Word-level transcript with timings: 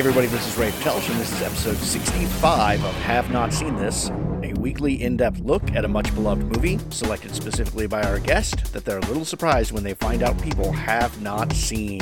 Everybody, 0.00 0.28
this 0.28 0.46
is 0.46 0.56
Ray 0.56 0.70
Telsh, 0.70 1.10
and 1.10 1.20
this 1.20 1.30
is 1.30 1.42
episode 1.42 1.76
65 1.76 2.82
of 2.82 2.94
Have 3.02 3.30
Not 3.30 3.52
Seen 3.52 3.76
This, 3.76 4.08
a 4.42 4.54
weekly 4.58 5.02
in 5.02 5.18
depth 5.18 5.40
look 5.40 5.62
at 5.72 5.84
a 5.84 5.88
much 5.88 6.14
beloved 6.14 6.42
movie, 6.42 6.78
selected 6.88 7.34
specifically 7.34 7.86
by 7.86 8.00
our 8.04 8.18
guest, 8.18 8.72
that 8.72 8.86
they're 8.86 8.96
a 8.96 9.06
little 9.08 9.26
surprised 9.26 9.72
when 9.72 9.84
they 9.84 9.92
find 9.92 10.22
out 10.22 10.40
people 10.40 10.72
have 10.72 11.20
not 11.20 11.52
seen. 11.52 12.00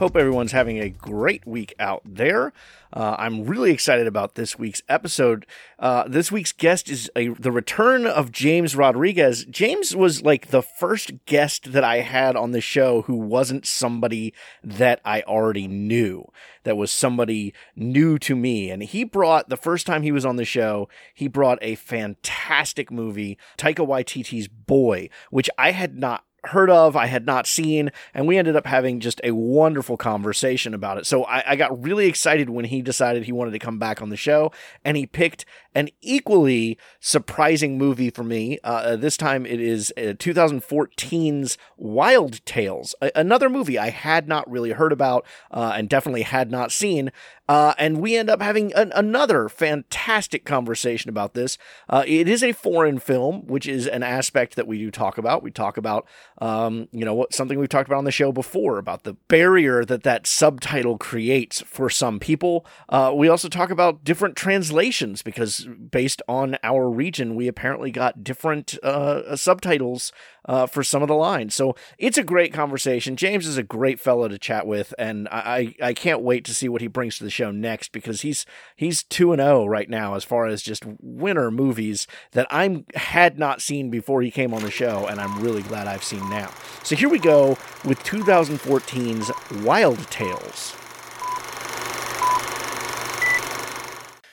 Hope 0.00 0.16
everyone's 0.16 0.52
having 0.52 0.78
a 0.78 0.88
great 0.88 1.46
week 1.46 1.74
out 1.78 2.00
there. 2.06 2.54
Uh, 2.90 3.16
I'm 3.18 3.44
really 3.44 3.70
excited 3.70 4.06
about 4.06 4.34
this 4.34 4.58
week's 4.58 4.80
episode. 4.88 5.44
Uh, 5.78 6.08
this 6.08 6.32
week's 6.32 6.52
guest 6.52 6.88
is 6.88 7.10
a, 7.14 7.28
the 7.28 7.52
return 7.52 8.06
of 8.06 8.32
James 8.32 8.74
Rodriguez. 8.74 9.44
James 9.44 9.94
was 9.94 10.22
like 10.22 10.46
the 10.46 10.62
first 10.62 11.26
guest 11.26 11.72
that 11.72 11.84
I 11.84 11.98
had 11.98 12.34
on 12.34 12.52
the 12.52 12.62
show 12.62 13.02
who 13.02 13.16
wasn't 13.16 13.66
somebody 13.66 14.32
that 14.64 15.02
I 15.04 15.20
already 15.20 15.68
knew, 15.68 16.32
that 16.62 16.78
was 16.78 16.90
somebody 16.90 17.52
new 17.76 18.18
to 18.20 18.34
me. 18.34 18.70
And 18.70 18.82
he 18.82 19.04
brought, 19.04 19.50
the 19.50 19.56
first 19.58 19.86
time 19.86 20.02
he 20.02 20.12
was 20.12 20.24
on 20.24 20.36
the 20.36 20.46
show, 20.46 20.88
he 21.12 21.28
brought 21.28 21.58
a 21.60 21.74
fantastic 21.74 22.90
movie, 22.90 23.36
Taika 23.58 23.86
Waititi's 23.86 24.48
Boy, 24.48 25.10
which 25.28 25.50
I 25.58 25.72
had 25.72 25.98
not 25.98 26.24
heard 26.44 26.70
of, 26.70 26.96
I 26.96 27.06
had 27.06 27.26
not 27.26 27.46
seen, 27.46 27.90
and 28.14 28.26
we 28.26 28.38
ended 28.38 28.56
up 28.56 28.66
having 28.66 29.00
just 29.00 29.20
a 29.22 29.32
wonderful 29.32 29.96
conversation 29.96 30.74
about 30.74 30.98
it. 30.98 31.06
So 31.06 31.24
I, 31.24 31.52
I, 31.52 31.56
got 31.56 31.82
really 31.82 32.06
excited 32.06 32.48
when 32.48 32.64
he 32.64 32.82
decided 32.82 33.24
he 33.24 33.32
wanted 33.32 33.52
to 33.52 33.58
come 33.58 33.78
back 33.78 34.00
on 34.00 34.08
the 34.08 34.16
show, 34.16 34.52
and 34.84 34.96
he 34.96 35.06
picked 35.06 35.44
an 35.74 35.88
equally 36.00 36.78
surprising 37.00 37.78
movie 37.78 38.10
for 38.10 38.24
me. 38.24 38.58
Uh, 38.64 38.96
this 38.96 39.16
time 39.16 39.46
it 39.46 39.60
is 39.60 39.92
2014's 39.96 41.54
uh, 41.54 41.56
Wild 41.76 42.44
Tales, 42.44 42.94
a- 43.00 43.12
another 43.14 43.48
movie 43.48 43.78
I 43.78 43.90
had 43.90 44.28
not 44.28 44.50
really 44.50 44.72
heard 44.72 44.92
about 44.92 45.24
uh, 45.50 45.72
and 45.76 45.88
definitely 45.88 46.22
had 46.22 46.50
not 46.50 46.72
seen. 46.72 47.10
Uh, 47.50 47.74
and 47.78 48.00
we 48.00 48.16
end 48.16 48.30
up 48.30 48.40
having 48.40 48.72
an, 48.74 48.92
another 48.94 49.48
fantastic 49.48 50.44
conversation 50.44 51.08
about 51.08 51.34
this. 51.34 51.58
Uh, 51.88 52.04
it 52.06 52.28
is 52.28 52.44
a 52.44 52.52
foreign 52.52 53.00
film, 53.00 53.44
which 53.48 53.66
is 53.66 53.88
an 53.88 54.04
aspect 54.04 54.54
that 54.54 54.68
we 54.68 54.78
do 54.78 54.88
talk 54.88 55.18
about. 55.18 55.42
We 55.42 55.50
talk 55.50 55.76
about, 55.76 56.06
um, 56.38 56.86
you 56.92 57.04
know, 57.04 57.12
what 57.12 57.34
something 57.34 57.58
we've 57.58 57.68
talked 57.68 57.88
about 57.88 57.98
on 57.98 58.04
the 58.04 58.12
show 58.12 58.30
before 58.30 58.78
about 58.78 59.02
the 59.02 59.14
barrier 59.26 59.84
that 59.84 60.04
that 60.04 60.28
subtitle 60.28 60.96
creates 60.96 61.60
for 61.62 61.90
some 61.90 62.20
people. 62.20 62.64
Uh, 62.88 63.12
we 63.16 63.28
also 63.28 63.48
talk 63.48 63.70
about 63.70 64.04
different 64.04 64.36
translations 64.36 65.20
because 65.20 65.59
based 65.64 66.22
on 66.28 66.56
our 66.62 66.88
region, 66.88 67.34
we 67.34 67.48
apparently 67.48 67.90
got 67.90 68.24
different 68.24 68.78
uh, 68.82 69.36
subtitles 69.36 70.12
uh, 70.46 70.66
for 70.66 70.82
some 70.82 71.02
of 71.02 71.08
the 71.08 71.14
lines. 71.14 71.54
So 71.54 71.76
it's 71.98 72.18
a 72.18 72.22
great 72.22 72.52
conversation. 72.52 73.16
James 73.16 73.46
is 73.46 73.56
a 73.56 73.62
great 73.62 74.00
fellow 74.00 74.28
to 74.28 74.38
chat 74.38 74.66
with, 74.66 74.94
and 74.98 75.28
I, 75.30 75.74
I 75.82 75.92
can't 75.92 76.22
wait 76.22 76.44
to 76.46 76.54
see 76.54 76.68
what 76.68 76.80
he 76.80 76.86
brings 76.86 77.18
to 77.18 77.24
the 77.24 77.30
show 77.30 77.50
next 77.50 77.92
because 77.92 78.22
he's 78.22 78.46
he's 78.76 79.02
two 79.02 79.32
and 79.32 79.40
zero 79.40 79.62
oh 79.62 79.66
right 79.66 79.88
now 79.88 80.14
as 80.14 80.24
far 80.24 80.46
as 80.46 80.62
just 80.62 80.84
winner 81.00 81.50
movies 81.50 82.06
that 82.32 82.46
I'm 82.50 82.84
had 82.94 83.38
not 83.38 83.62
seen 83.62 83.90
before 83.90 84.22
he 84.22 84.30
came 84.30 84.54
on 84.54 84.62
the 84.62 84.70
show, 84.70 85.06
and 85.06 85.20
I'm 85.20 85.40
really 85.40 85.62
glad 85.62 85.86
I've 85.86 86.04
seen 86.04 86.28
now. 86.30 86.50
So 86.82 86.96
here 86.96 87.08
we 87.08 87.18
go 87.18 87.50
with 87.84 88.02
2014's 88.04 89.30
Wild 89.62 90.10
Tales. 90.10 90.74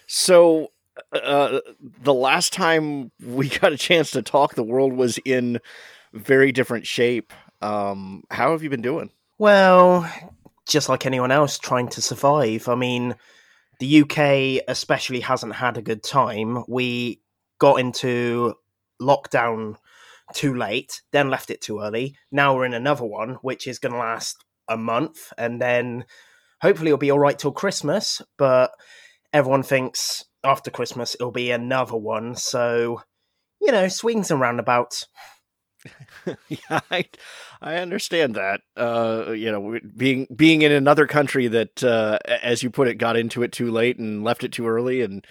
So 0.08 0.72
uh, 1.13 1.59
the 2.01 2.13
last 2.13 2.53
time 2.53 3.12
we 3.23 3.50
got 3.59 3.73
a 3.73 3.78
chance 3.78 4.12
to 4.12 4.22
talk, 4.22 4.56
the 4.56 4.63
world 4.63 4.94
was 4.94 5.18
in 5.19 5.59
very 6.13 6.51
different 6.51 6.88
shape. 6.88 7.34
Um, 7.62 8.23
how 8.29 8.51
have 8.51 8.63
you 8.63 8.69
been 8.69 8.81
doing? 8.81 9.12
Well, 9.38 10.12
just 10.67 10.90
like 10.90 11.06
anyone 11.06 11.31
else 11.31 11.57
trying 11.57 11.90
to 11.90 12.01
survive. 12.01 12.67
I 12.67 12.75
mean, 12.75 13.16
the 13.79 14.01
UK 14.01 14.63
especially 14.67 15.22
hasn't 15.22 15.56
had 15.56 15.78
a 15.78 15.81
good 15.81 16.03
time. 16.03 16.63
We 16.67 17.22
got 17.59 17.79
into 17.79 18.56
lockdown 19.01 19.75
too 20.34 20.56
late, 20.56 21.01
then 21.12 21.29
left 21.29 21.50
it 21.50 21.62
too 21.62 21.79
early. 21.79 22.17
Now 22.31 22.56
we're 22.56 22.66
in 22.66 22.73
another 22.73 23.06
one, 23.06 23.35
which 23.41 23.67
is 23.67 23.79
going 23.79 23.94
to 23.94 24.00
last 24.00 24.44
a 24.67 24.78
month, 24.78 25.31
and 25.38 25.62
then 25.62 26.06
hopefully 26.62 26.90
it'll 26.90 26.97
be 26.97 27.12
all 27.12 27.19
right 27.19 27.38
till 27.38 27.51
Christmas. 27.51 28.22
But 28.38 28.72
everyone 29.31 29.63
thinks 29.63 30.25
after 30.44 30.72
Christmas 30.72 31.16
it'll 31.16 31.31
be 31.31 31.52
another 31.52 31.98
one. 31.98 32.36
So, 32.36 33.02
you 33.62 33.72
know, 33.72 33.88
swings 33.88 34.31
and 34.31 34.40
roundabouts. 34.40 35.08
yeah, 36.50 36.80
I, 36.92 37.06
I 37.62 37.75
understand 37.75 38.36
that. 38.36 38.62
Uh, 38.76 39.31
you 39.31 39.52
know, 39.52 39.80
being 39.96 40.28
being 40.36 40.62
in 40.62 40.72
another 40.72 41.08
country 41.08 41.47
that, 41.47 41.84
uh, 41.84 42.20
as 42.26 42.64
you 42.64 42.70
put 42.70 42.88
it, 42.88 42.96
got 42.96 43.18
into 43.18 43.44
it 43.44 43.52
too 43.52 43.72
late 43.72 43.97
and 44.00 44.24
left 44.24 44.44
it 44.44 44.52
too 44.52 44.68
early, 44.68 45.02
and 45.02 45.26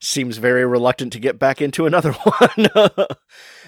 seems 0.00 0.38
very 0.38 0.64
reluctant 0.64 1.12
to 1.12 1.20
get 1.20 1.38
back 1.38 1.60
into 1.60 1.86
another 1.86 2.12
one. 2.12 2.68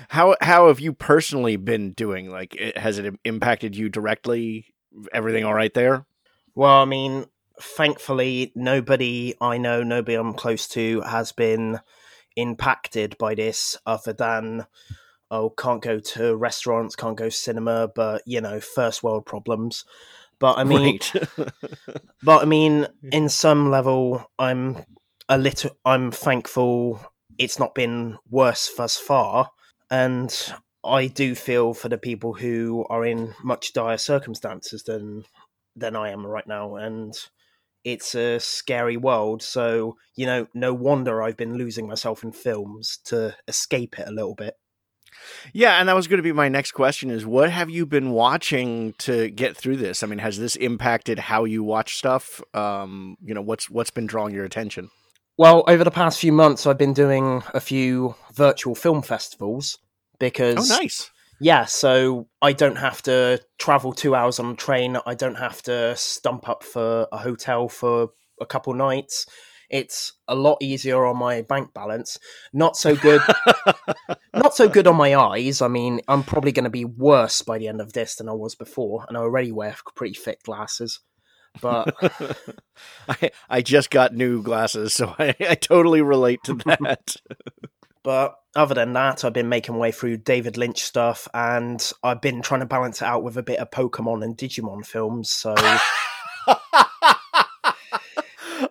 how 0.08 0.36
how 0.40 0.68
have 0.68 0.80
you 0.80 0.92
personally 0.92 1.56
been 1.56 1.92
doing? 1.92 2.30
Like, 2.30 2.58
has 2.76 2.98
it 2.98 3.14
impacted 3.24 3.76
you 3.76 3.88
directly? 3.88 4.74
Everything 5.12 5.44
all 5.44 5.54
right 5.54 5.72
there? 5.72 6.06
Well, 6.54 6.82
I 6.82 6.84
mean, 6.84 7.24
thankfully, 7.62 8.52
nobody 8.54 9.34
I 9.40 9.58
know, 9.58 9.82
nobody 9.82 10.14
I'm 10.16 10.34
close 10.34 10.68
to, 10.68 11.00
has 11.02 11.32
been 11.32 11.80
impacted 12.36 13.16
by 13.18 13.34
this, 13.34 13.76
other 13.86 14.12
than 14.12 14.66
oh, 15.30 15.48
can't 15.50 15.82
go 15.82 15.98
to 15.98 16.36
restaurants, 16.36 16.94
can't 16.94 17.16
go 17.16 17.30
cinema, 17.30 17.88
but 17.88 18.22
you 18.26 18.40
know, 18.40 18.60
first 18.60 19.02
world 19.02 19.24
problems. 19.24 19.84
But 20.38 20.58
I 20.58 20.64
mean, 20.64 20.98
right. 21.14 21.52
but 22.22 22.42
I 22.42 22.44
mean, 22.44 22.86
in 23.10 23.28
some 23.28 23.70
level, 23.70 24.30
I'm 24.38 24.84
a 25.28 25.38
little, 25.38 25.70
I'm 25.84 26.10
thankful 26.10 27.00
it's 27.38 27.58
not 27.58 27.74
been 27.74 28.18
worse 28.30 28.70
thus 28.76 28.98
far, 28.98 29.50
and 29.90 30.52
I 30.84 31.06
do 31.06 31.34
feel 31.34 31.74
for 31.74 31.88
the 31.88 31.98
people 31.98 32.34
who 32.34 32.84
are 32.90 33.04
in 33.04 33.34
much 33.42 33.72
dire 33.72 33.98
circumstances 33.98 34.82
than 34.82 35.24
than 35.74 35.96
I 35.96 36.10
am 36.10 36.26
right 36.26 36.46
now, 36.46 36.76
and 36.76 37.14
it's 37.84 38.14
a 38.14 38.38
scary 38.38 38.96
world. 38.96 39.42
So 39.42 39.96
you 40.14 40.26
know, 40.26 40.46
no 40.54 40.74
wonder 40.74 41.22
I've 41.22 41.36
been 41.36 41.56
losing 41.56 41.86
myself 41.88 42.22
in 42.22 42.32
films 42.32 42.98
to 43.04 43.34
escape 43.48 43.98
it 43.98 44.08
a 44.08 44.12
little 44.12 44.34
bit. 44.34 44.56
Yeah, 45.52 45.78
and 45.78 45.88
that 45.88 45.94
was 45.94 46.08
going 46.08 46.18
to 46.18 46.22
be 46.22 46.32
my 46.32 46.48
next 46.48 46.72
question 46.72 47.10
is 47.10 47.24
what 47.26 47.50
have 47.50 47.70
you 47.70 47.86
been 47.86 48.10
watching 48.10 48.94
to 48.98 49.30
get 49.30 49.56
through 49.56 49.76
this? 49.76 50.02
I 50.02 50.06
mean, 50.06 50.18
has 50.18 50.38
this 50.38 50.56
impacted 50.56 51.18
how 51.18 51.44
you 51.44 51.62
watch 51.62 51.96
stuff? 51.96 52.40
Um, 52.54 53.16
you 53.22 53.34
know, 53.34 53.42
what's 53.42 53.70
what's 53.70 53.90
been 53.90 54.06
drawing 54.06 54.34
your 54.34 54.44
attention? 54.44 54.90
Well, 55.38 55.64
over 55.66 55.84
the 55.84 55.90
past 55.90 56.18
few 56.18 56.32
months 56.32 56.66
I've 56.66 56.78
been 56.78 56.92
doing 56.92 57.42
a 57.54 57.60
few 57.60 58.14
virtual 58.34 58.74
film 58.74 59.02
festivals 59.02 59.78
because 60.18 60.70
Oh, 60.70 60.76
nice. 60.76 61.10
Yeah, 61.42 61.64
so 61.64 62.28
I 62.40 62.52
don't 62.52 62.76
have 62.76 63.02
to 63.02 63.40
travel 63.58 63.92
2 63.92 64.14
hours 64.14 64.38
on 64.38 64.52
a 64.52 64.56
train, 64.56 64.96
I 65.06 65.14
don't 65.14 65.34
have 65.34 65.62
to 65.62 65.94
stump 65.96 66.48
up 66.48 66.62
for 66.62 67.08
a 67.12 67.18
hotel 67.18 67.68
for 67.68 68.10
a 68.40 68.46
couple 68.46 68.72
nights 68.74 69.26
it's 69.72 70.12
a 70.28 70.34
lot 70.34 70.58
easier 70.60 71.04
on 71.06 71.16
my 71.16 71.42
bank 71.42 71.72
balance. 71.72 72.18
Not 72.52 72.76
so 72.76 72.94
good. 72.94 73.22
not 74.34 74.54
so 74.54 74.68
good 74.68 74.86
on 74.86 74.96
my 74.96 75.14
eyes. 75.14 75.62
I 75.62 75.68
mean, 75.68 76.02
I'm 76.06 76.22
probably 76.22 76.52
going 76.52 76.64
to 76.64 76.70
be 76.70 76.84
worse 76.84 77.40
by 77.42 77.58
the 77.58 77.68
end 77.68 77.80
of 77.80 77.94
this 77.94 78.16
than 78.16 78.28
I 78.28 78.32
was 78.32 78.54
before, 78.54 79.06
and 79.08 79.16
I 79.16 79.20
already 79.22 79.50
wear 79.50 79.74
pretty 79.96 80.14
thick 80.14 80.42
glasses. 80.42 81.00
But 81.60 81.94
I 83.08 83.30
I 83.48 83.62
just 83.62 83.90
got 83.90 84.14
new 84.14 84.42
glasses, 84.42 84.92
so 84.92 85.14
I, 85.18 85.34
I 85.40 85.54
totally 85.54 86.02
relate 86.02 86.40
to 86.44 86.54
that. 86.66 87.16
But 88.02 88.36
other 88.54 88.74
than 88.74 88.92
that, 88.92 89.24
I've 89.24 89.32
been 89.32 89.48
making 89.48 89.74
my 89.74 89.80
way 89.80 89.92
through 89.92 90.18
David 90.18 90.56
Lynch 90.56 90.82
stuff, 90.82 91.28
and 91.32 91.92
I've 92.02 92.20
been 92.20 92.42
trying 92.42 92.60
to 92.60 92.66
balance 92.66 93.00
it 93.00 93.06
out 93.06 93.22
with 93.22 93.36
a 93.36 93.42
bit 93.42 93.58
of 93.58 93.70
Pokemon 93.70 94.24
and 94.24 94.36
Digimon 94.36 94.84
films. 94.84 95.30
So 95.30 95.54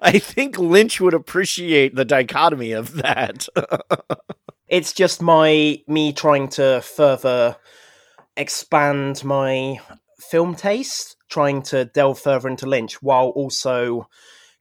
I 0.01 0.19
think 0.19 0.57
Lynch 0.57 0.99
would 1.01 1.13
appreciate 1.13 1.95
the 1.95 2.05
dichotomy 2.05 2.73
of 2.73 2.93
that. 2.95 3.47
it's 4.67 4.93
just 4.93 5.21
my 5.21 5.81
me 5.87 6.13
trying 6.13 6.47
to 6.49 6.81
further 6.81 7.57
expand 8.37 9.23
my 9.23 9.79
film 10.17 10.55
taste, 10.55 11.17
trying 11.29 11.61
to 11.63 11.85
delve 11.85 12.19
further 12.19 12.49
into 12.49 12.65
Lynch 12.65 13.01
while 13.01 13.27
also 13.29 14.07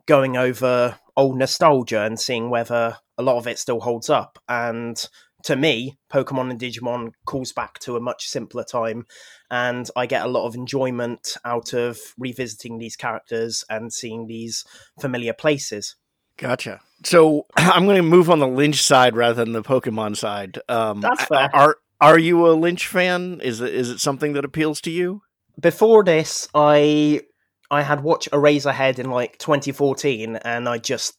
going 0.06 0.36
over 0.36 0.98
old 1.16 1.36
nostalgia 1.36 2.02
and 2.02 2.18
seeing 2.18 2.50
whether 2.50 2.96
a 3.20 3.22
lot 3.22 3.36
of 3.36 3.46
it 3.46 3.58
still 3.58 3.80
holds 3.80 4.10
up. 4.10 4.38
And 4.48 5.02
to 5.44 5.56
me, 5.56 5.98
Pokemon 6.12 6.50
and 6.50 6.60
Digimon 6.60 7.12
calls 7.26 7.52
back 7.52 7.78
to 7.80 7.96
a 7.96 8.00
much 8.00 8.28
simpler 8.28 8.64
time, 8.64 9.06
and 9.50 9.88
I 9.96 10.06
get 10.06 10.24
a 10.24 10.28
lot 10.28 10.46
of 10.46 10.54
enjoyment 10.54 11.36
out 11.44 11.72
of 11.72 11.98
revisiting 12.18 12.78
these 12.78 12.96
characters 12.96 13.64
and 13.70 13.92
seeing 13.92 14.26
these 14.26 14.64
familiar 15.00 15.32
places. 15.32 15.96
Gotcha. 16.36 16.80
So 17.04 17.46
I'm 17.56 17.84
going 17.84 17.96
to 17.96 18.02
move 18.02 18.30
on 18.30 18.40
the 18.40 18.48
Lynch 18.48 18.82
side 18.82 19.16
rather 19.16 19.44
than 19.44 19.52
the 19.52 19.62
Pokemon 19.62 20.16
side. 20.16 20.58
Um, 20.68 21.00
That's 21.00 21.24
fair. 21.24 21.50
Are 21.54 21.76
are 22.00 22.18
you 22.18 22.46
a 22.46 22.52
Lynch 22.52 22.86
fan? 22.86 23.40
Is 23.42 23.60
it 23.60 23.74
is 23.74 23.90
it 23.90 24.00
something 24.00 24.32
that 24.32 24.44
appeals 24.44 24.80
to 24.82 24.90
you? 24.90 25.22
before 25.60 26.04
this, 26.04 26.48
I 26.54 27.22
I 27.70 27.82
had 27.82 28.02
watched 28.02 28.30
Eraserhead 28.30 28.98
in 28.98 29.10
like 29.10 29.38
2014, 29.38 30.36
and 30.36 30.68
I 30.68 30.78
just 30.78 31.16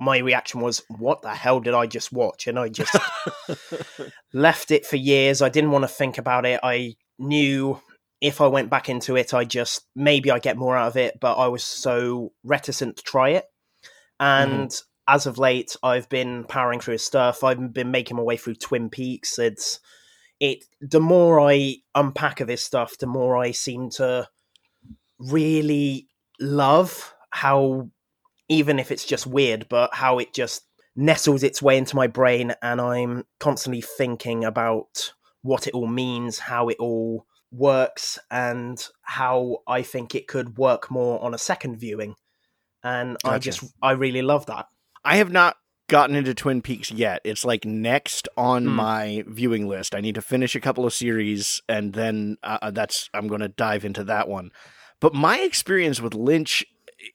my 0.00 0.18
reaction 0.18 0.60
was, 0.60 0.82
"What 0.88 1.22
the 1.22 1.34
hell 1.34 1.60
did 1.60 1.74
I 1.74 1.86
just 1.86 2.12
watch?" 2.12 2.46
And 2.46 2.58
I 2.58 2.68
just 2.68 2.96
left 4.32 4.70
it 4.70 4.86
for 4.86 4.96
years. 4.96 5.42
I 5.42 5.48
didn't 5.48 5.70
want 5.70 5.84
to 5.84 5.88
think 5.88 6.18
about 6.18 6.46
it. 6.46 6.60
I 6.62 6.96
knew 7.18 7.80
if 8.20 8.40
I 8.40 8.46
went 8.46 8.70
back 8.70 8.88
into 8.88 9.16
it, 9.16 9.34
I 9.34 9.44
just 9.44 9.82
maybe 9.94 10.30
I 10.30 10.38
get 10.38 10.56
more 10.56 10.76
out 10.76 10.88
of 10.88 10.96
it, 10.96 11.18
but 11.20 11.34
I 11.34 11.48
was 11.48 11.62
so 11.62 12.32
reticent 12.42 12.96
to 12.96 13.02
try 13.02 13.30
it. 13.30 13.44
And 14.18 14.70
mm-hmm. 14.70 15.14
as 15.14 15.26
of 15.26 15.38
late, 15.38 15.76
I've 15.82 16.08
been 16.08 16.44
powering 16.44 16.80
through 16.80 16.92
his 16.92 17.04
stuff. 17.04 17.44
I've 17.44 17.72
been 17.72 17.90
making 17.90 18.16
my 18.16 18.22
way 18.22 18.36
through 18.36 18.54
Twin 18.54 18.88
Peaks. 18.88 19.38
It's 19.38 19.80
it. 20.40 20.64
The 20.80 21.00
more 21.00 21.40
I 21.40 21.76
unpack 21.94 22.40
of 22.40 22.48
his 22.48 22.64
stuff, 22.64 22.96
the 22.98 23.06
more 23.06 23.36
I 23.36 23.50
seem 23.50 23.90
to 23.96 24.28
really 25.18 26.08
love 26.40 27.14
how, 27.30 27.90
even 28.48 28.78
if 28.78 28.90
it's 28.90 29.04
just 29.04 29.26
weird, 29.26 29.68
but 29.68 29.94
how 29.94 30.18
it 30.18 30.34
just 30.34 30.64
nestles 30.96 31.42
its 31.42 31.60
way 31.60 31.76
into 31.76 31.96
my 31.96 32.06
brain, 32.06 32.54
and 32.62 32.80
I'm 32.80 33.24
constantly 33.40 33.80
thinking 33.80 34.44
about 34.44 35.12
what 35.42 35.66
it 35.66 35.74
all 35.74 35.86
means, 35.86 36.38
how 36.38 36.68
it 36.68 36.76
all 36.78 37.26
works, 37.50 38.18
and 38.30 38.86
how 39.02 39.58
I 39.66 39.82
think 39.82 40.14
it 40.14 40.28
could 40.28 40.56
work 40.58 40.90
more 40.90 41.22
on 41.22 41.34
a 41.34 41.38
second 41.38 41.76
viewing. 41.76 42.14
And 42.82 43.16
gotcha. 43.22 43.34
I 43.34 43.38
just, 43.38 43.64
I 43.82 43.92
really 43.92 44.22
love 44.22 44.46
that. 44.46 44.66
I 45.04 45.16
have 45.16 45.32
not 45.32 45.56
gotten 45.88 46.16
into 46.16 46.34
Twin 46.34 46.62
Peaks 46.62 46.90
yet. 46.90 47.20
It's 47.24 47.44
like 47.44 47.64
next 47.64 48.28
on 48.36 48.64
mm. 48.66 48.70
my 48.70 49.24
viewing 49.26 49.68
list. 49.68 49.94
I 49.94 50.00
need 50.00 50.14
to 50.14 50.22
finish 50.22 50.54
a 50.54 50.60
couple 50.60 50.86
of 50.86 50.92
series, 50.92 51.60
and 51.68 51.92
then 51.92 52.36
uh, 52.42 52.58
uh 52.62 52.70
that's 52.70 53.10
I'm 53.14 53.28
going 53.28 53.40
to 53.40 53.48
dive 53.48 53.84
into 53.84 54.04
that 54.04 54.28
one. 54.28 54.50
But 55.00 55.14
my 55.14 55.40
experience 55.40 56.00
with 56.00 56.14
Lynch 56.14 56.64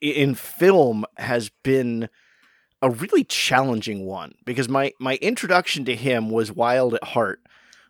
in 0.02 0.36
film 0.36 1.06
has 1.18 1.50
been 1.64 2.10
a 2.82 2.90
really 2.90 3.24
challenging 3.24 4.06
one 4.06 4.36
because 4.46 4.70
my 4.70 4.94
my 5.00 5.16
introduction 5.16 5.86
to 5.86 5.96
him 5.96 6.30
was 6.30 6.52
Wild 6.52 6.94
at 6.94 7.04
Heart, 7.04 7.42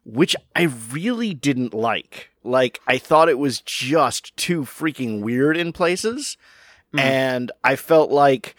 which 0.04 0.36
I 0.56 0.63
really 0.92 1.34
didn't 1.34 1.74
like. 1.74 2.31
Like 2.44 2.80
I 2.88 2.98
thought 2.98 3.30
it 3.30 3.40
was 3.40 3.62
just 3.62 4.36
too 4.36 4.62
freaking 4.62 5.22
weird 5.22 5.57
in 5.57 5.74
places, 5.74 6.38
mm. 6.94 7.00
and 7.00 7.51
I 7.63 7.75
felt 7.75 8.12
like 8.12 8.56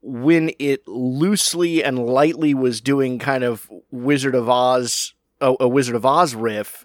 when 0.00 0.52
it 0.58 0.86
loosely 0.86 1.82
and 1.82 1.98
lightly 1.98 2.54
was 2.54 2.80
doing 2.80 3.18
kind 3.18 3.44
of 3.44 3.70
Wizard 3.90 4.34
of 4.34 4.48
Oz 4.48 5.14
a, 5.40 5.54
a 5.60 5.68
Wizard 5.68 5.94
of 5.94 6.06
Oz 6.06 6.34
riff, 6.34 6.84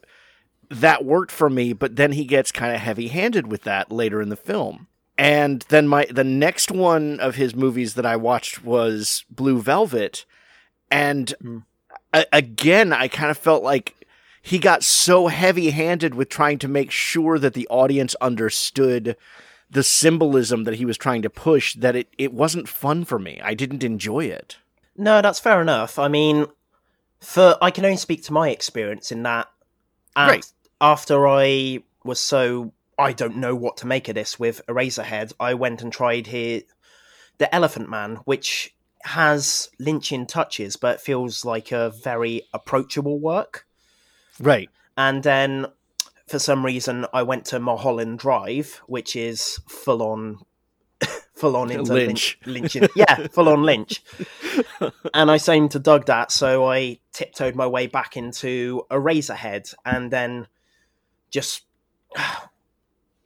that 0.70 1.06
worked 1.06 1.32
for 1.32 1.50
me, 1.50 1.74
but 1.74 1.96
then 1.96 2.12
he 2.12 2.26
gets 2.26 2.52
kind 2.52 2.74
of 2.74 2.82
heavy-handed 2.82 3.48
with 3.48 3.64
that 3.64 3.92
later 3.92 4.22
in 4.22 4.30
the 4.30 4.36
film. 4.36 4.88
And 5.18 5.62
then 5.70 5.88
my 5.88 6.06
the 6.10 6.24
next 6.24 6.72
one 6.72 7.20
of 7.20 7.36
his 7.36 7.56
movies 7.56 7.94
that 7.94 8.06
I 8.06 8.16
watched 8.16 8.64
was 8.64 9.26
Blue 9.30 9.62
Velvet, 9.62 10.26
and 10.90 11.34
mm. 11.42 11.64
a- 12.12 12.26
again 12.34 12.92
I 12.92 13.08
kind 13.08 13.30
of 13.30 13.38
felt 13.38 13.64
like 13.64 13.96
he 14.42 14.60
got 14.60 14.84
so 14.84 15.28
heavy-handed 15.28 16.16
with 16.16 16.30
trying 16.30 16.60
to 16.60 16.68
make 16.68 16.92
sure 16.92 17.40
that 17.40 17.54
the 17.54 17.68
audience 17.70 18.14
understood 18.20 19.16
the 19.70 19.84
symbolism 19.84 20.66
that 20.66 20.76
he 20.76 20.86
was 20.86 20.98
trying 20.98 21.22
to 21.22 21.30
push 21.30 21.76
that 21.76 21.96
it, 21.96 22.10
it 22.18 22.34
wasn't 22.34 22.68
fun 22.68 23.06
for 23.06 23.18
me. 23.18 23.40
I 23.44 23.54
didn't 23.54 23.84
enjoy 23.84 24.26
it. 24.26 24.58
No, 24.98 25.22
that's 25.22 25.40
fair 25.40 25.62
enough. 25.62 25.98
I 25.98 26.10
mean, 26.10 26.48
for 27.20 27.58
I 27.62 27.72
can 27.72 27.86
only 27.86 27.98
speak 27.98 28.24
to 28.24 28.34
my 28.34 28.50
experience 28.50 29.12
in 29.12 29.24
that. 29.24 29.50
right. 30.16 30.46
After 30.82 31.28
I 31.28 31.80
was 32.04 32.20
so 32.20 32.74
I 32.98 33.14
don't 33.14 33.38
know 33.38 33.56
what 33.56 33.78
to 33.78 33.88
make 33.88 34.08
of 34.08 34.16
this 34.16 34.40
with 34.40 34.62
Eraserhead, 34.68 35.34
I 35.40 35.54
went 35.54 35.82
and 35.82 35.92
tried 35.92 36.28
here 36.28 36.62
the 37.38 37.54
Elephant 37.54 37.90
Man, 37.90 38.18
which 38.26 38.76
has 39.04 39.70
Lynchian 39.82 40.28
touches, 40.28 40.76
but 40.76 41.02
feels 41.02 41.44
like 41.44 41.72
a 41.72 41.90
very 41.90 42.44
approachable 42.54 43.20
work. 43.20 43.66
Right. 44.40 44.70
And 44.96 45.24
then 45.24 45.68
for 46.28 46.40
some 46.40 46.66
reason 46.66 47.06
I 47.14 47.24
went 47.24 47.46
to 47.46 47.60
Mulholland 47.60 48.20
Drive, 48.20 48.82
which 48.88 49.16
is 49.16 49.60
full 49.68 50.02
on 50.02 50.40
full 51.34 51.56
on 51.56 51.72
into 51.72 51.94
Lynch. 51.94 52.40
Lynch, 52.46 52.76
Lynch 52.76 52.90
yeah, 52.96 53.28
full 53.28 53.50
on 53.50 53.64
Lynch. 53.64 54.04
and 55.14 55.30
I 55.30 55.38
seemed 55.38 55.72
to 55.72 55.80
dug 55.80 56.06
that, 56.06 56.32
so 56.32 56.70
I 56.70 57.00
tiptoed 57.12 57.56
my 57.56 57.68
way 57.68 57.88
back 57.88 58.16
into 58.16 58.86
Eraserhead 58.90 59.74
and 59.86 60.12
then 60.12 60.48
just 61.30 61.64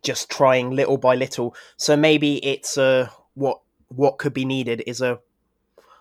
just 0.08 0.32
trying 0.32 0.72
little 0.72 0.98
by 0.98 1.16
little. 1.16 1.54
So 1.76 1.98
maybe 1.98 2.44
it's 2.46 2.78
a 2.78 3.12
what 3.34 3.60
what 3.90 4.18
could 4.18 4.34
be 4.34 4.46
needed 4.46 4.82
is 4.88 5.02
a 5.02 5.20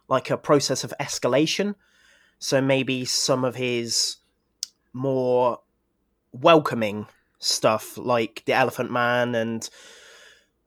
like 0.06 0.30
a 0.30 0.36
process 0.36 0.84
of 0.84 0.94
escalation. 1.00 1.74
So 2.38 2.60
maybe 2.60 3.04
some 3.04 3.44
of 3.44 3.56
his 3.56 4.18
more 4.92 5.58
welcoming 6.30 7.08
stuff 7.40 7.98
like 7.98 8.44
the 8.46 8.52
Elephant 8.52 8.92
Man 8.92 9.34
and 9.34 9.68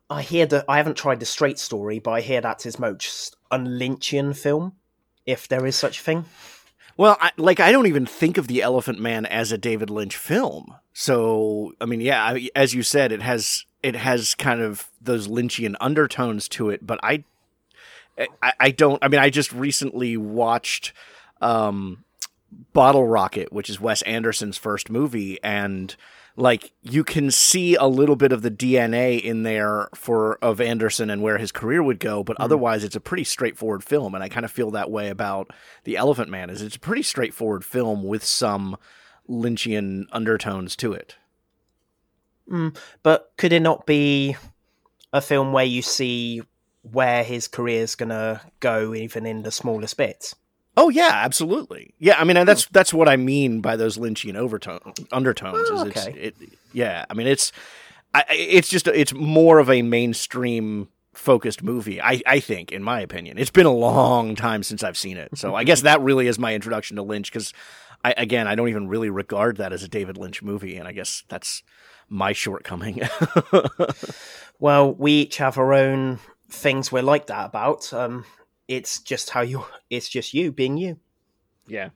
I 0.09 0.21
hear 0.21 0.45
that 0.47 0.65
I 0.67 0.77
haven't 0.77 0.97
tried 0.97 1.21
the 1.21 1.25
Straight 1.25 1.59
Story, 1.59 1.99
but 1.99 2.11
I 2.11 2.21
hear 2.21 2.41
that's 2.41 2.65
his 2.65 2.77
most 2.77 3.37
unlynchian 3.51 4.35
film, 4.35 4.73
if 5.25 5.47
there 5.47 5.65
is 5.65 5.75
such 5.75 5.99
a 5.99 6.03
thing. 6.03 6.25
Well, 6.99 7.15
I, 7.21 7.31
like 7.37 7.61
I 7.61 7.71
don't 7.71 7.87
even 7.87 8.05
think 8.05 8.37
of 8.37 8.47
the 8.47 8.61
Elephant 8.61 8.99
Man 8.99 9.25
as 9.25 9.53
a 9.53 9.57
David 9.57 9.89
Lynch 9.89 10.17
film. 10.17 10.75
So, 10.91 11.71
I 11.79 11.85
mean, 11.85 12.01
yeah, 12.01 12.21
I, 12.21 12.49
as 12.53 12.73
you 12.73 12.83
said, 12.83 13.13
it 13.13 13.21
has 13.21 13.63
it 13.81 13.95
has 13.95 14.35
kind 14.35 14.59
of 14.59 14.89
those 14.99 15.29
Lynchian 15.29 15.75
undertones 15.79 16.49
to 16.49 16.69
it, 16.69 16.85
but 16.85 16.99
I, 17.01 17.23
I, 18.41 18.51
I 18.59 18.71
don't. 18.71 19.01
I 19.01 19.07
mean, 19.07 19.21
I 19.21 19.29
just 19.29 19.53
recently 19.53 20.17
watched 20.17 20.91
um, 21.39 22.03
Bottle 22.73 23.07
Rocket, 23.07 23.53
which 23.53 23.69
is 23.69 23.79
Wes 23.79 24.01
Anderson's 24.01 24.57
first 24.57 24.89
movie, 24.89 25.41
and 25.41 25.95
like 26.39 26.71
you 26.81 27.03
can 27.03 27.31
see 27.31 27.75
a 27.75 27.85
little 27.85 28.15
bit 28.15 28.31
of 28.31 28.41
the 28.41 28.51
DNA 28.51 29.21
in 29.21 29.43
there 29.43 29.89
for 29.93 30.37
of 30.41 30.61
Anderson 30.61 31.09
and 31.09 31.21
where 31.21 31.37
his 31.37 31.51
career 31.51 31.83
would 31.83 31.99
go, 31.99 32.23
but 32.23 32.35
mm-hmm. 32.35 32.43
otherwise 32.43 32.83
it's 32.83 32.95
a 32.95 33.01
pretty 33.01 33.23
straightforward 33.23 33.83
film, 33.83 34.15
and 34.15 34.23
I 34.23 34.29
kind 34.29 34.45
of 34.45 34.51
feel 34.51 34.71
that 34.71 34.89
way 34.89 35.09
about 35.09 35.51
The 35.83 35.97
Elephant 35.97 36.29
Man. 36.29 36.49
Is 36.49 36.61
it's 36.61 36.75
a 36.75 36.79
pretty 36.79 37.03
straightforward 37.03 37.65
film 37.65 38.03
with 38.03 38.23
some 38.23 38.77
Lynchian 39.29 40.05
undertones 40.11 40.75
to 40.77 40.93
it. 40.93 41.17
Mm, 42.49 42.75
but 43.03 43.31
could 43.37 43.53
it 43.53 43.59
not 43.59 43.85
be 43.85 44.35
a 45.13 45.21
film 45.21 45.53
where 45.53 45.65
you 45.65 45.81
see 45.81 46.41
where 46.81 47.23
his 47.23 47.47
career 47.47 47.81
is 47.81 47.95
going 47.95 48.09
to 48.09 48.41
go, 48.59 48.95
even 48.95 49.25
in 49.25 49.43
the 49.43 49.51
smallest 49.51 49.97
bits? 49.97 50.35
Oh 50.77 50.89
yeah, 50.89 51.11
absolutely. 51.13 51.93
Yeah, 51.99 52.19
I 52.19 52.23
mean 52.23 52.45
that's 52.45 52.65
that's 52.67 52.93
what 52.93 53.09
I 53.09 53.17
mean 53.17 53.61
by 53.61 53.75
those 53.75 53.97
Lynchian 53.97 54.35
overtone 54.35 54.79
undertones. 55.11 55.67
Oh, 55.69 55.87
okay. 55.87 56.13
It, 56.13 56.35
yeah, 56.73 57.05
I 57.09 57.13
mean 57.13 57.27
it's 57.27 57.51
I, 58.13 58.25
it's 58.29 58.69
just 58.69 58.87
it's 58.87 59.13
more 59.13 59.59
of 59.59 59.69
a 59.69 59.81
mainstream 59.81 60.89
focused 61.13 61.63
movie. 61.63 62.01
I 62.01 62.21
I 62.25 62.39
think, 62.39 62.71
in 62.71 62.83
my 62.83 63.01
opinion, 63.01 63.37
it's 63.37 63.51
been 63.51 63.65
a 63.65 63.73
long 63.73 64.35
time 64.35 64.63
since 64.63 64.83
I've 64.83 64.97
seen 64.97 65.17
it. 65.17 65.37
So 65.37 65.55
I 65.55 65.63
guess 65.63 65.81
that 65.81 66.01
really 66.01 66.27
is 66.27 66.39
my 66.39 66.55
introduction 66.55 66.95
to 66.95 67.03
Lynch 67.03 67.31
because 67.31 67.53
I 68.03 68.13
again 68.17 68.47
I 68.47 68.55
don't 68.55 68.69
even 68.69 68.87
really 68.87 69.09
regard 69.09 69.57
that 69.57 69.73
as 69.73 69.83
a 69.83 69.87
David 69.87 70.17
Lynch 70.17 70.41
movie, 70.41 70.77
and 70.77 70.87
I 70.87 70.91
guess 70.91 71.23
that's 71.27 71.63
my 72.07 72.33
shortcoming. 72.33 73.01
well, 74.59 74.93
we 74.93 75.11
each 75.13 75.37
have 75.37 75.57
our 75.57 75.73
own 75.73 76.19
things 76.49 76.91
we're 76.91 77.03
like 77.03 77.27
that 77.27 77.45
about. 77.45 77.93
Um, 77.93 78.25
it's 78.69 78.99
just 78.99 79.31
how 79.31 79.41
you 79.41 79.65
it's 79.89 80.07
just 80.07 80.33
you 80.33 80.53
being 80.53 80.77
you. 80.77 80.97
Yeah. 81.67 81.89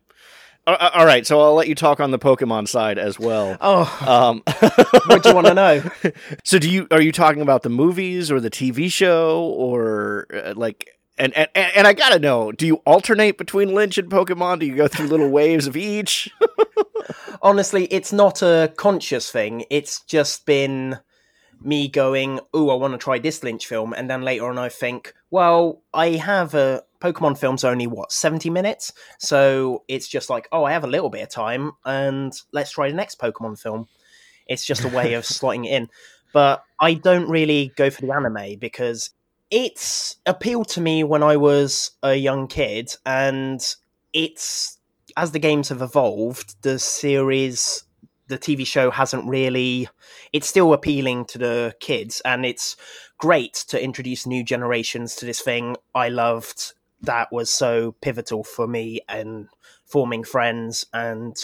All 0.65 1.05
right 1.05 1.27
so 1.27 1.41
i'll 1.41 1.55
let 1.55 1.67
you 1.67 1.75
talk 1.75 1.99
on 1.99 2.11
the 2.11 2.19
pokemon 2.19 2.69
side 2.69 2.97
as 2.97 3.19
well. 3.19 3.57
Oh. 3.59 3.83
Um 4.07 4.43
what 5.07 5.21
do 5.21 5.29
you 5.29 5.35
want 5.35 5.47
to 5.47 5.53
know? 5.53 5.83
So 6.45 6.57
do 6.57 6.69
you 6.69 6.87
are 6.89 7.01
you 7.01 7.11
talking 7.11 7.41
about 7.41 7.63
the 7.63 7.69
movies 7.69 8.31
or 8.31 8.39
the 8.39 8.49
tv 8.49 8.91
show 8.91 9.43
or 9.43 10.27
uh, 10.33 10.53
like 10.55 10.89
and, 11.17 11.35
and 11.35 11.49
and 11.55 11.85
i 11.85 11.93
gotta 11.93 12.17
know 12.17 12.51
do 12.53 12.65
you 12.65 12.77
alternate 12.85 13.37
between 13.37 13.73
lynch 13.73 13.97
and 13.97 14.09
pokemon? 14.09 14.59
Do 14.59 14.65
you 14.65 14.75
go 14.75 14.87
through 14.87 15.07
little 15.07 15.29
waves 15.29 15.67
of 15.67 15.75
each? 15.75 16.31
Honestly 17.41 17.85
it's 17.87 18.13
not 18.13 18.41
a 18.41 18.73
conscious 18.77 19.29
thing. 19.29 19.65
It's 19.69 19.99
just 20.01 20.45
been 20.45 20.97
me 21.65 21.88
going, 21.88 22.39
"Oh, 22.53 22.70
I 22.70 22.75
want 22.75 22.93
to 22.93 22.98
try 22.98 23.20
this 23.20 23.43
Lynch 23.43 23.67
film," 23.67 23.93
and 23.93 24.10
then 24.10 24.22
later 24.22 24.46
on 24.46 24.58
I 24.58 24.70
think, 24.70 25.13
"Well, 25.32 25.82
I 25.93 26.12
have 26.12 26.53
a 26.53 26.84
Pokemon 27.01 27.38
film's 27.38 27.63
only 27.63 27.88
what 27.88 28.12
seventy 28.12 28.50
minutes, 28.50 28.93
so 29.20 29.84
it's 29.88 30.08
just 30.08 30.29
like, 30.29 30.48
oh, 30.51 30.63
I 30.63 30.72
have 30.72 30.84
a 30.84 30.88
little 30.88 31.10
bit 31.10 31.24
of 31.24 31.29
time, 31.29 31.74
and 31.86 32.34
let's 32.51 32.72
try 32.72 32.89
the 32.89 32.96
next 32.96 33.20
Pokemon 33.20 33.60
film." 33.60 33.88
It's 34.48 34.65
just 34.65 34.84
a 34.84 34.89
way 34.89 35.13
of 35.13 35.24
slotting 35.24 35.65
it 35.65 35.72
in, 35.72 35.89
but 36.34 36.63
I 36.79 36.96
don't 36.96 37.29
really 37.29 37.72
go 37.75 37.89
for 37.89 38.01
the 38.01 38.12
anime 38.12 38.60
because 38.60 39.12
it's 39.51 40.17
appealed 40.25 40.67
to 40.70 40.82
me 40.82 41.03
when 41.03 41.24
I 41.24 41.38
was 41.38 41.91
a 42.01 42.15
young 42.15 42.48
kid, 42.48 42.96
and 43.05 43.62
it's 44.13 44.79
as 45.15 45.32
the 45.32 45.39
games 45.39 45.70
have 45.70 45.82
evolved, 45.82 46.62
the 46.63 46.79
series 46.79 47.84
the 48.27 48.37
TV 48.37 48.65
show 48.65 48.91
hasn't 48.91 49.27
really. 49.27 49.87
It's 50.31 50.47
still 50.47 50.73
appealing 50.73 51.25
to 51.25 51.37
the 51.37 51.75
kids, 51.79 52.21
and 52.25 52.45
it's 52.45 52.75
great 53.17 53.53
to 53.69 53.81
introduce 53.81 54.25
new 54.25 54.43
generations 54.43 55.15
to 55.15 55.25
this 55.25 55.41
thing 55.41 55.75
I 55.93 56.09
loved 56.09 56.73
that 57.01 57.31
was 57.31 57.51
so 57.51 57.93
pivotal 58.01 58.43
for 58.43 58.67
me 58.67 59.01
and 59.09 59.47
forming 59.85 60.23
friends 60.23 60.85
and 60.93 61.35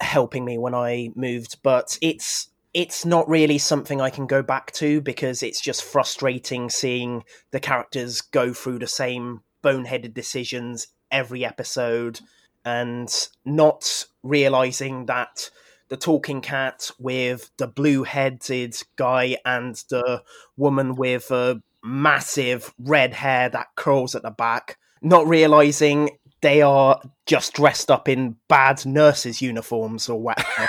helping 0.00 0.44
me 0.44 0.58
when 0.58 0.74
I 0.74 1.10
moved. 1.14 1.58
But 1.62 1.98
it's 2.02 2.48
it's 2.74 3.04
not 3.04 3.28
really 3.28 3.56
something 3.56 4.00
I 4.00 4.10
can 4.10 4.26
go 4.26 4.42
back 4.42 4.72
to 4.72 5.00
because 5.00 5.44
it's 5.44 5.60
just 5.60 5.84
frustrating 5.84 6.68
seeing 6.68 7.22
the 7.52 7.60
characters 7.60 8.20
go 8.20 8.52
through 8.52 8.80
the 8.80 8.88
same 8.88 9.42
boneheaded 9.62 10.12
decisions 10.12 10.88
every 11.10 11.44
episode 11.44 12.20
and 12.64 13.28
not 13.44 14.06
realizing 14.24 15.06
that 15.06 15.50
the 15.94 16.00
talking 16.00 16.40
cat 16.40 16.90
with 16.98 17.52
the 17.56 17.68
blue 17.68 18.02
headed 18.02 18.76
guy 18.96 19.36
and 19.44 19.76
the 19.90 20.24
woman 20.56 20.96
with 20.96 21.30
a 21.30 21.62
massive 21.84 22.74
red 22.80 23.14
hair 23.14 23.48
that 23.48 23.68
curls 23.76 24.16
at 24.16 24.24
the 24.24 24.32
back, 24.32 24.76
not 25.02 25.24
realizing 25.28 26.10
they 26.42 26.62
are 26.62 27.00
just 27.26 27.52
dressed 27.52 27.92
up 27.92 28.08
in 28.08 28.34
bad 28.48 28.84
nurses' 28.84 29.40
uniforms 29.40 30.08
or 30.08 30.20
whatever. 30.20 30.68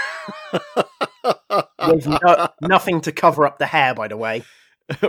with 1.88 2.05
no, 2.05 2.48
nothing 2.62 3.01
to 3.01 3.12
cover 3.12 3.48
up 3.48 3.58
the 3.58 3.65
hair, 3.65 3.96
by 3.96 4.08
the 4.08 4.17
way. 4.17 4.44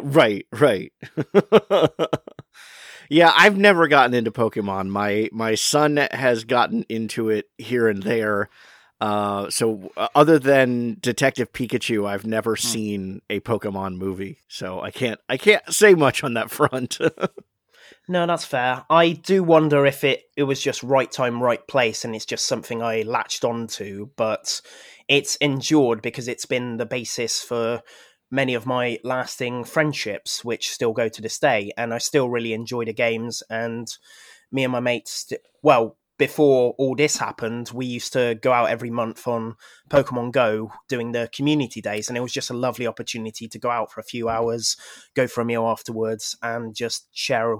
right, 0.02 0.46
right. 0.50 0.94
yeah, 3.10 3.32
I've 3.36 3.58
never 3.58 3.86
gotten 3.86 4.14
into 4.14 4.30
Pokemon. 4.30 4.88
My 4.88 5.28
my 5.30 5.56
son 5.56 5.98
has 6.10 6.44
gotten 6.44 6.86
into 6.88 7.28
it 7.28 7.50
here 7.58 7.86
and 7.86 8.02
there. 8.02 8.48
Uh, 9.00 9.50
so 9.50 9.92
uh, 9.96 10.08
other 10.14 10.38
than 10.38 10.96
Detective 11.00 11.52
Pikachu, 11.52 12.08
I've 12.08 12.26
never 12.26 12.52
hmm. 12.52 12.66
seen 12.66 13.22
a 13.28 13.40
Pokemon 13.40 13.96
movie, 13.96 14.38
so 14.48 14.80
I 14.80 14.90
can't 14.90 15.20
I 15.28 15.36
can't 15.36 15.62
say 15.72 15.94
much 15.94 16.24
on 16.24 16.34
that 16.34 16.50
front. 16.50 16.98
no, 18.08 18.26
that's 18.26 18.44
fair. 18.44 18.84
I 18.88 19.10
do 19.10 19.42
wonder 19.42 19.84
if 19.86 20.04
it 20.04 20.24
it 20.36 20.44
was 20.44 20.62
just 20.62 20.82
right 20.82 21.10
time, 21.10 21.42
right 21.42 21.66
place, 21.66 22.04
and 22.04 22.14
it's 22.14 22.26
just 22.26 22.46
something 22.46 22.82
I 22.82 23.02
latched 23.02 23.44
onto. 23.44 24.08
But 24.16 24.60
it's 25.08 25.36
endured 25.36 26.02
because 26.02 26.28
it's 26.28 26.46
been 26.46 26.78
the 26.78 26.86
basis 26.86 27.42
for 27.42 27.82
many 28.30 28.54
of 28.54 28.66
my 28.66 28.98
lasting 29.04 29.64
friendships, 29.64 30.44
which 30.44 30.70
still 30.70 30.92
go 30.92 31.08
to 31.08 31.22
this 31.22 31.38
day. 31.38 31.70
And 31.76 31.94
I 31.94 31.98
still 31.98 32.28
really 32.28 32.52
enjoy 32.52 32.84
the 32.84 32.92
games. 32.92 33.42
And 33.48 33.88
me 34.50 34.64
and 34.64 34.72
my 34.72 34.80
mates, 34.80 35.32
well, 35.62 35.96
before 36.18 36.74
all 36.78 36.94
this 36.94 37.18
happened, 37.18 37.70
we 37.74 37.86
used 37.86 38.12
to 38.14 38.38
go 38.40 38.52
out 38.52 38.70
every 38.70 38.90
month 38.90 39.26
on 39.28 39.56
Pokemon 39.90 40.32
Go 40.32 40.72
doing 40.88 41.12
the 41.12 41.28
community 41.32 41.80
days, 41.80 42.08
and 42.08 42.16
it 42.16 42.22
was 42.22 42.32
just 42.32 42.50
a 42.50 42.54
lovely 42.54 42.86
opportunity 42.86 43.48
to 43.48 43.58
go 43.58 43.70
out 43.70 43.92
for 43.92 44.00
a 44.00 44.04
few 44.04 44.28
hours, 44.28 44.76
go 45.14 45.26
for 45.26 45.42
a 45.42 45.44
meal 45.44 45.66
afterwards, 45.66 46.36
and 46.42 46.74
just 46.74 47.08
share 47.12 47.56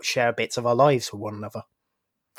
share 0.00 0.32
bits 0.32 0.56
of 0.56 0.66
our 0.66 0.74
lives 0.74 1.12
with 1.12 1.20
one 1.20 1.34
another. 1.34 1.62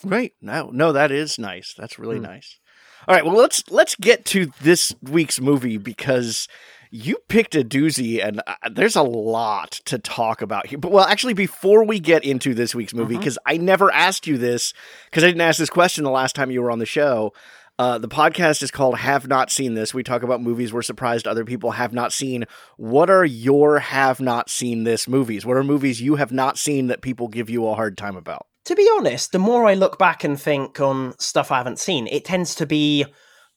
Right. 0.03 0.33
No, 0.41 0.69
no, 0.71 0.91
that 0.91 1.11
is 1.11 1.37
nice. 1.37 1.73
That's 1.77 1.99
really 1.99 2.19
mm. 2.19 2.23
nice. 2.23 2.59
All 3.07 3.13
right, 3.13 3.25
well 3.25 3.35
let's 3.35 3.63
let's 3.69 3.95
get 3.95 4.23
to 4.27 4.51
this 4.61 4.93
week's 5.01 5.41
movie 5.41 5.77
because 5.77 6.47
you 6.93 7.17
picked 7.27 7.55
a 7.55 7.63
doozy 7.63 8.23
and 8.23 8.39
uh, 8.45 8.53
there's 8.71 8.95
a 8.95 9.01
lot 9.01 9.71
to 9.85 9.97
talk 9.97 10.43
about 10.43 10.67
here. 10.67 10.77
But 10.77 10.91
well, 10.91 11.05
actually 11.05 11.33
before 11.33 11.83
we 11.83 11.99
get 11.99 12.23
into 12.23 12.53
this 12.53 12.75
week's 12.75 12.93
movie 12.93 13.17
because 13.17 13.39
mm-hmm. 13.47 13.55
I 13.55 13.63
never 13.63 13.91
asked 13.91 14.27
you 14.27 14.37
this 14.37 14.73
because 15.09 15.23
I 15.23 15.27
didn't 15.27 15.41
ask 15.41 15.57
this 15.57 15.71
question 15.71 16.03
the 16.03 16.11
last 16.11 16.35
time 16.35 16.51
you 16.51 16.61
were 16.61 16.69
on 16.69 16.77
the 16.77 16.85
show. 16.85 17.33
Uh, 17.79 17.97
the 17.97 18.07
podcast 18.07 18.61
is 18.61 18.69
called 18.69 18.99
Have 18.99 19.27
Not 19.27 19.49
Seen 19.49 19.73
This. 19.73 19.95
We 19.95 20.03
talk 20.03 20.21
about 20.21 20.43
movies 20.43 20.71
we're 20.71 20.83
surprised 20.83 21.27
other 21.27 21.43
people 21.43 21.71
have 21.71 21.93
not 21.93 22.13
seen. 22.13 22.45
What 22.77 23.09
are 23.09 23.25
your 23.25 23.79
have 23.79 24.21
not 24.21 24.51
seen 24.51 24.83
this 24.83 25.07
movies? 25.07 25.47
What 25.47 25.57
are 25.57 25.63
movies 25.63 25.99
you 25.99 26.17
have 26.17 26.31
not 26.31 26.59
seen 26.59 26.87
that 26.87 27.01
people 27.01 27.27
give 27.27 27.49
you 27.49 27.67
a 27.67 27.73
hard 27.73 27.97
time 27.97 28.15
about? 28.15 28.45
to 28.65 28.75
be 28.75 28.89
honest, 28.95 29.31
the 29.31 29.39
more 29.39 29.65
I 29.65 29.73
look 29.73 29.99
back 29.99 30.23
and 30.23 30.39
think 30.39 30.79
on 30.79 31.17
stuff 31.19 31.51
I 31.51 31.57
haven't 31.57 31.79
seen, 31.79 32.07
it 32.07 32.23
tends 32.23 32.55
to 32.55 32.65
be 32.65 33.05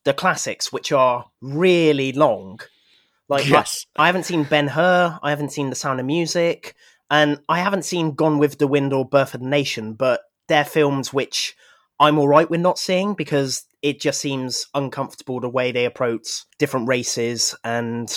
the 0.04 0.12
classics, 0.12 0.72
which 0.72 0.90
are 0.90 1.26
really 1.40 2.12
long. 2.12 2.58
Like 3.28 3.49
yes. 3.49 3.87
I, 3.97 4.04
I 4.04 4.06
haven't 4.06 4.25
seen 4.25 4.45
Ben 4.45 4.68
Hur, 4.68 5.18
I 5.23 5.30
haven't 5.30 5.52
seen 5.52 5.71
The 5.71 5.76
Sound 5.76 6.00
of 6.00 6.06
Music, 6.06 6.75
and 7.11 7.40
I 7.49 7.61
haven't 7.61 7.85
seen 7.85 8.14
Gone 8.14 8.38
with 8.38 8.59
the 8.59 8.66
Wind 8.66 8.92
or 8.92 9.04
Birth 9.04 9.35
of 9.35 9.40
the 9.40 9.49
Nation, 9.49 9.95
but 9.95 10.21
they're 10.49 10.64
films 10.64 11.12
which 11.12 11.56
I'm 11.99 12.18
all 12.18 12.28
right 12.28 12.49
with 12.49 12.61
not 12.61 12.78
seeing 12.78 13.14
because 13.14 13.64
it 13.83 14.00
just 14.00 14.21
seems 14.21 14.66
uncomfortable 14.75 15.40
the 15.40 15.49
way 15.49 15.73
they 15.73 15.87
approach 15.87 16.45
different 16.59 16.88
races, 16.88 17.54
and 17.64 18.09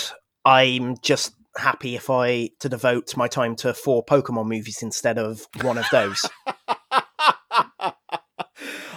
I'm 0.46 0.98
just 1.02 1.34
happy 1.58 1.96
if 1.96 2.10
I 2.10 2.52
to 2.60 2.70
devote 2.70 3.18
my 3.18 3.28
time 3.28 3.56
to 3.58 3.74
four 3.74 4.06
Pokemon 4.06 4.48
movies 4.48 4.84
instead 4.84 5.18
of 5.18 5.48
one 5.62 5.78
of 5.78 5.86
those. 5.92 6.26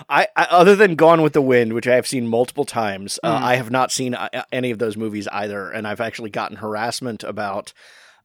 I, 0.08 0.28
I, 0.36 0.44
other 0.50 0.76
than 0.76 0.94
Gone 0.94 1.22
with 1.22 1.32
the 1.32 1.42
Wind, 1.42 1.72
which 1.72 1.88
I 1.88 1.94
have 1.94 2.06
seen 2.06 2.26
multiple 2.28 2.64
times, 2.64 3.18
mm. 3.24 3.28
uh, 3.28 3.44
I 3.44 3.56
have 3.56 3.70
not 3.70 3.92
seen 3.92 4.14
uh, 4.14 4.44
any 4.52 4.70
of 4.70 4.78
those 4.78 4.96
movies 4.96 5.28
either, 5.28 5.70
and 5.70 5.86
I've 5.86 6.00
actually 6.00 6.30
gotten 6.30 6.56
harassment 6.58 7.22
about 7.24 7.72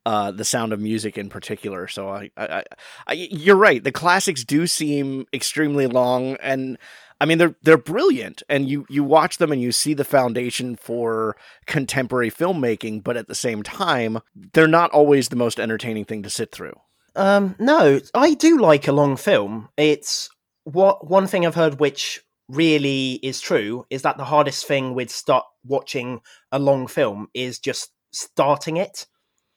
uh, 0.06 0.32
the 0.32 0.46
Sound 0.46 0.72
of 0.72 0.80
Music 0.80 1.18
in 1.18 1.30
particular. 1.30 1.88
So 1.88 2.10
I, 2.10 2.32
I, 2.38 2.64
I, 3.08 3.14
you're 3.14 3.58
right. 3.58 3.84
The 3.84 3.92
classics 3.92 4.46
do 4.46 4.66
seem 4.66 5.26
extremely 5.34 5.86
long, 5.86 6.38
and 6.38 6.78
I 7.20 7.26
mean 7.26 7.40
they're 7.40 7.56
they're 7.62 7.78
brilliant, 7.78 8.42
and 8.48 8.70
you 8.70 8.86
you 8.90 9.04
watch 9.04 9.38
them 9.38 9.52
and 9.52 9.62
you 9.62 9.74
see 9.74 9.94
the 9.94 10.06
foundation 10.06 10.78
for 10.78 11.36
contemporary 11.66 12.32
filmmaking, 12.32 13.04
but 13.04 13.18
at 13.18 13.28
the 13.28 13.36
same 13.36 13.64
time, 13.64 14.20
they're 14.54 14.66
not 14.66 14.92
always 14.92 15.28
the 15.28 15.36
most 15.36 15.60
entertaining 15.60 16.06
thing 16.06 16.24
to 16.24 16.30
sit 16.30 16.54
through. 16.54 16.80
Um, 17.18 17.56
no, 17.60 18.00
I 18.14 18.36
do 18.36 18.60
like 18.60 18.88
a 18.88 18.94
long 18.94 19.18
film. 19.18 19.68
It's 19.76 20.30
what 20.68 21.10
one 21.10 21.28
thing 21.28 21.46
I've 21.46 21.56
heard 21.56 21.80
which 21.80 22.22
really 22.50 23.20
is 23.24 23.40
true 23.40 23.86
is 23.90 24.02
that 24.02 24.18
the 24.18 24.26
hardest 24.26 24.68
thing 24.68 24.94
with 24.94 25.10
start 25.10 25.46
watching 25.66 26.20
a 26.52 26.60
long 26.60 26.88
film 26.88 27.28
is 27.34 27.58
just 27.58 27.92
starting 28.12 28.76
it 28.76 29.06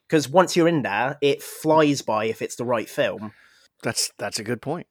because 0.09 0.29
once 0.29 0.57
you're 0.57 0.69
in 0.69 0.83
there, 0.83 1.19
it 1.21 1.43
flies 1.43 2.03
by 2.03 2.27
if 2.27 2.41
it's 2.41 2.55
the 2.55 2.65
right 2.65 2.89
film. 2.89 3.33
That's 3.83 4.13
that's 4.19 4.39
a 4.39 4.45
good 4.45 4.63
point. 4.63 4.87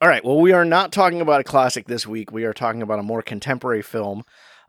All 0.00 0.08
right. 0.08 0.24
Well, 0.24 0.40
we 0.40 0.52
are 0.52 0.64
not 0.64 0.92
talking 0.92 1.20
about 1.20 1.40
a 1.40 1.44
classic 1.44 1.86
this 1.86 2.08
week. 2.08 2.32
We 2.32 2.44
are 2.44 2.52
talking 2.52 2.82
about 2.82 2.98
a 2.98 3.04
more 3.04 3.22
contemporary 3.22 3.82
film. 3.82 4.24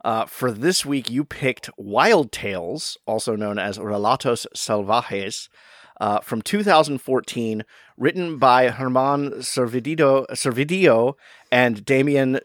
Uh, 0.05 0.25
for 0.25 0.51
this 0.51 0.85
week, 0.85 1.09
you 1.09 1.25
picked 1.25 1.71
Wild 1.75 2.31
Tales, 2.31 2.97
also 3.07 3.35
known 3.35 3.57
as 3.57 3.79
Relatos 3.79 4.45
Salvajes, 4.55 5.49
uh, 5.99 6.19
from 6.21 6.41
2014, 6.41 7.63
written 7.97 8.37
by 8.37 8.69
Herman 8.69 9.31
Servidito, 9.39 10.25
Servidillo 10.31 11.13
and 11.51 11.83
Damien. 11.85 12.39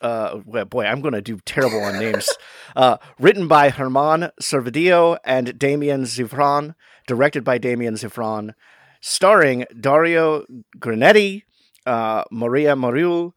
Uh, 0.00 0.40
well, 0.44 0.64
boy, 0.64 0.84
I'm 0.84 1.00
going 1.00 1.14
to 1.14 1.22
do 1.22 1.38
terrible 1.44 1.80
on 1.80 1.98
names. 1.98 2.28
Uh, 2.76 2.96
written 3.20 3.46
by 3.46 3.70
Herman 3.70 4.32
Servidillo 4.42 5.16
and 5.24 5.56
Damien 5.56 6.02
Szifron, 6.02 6.74
directed 7.06 7.44
by 7.44 7.56
Damien 7.56 7.94
Szifron, 7.94 8.52
starring 9.00 9.64
Dario 9.78 10.44
Granetti, 10.80 11.44
uh, 11.86 12.24
Maria 12.32 12.74
Marull, 12.74 13.32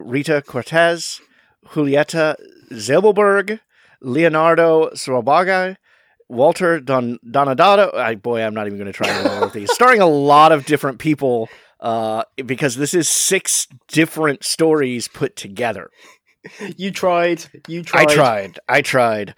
Rita 0.00 0.42
Cortez, 0.42 1.20
Julieta 1.66 2.34
Zabelberg, 2.72 3.60
Leonardo 4.00 4.90
Sorobaga, 4.90 5.76
Walter 6.30 6.80
Don 6.80 7.18
Donadato. 7.26 7.94
I, 7.94 8.14
boy, 8.14 8.42
I'm 8.42 8.54
not 8.54 8.66
even 8.66 8.78
going 8.78 8.90
to 8.90 8.96
try 8.96 9.10
all 9.10 9.44
of 9.44 9.52
these. 9.52 9.72
Starring 9.72 10.00
a 10.00 10.06
lot 10.06 10.52
of 10.52 10.64
different 10.64 10.98
people 10.98 11.48
uh, 11.80 12.22
because 12.46 12.76
this 12.76 12.94
is 12.94 13.08
six 13.08 13.66
different 13.88 14.44
stories 14.44 15.08
put 15.08 15.36
together. 15.36 15.90
You 16.76 16.90
tried. 16.90 17.44
You 17.68 17.82
tried. 17.82 18.10
I 18.10 18.14
tried. 18.14 18.58
I 18.68 18.82
tried. 18.82 19.34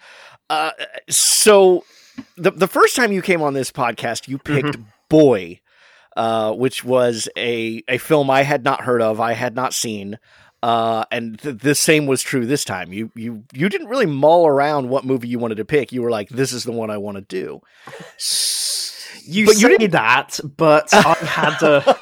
Uh, 0.49 0.71
so 1.09 1.83
the 2.37 2.51
the 2.51 2.67
first 2.67 2.95
time 2.95 3.11
you 3.11 3.21
came 3.21 3.41
on 3.41 3.53
this 3.53 3.71
podcast, 3.71 4.27
you 4.27 4.37
picked 4.37 4.67
mm-hmm. 4.67 4.83
Boy, 5.09 5.59
uh, 6.15 6.53
which 6.53 6.83
was 6.83 7.27
a 7.37 7.83
a 7.87 7.97
film 7.97 8.29
I 8.29 8.43
had 8.43 8.63
not 8.63 8.81
heard 8.81 9.01
of, 9.01 9.19
I 9.19 9.33
had 9.33 9.55
not 9.55 9.73
seen. 9.73 10.17
Uh, 10.63 11.03
and 11.11 11.39
th- 11.41 11.57
the 11.57 11.75
same 11.75 12.05
was 12.05 12.21
true 12.21 12.45
this 12.45 12.63
time. 12.63 12.93
You 12.93 13.11
you 13.15 13.43
you 13.51 13.67
didn't 13.67 13.89
really 13.89 14.05
mull 14.05 14.47
around 14.47 14.87
what 14.87 15.03
movie 15.03 15.27
you 15.27 15.37
wanted 15.37 15.55
to 15.55 15.65
pick. 15.65 15.91
You 15.91 16.01
were 16.01 16.09
like, 16.09 16.29
"This 16.29 16.53
is 16.53 16.63
the 16.63 16.71
one 16.71 16.89
I 16.89 16.97
want 16.97 17.17
to 17.17 17.21
do." 17.21 17.61
You 19.25 19.45
but 19.45 19.55
say 19.55 19.77
you 19.79 19.87
that, 19.89 20.37
but 20.57 20.89
I 20.93 21.13
had 21.13 21.63
a 21.63 21.97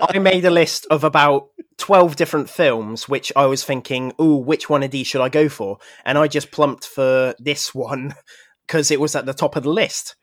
I 0.00 0.18
made 0.18 0.44
a 0.44 0.50
list 0.50 0.84
of 0.90 1.04
about 1.04 1.50
twelve 1.76 2.16
different 2.16 2.50
films, 2.50 3.08
which 3.08 3.30
I 3.36 3.46
was 3.46 3.62
thinking, 3.62 4.12
"Ooh, 4.20 4.34
which 4.34 4.68
one 4.68 4.82
of 4.82 4.90
these 4.90 5.06
should 5.06 5.20
I 5.20 5.28
go 5.28 5.48
for?" 5.48 5.78
And 6.04 6.18
I 6.18 6.26
just 6.26 6.50
plumped 6.50 6.84
for 6.84 7.36
this 7.38 7.72
one 7.72 8.16
because 8.66 8.90
it 8.90 8.98
was 8.98 9.14
at 9.14 9.26
the 9.26 9.34
top 9.34 9.54
of 9.54 9.62
the 9.62 9.70
list. 9.70 10.16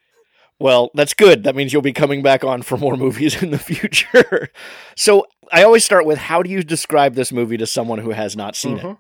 Well, 0.60 0.92
that's 0.94 1.14
good. 1.14 1.44
That 1.44 1.56
means 1.56 1.74
you'll 1.74 1.82
be 1.82 1.94
coming 1.94 2.22
back 2.22 2.44
on 2.44 2.62
for 2.62 2.78
more 2.78 2.98
movies 3.06 3.42
in 3.42 3.52
the 3.52 3.60
future. 3.60 4.50
so 4.96 5.26
I 5.52 5.64
always 5.64 5.84
start 5.84 6.06
with 6.06 6.18
how 6.18 6.44
do 6.44 6.50
you 6.50 6.64
describe 6.64 7.16
this 7.16 7.32
movie 7.32 7.58
to 7.58 7.68
someone 7.68 8.00
who 8.00 8.12
has 8.12 8.36
not 8.36 8.56
seen 8.56 8.78
mm-hmm. 8.78 8.88
it? 8.90 8.98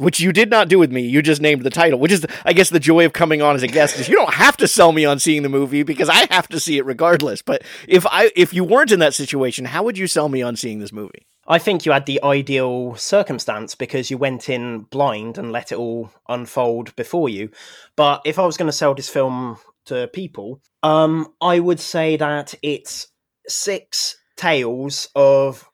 which 0.00 0.20
you 0.20 0.32
did 0.32 0.50
not 0.50 0.68
do 0.68 0.78
with 0.78 0.90
me. 0.90 1.02
You 1.02 1.22
just 1.22 1.40
named 1.40 1.62
the 1.62 1.70
title, 1.70 1.98
which 1.98 2.12
is, 2.12 2.26
I 2.44 2.52
guess, 2.52 2.70
the 2.70 2.80
joy 2.80 3.04
of 3.04 3.12
coming 3.12 3.42
on 3.42 3.54
as 3.54 3.62
a 3.62 3.68
guest 3.68 3.98
is 3.98 4.08
you 4.08 4.16
don't 4.16 4.34
have 4.34 4.56
to 4.58 4.68
sell 4.68 4.92
me 4.92 5.04
on 5.04 5.18
seeing 5.18 5.42
the 5.42 5.48
movie 5.48 5.82
because 5.82 6.08
I 6.08 6.26
have 6.30 6.48
to 6.48 6.60
see 6.60 6.78
it 6.78 6.86
regardless. 6.86 7.42
But 7.42 7.62
if 7.86 8.06
I 8.06 8.30
if 8.34 8.52
you 8.54 8.64
weren't 8.64 8.92
in 8.92 9.00
that 9.00 9.14
situation, 9.14 9.66
how 9.66 9.82
would 9.82 9.98
you 9.98 10.06
sell 10.06 10.28
me 10.28 10.42
on 10.42 10.56
seeing 10.56 10.78
this 10.78 10.92
movie? 10.92 11.26
I 11.46 11.58
think 11.58 11.84
you 11.84 11.92
had 11.92 12.06
the 12.06 12.22
ideal 12.22 12.94
circumstance 12.94 13.74
because 13.74 14.10
you 14.10 14.18
went 14.18 14.48
in 14.48 14.80
blind 14.82 15.36
and 15.36 15.50
let 15.50 15.72
it 15.72 15.78
all 15.78 16.10
unfold 16.28 16.94
before 16.94 17.28
you. 17.28 17.50
But 17.96 18.22
if 18.24 18.38
I 18.38 18.46
was 18.46 18.56
going 18.56 18.68
to 18.68 18.72
sell 18.72 18.94
this 18.94 19.08
film 19.08 19.58
to 19.86 20.08
people, 20.08 20.60
um, 20.82 21.28
I 21.40 21.60
would 21.60 21.80
say 21.80 22.16
that 22.16 22.54
it's 22.62 23.08
six 23.48 24.16
tales 24.36 25.08
of. 25.14 25.66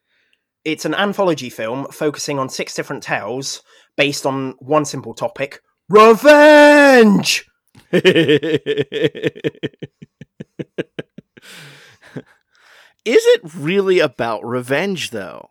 It's 0.65 0.85
an 0.85 0.95
anthology 0.95 1.49
film 1.49 1.87
focusing 1.93 2.41
on 2.41 2.49
six 2.49 2.75
different 2.75 3.05
tales 3.05 3.63
based 3.97 4.27
on 4.27 4.55
one 4.59 4.85
simple 4.85 5.15
topic 5.15 5.61
revenge. 5.89 7.47
Is 7.93 8.03
it 13.05 13.41
really 13.55 14.01
about 14.01 14.45
revenge, 14.45 15.11
though? 15.11 15.49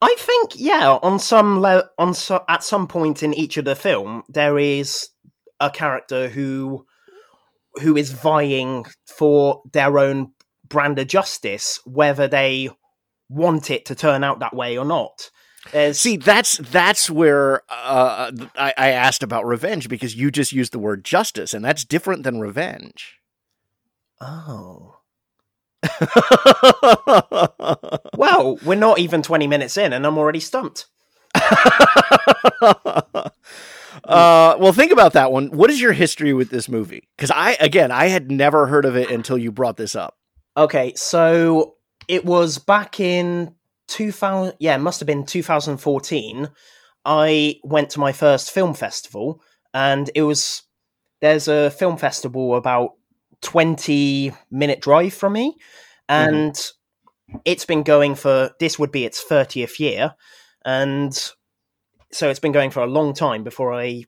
I 0.00 0.14
think, 0.18 0.52
yeah, 0.54 0.98
on 1.02 1.18
some 1.18 1.60
le- 1.60 1.90
on 1.98 2.14
so- 2.14 2.44
at 2.48 2.64
some 2.64 2.86
point 2.86 3.22
in 3.22 3.34
each 3.34 3.58
of 3.58 3.66
the 3.66 3.76
film, 3.76 4.22
there 4.28 4.58
is 4.58 5.10
a 5.60 5.70
character 5.70 6.28
who 6.28 6.86
who 7.76 7.96
is 7.96 8.12
vying 8.12 8.84
for 9.06 9.62
their 9.72 9.98
own 9.98 10.32
brand 10.68 10.98
of 10.98 11.08
justice, 11.08 11.80
whether 11.84 12.26
they 12.28 12.70
want 13.28 13.70
it 13.70 13.84
to 13.86 13.94
turn 13.94 14.24
out 14.24 14.40
that 14.40 14.54
way 14.54 14.76
or 14.76 14.84
not. 14.84 15.30
There's... 15.72 15.98
See, 15.98 16.16
that's 16.16 16.56
that's 16.58 17.10
where 17.10 17.62
uh, 17.68 18.32
I, 18.56 18.74
I 18.76 18.88
asked 18.90 19.22
about 19.22 19.46
revenge 19.46 19.88
because 19.88 20.16
you 20.16 20.30
just 20.30 20.52
used 20.52 20.72
the 20.72 20.78
word 20.78 21.04
justice, 21.04 21.52
and 21.52 21.64
that's 21.64 21.84
different 21.84 22.22
than 22.22 22.40
revenge. 22.40 23.18
Oh. 24.20 24.96
well, 28.16 28.58
we're 28.64 28.74
not 28.74 28.98
even 28.98 29.22
20 29.22 29.46
minutes 29.46 29.76
in, 29.76 29.92
and 29.92 30.06
I'm 30.06 30.18
already 30.18 30.40
stumped. 30.40 30.86
uh, 34.04 34.56
well, 34.58 34.72
think 34.72 34.92
about 34.92 35.12
that 35.14 35.32
one. 35.32 35.48
What 35.48 35.70
is 35.70 35.80
your 35.80 35.92
history 35.92 36.32
with 36.32 36.50
this 36.50 36.68
movie? 36.68 37.08
Because 37.16 37.30
I, 37.30 37.56
again, 37.60 37.90
I 37.90 38.06
had 38.06 38.30
never 38.30 38.66
heard 38.66 38.84
of 38.84 38.96
it 38.96 39.10
until 39.10 39.38
you 39.38 39.52
brought 39.52 39.76
this 39.76 39.94
up. 39.94 40.16
Okay, 40.56 40.94
so 40.94 41.76
it 42.08 42.24
was 42.24 42.58
back 42.58 43.00
in 43.00 43.54
2000. 43.88 44.54
Yeah, 44.58 44.74
it 44.74 44.80
must 44.80 45.00
have 45.00 45.06
been 45.06 45.24
2014. 45.26 46.48
I 47.04 47.56
went 47.64 47.90
to 47.90 48.00
my 48.00 48.12
first 48.12 48.50
film 48.50 48.74
festival, 48.74 49.42
and 49.72 50.10
it 50.14 50.22
was 50.22 50.62
there's 51.20 51.48
a 51.48 51.70
film 51.70 51.96
festival 51.96 52.56
about 52.56 52.92
20 53.42 54.32
minute 54.50 54.80
drive 54.80 55.14
from 55.14 55.32
me. 55.34 55.56
And 56.08 56.52
mm-hmm. 56.52 57.36
it's 57.44 57.64
been 57.64 57.82
going 57.82 58.14
for 58.14 58.50
this 58.58 58.78
would 58.78 58.92
be 58.92 59.04
its 59.04 59.24
30th 59.24 59.78
year. 59.78 60.14
And 60.64 61.16
so 62.12 62.28
it's 62.28 62.40
been 62.40 62.52
going 62.52 62.70
for 62.70 62.82
a 62.82 62.86
long 62.86 63.14
time 63.14 63.44
before 63.44 63.72
I 63.72 64.04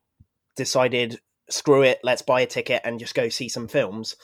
decided, 0.57 1.21
screw 1.49 1.83
it, 1.83 2.01
let's 2.03 2.23
buy 2.23 2.41
a 2.41 2.47
ticket 2.47 2.83
and 2.85 2.99
just 2.99 3.15
go 3.15 3.29
see 3.29 3.49
some 3.49 3.69
films. 3.69 4.17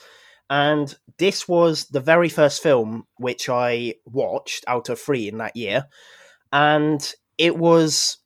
And 0.49 0.93
this 1.17 1.47
was 1.47 1.85
the 1.85 1.99
very 1.99 2.29
first 2.29 2.63
film 2.63 3.05
which 3.17 3.49
I 3.49 3.95
watched 4.05 4.65
out 4.67 4.89
of 4.89 4.99
three 4.99 5.27
in 5.27 5.37
that 5.37 5.55
year. 5.55 5.85
And 6.51 7.13
it 7.37 7.55
was, 7.57 8.17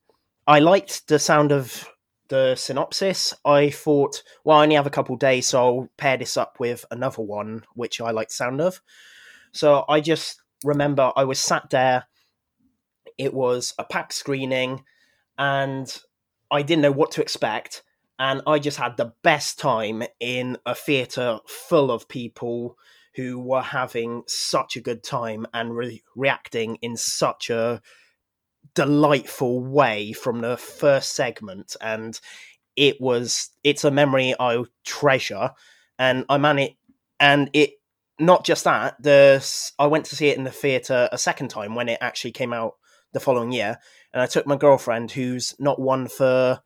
I 0.47 0.59
liked 0.59 1.07
the 1.07 1.19
sound 1.19 1.51
of 1.51 1.89
the 2.29 2.55
synopsis, 2.55 3.33
I 3.45 3.69
thought, 3.69 4.23
well, 4.43 4.57
I 4.57 4.63
only 4.63 4.75
have 4.75 4.87
a 4.87 4.91
couple 4.91 5.15
days, 5.17 5.47
so 5.47 5.59
I'll 5.59 5.89
pair 5.97 6.17
this 6.17 6.37
up 6.37 6.59
with 6.59 6.85
another 6.89 7.21
one, 7.21 7.63
which 7.75 8.01
I 8.01 8.11
like 8.11 8.29
the 8.29 8.33
sound 8.33 8.61
of. 8.61 8.81
So 9.51 9.85
I 9.87 9.99
just 9.99 10.41
remember 10.63 11.11
I 11.15 11.25
was 11.25 11.39
sat 11.39 11.69
there, 11.69 12.05
it 13.17 13.33
was 13.33 13.75
a 13.77 13.83
packed 13.83 14.13
screening, 14.13 14.83
and 15.37 16.01
I 16.51 16.61
didn't 16.61 16.83
know 16.83 16.91
what 16.91 17.11
to 17.11 17.21
expect. 17.21 17.83
And 18.19 18.41
I 18.45 18.59
just 18.59 18.77
had 18.77 18.95
the 18.95 19.13
best 19.23 19.59
time 19.59 20.03
in 20.19 20.57
a 20.65 20.75
theatre 20.75 21.39
full 21.47 21.91
of 21.91 22.07
people 22.07 22.77
who 23.15 23.39
were 23.39 23.61
having 23.61 24.23
such 24.27 24.75
a 24.75 24.81
good 24.81 25.03
time 25.03 25.45
and 25.53 25.75
re- 25.75 26.03
reacting 26.15 26.75
in 26.81 26.97
such 26.97 27.49
a 27.49 27.81
delightful 28.75 29.63
way 29.63 30.13
from 30.13 30.41
the 30.41 30.57
first 30.57 31.13
segment 31.13 31.75
and 31.79 32.19
it 32.75 32.99
was 32.99 33.51
it's 33.63 33.83
a 33.83 33.91
memory 33.91 34.33
I 34.39 34.63
treasure 34.83 35.51
and 35.99 36.25
I 36.27 36.37
man 36.37 36.57
it 36.57 36.73
and 37.19 37.49
it 37.53 37.71
not 38.19 38.45
just 38.45 38.63
that 38.63 38.95
the 39.01 39.45
I 39.77 39.85
went 39.87 40.05
to 40.05 40.15
see 40.15 40.29
it 40.29 40.37
in 40.37 40.43
the 40.43 40.51
theater 40.51 41.07
a 41.11 41.17
second 41.17 41.49
time 41.49 41.75
when 41.75 41.87
it 41.87 41.99
actually 42.01 42.31
came 42.31 42.53
out 42.53 42.75
the 43.11 43.19
following 43.19 43.51
year 43.51 43.77
and 44.13 44.21
I 44.21 44.25
took 44.25 44.45
my 44.47 44.55
girlfriend 44.55 45.11
who's 45.11 45.55
not 45.59 45.79
one 45.79 46.07
for 46.07 46.61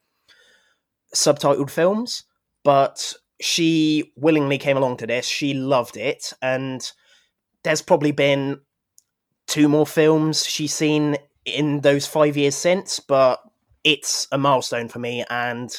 subtitled 1.16 1.70
films 1.70 2.24
but 2.64 3.14
she 3.40 4.12
willingly 4.16 4.58
came 4.58 4.78
along 4.78 4.98
to 4.98 5.08
this 5.08 5.26
she 5.26 5.54
loved 5.54 5.98
it 5.98 6.34
and 6.42 6.92
there's 7.64 7.82
probably 7.82 8.12
been 8.12 8.60
two 9.48 9.70
more 9.70 9.86
films 9.86 10.46
she's 10.46 10.74
seen 10.74 11.18
in 11.46 11.80
those 11.82 12.06
five 12.06 12.38
years 12.38 12.56
since, 12.56 13.00
but 13.00 13.42
it's 13.84 14.28
a 14.32 14.38
milestone 14.38 14.90
for 14.90 15.00
me, 15.00 15.26
and 15.30 15.72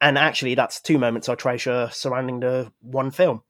and 0.00 0.16
actually, 0.16 0.54
that's 0.54 0.80
two 0.80 0.98
moments 0.98 1.28
I 1.28 1.34
treasure 1.34 1.90
surrounding 1.92 2.40
the 2.40 2.72
one 2.80 3.10
film. 3.10 3.42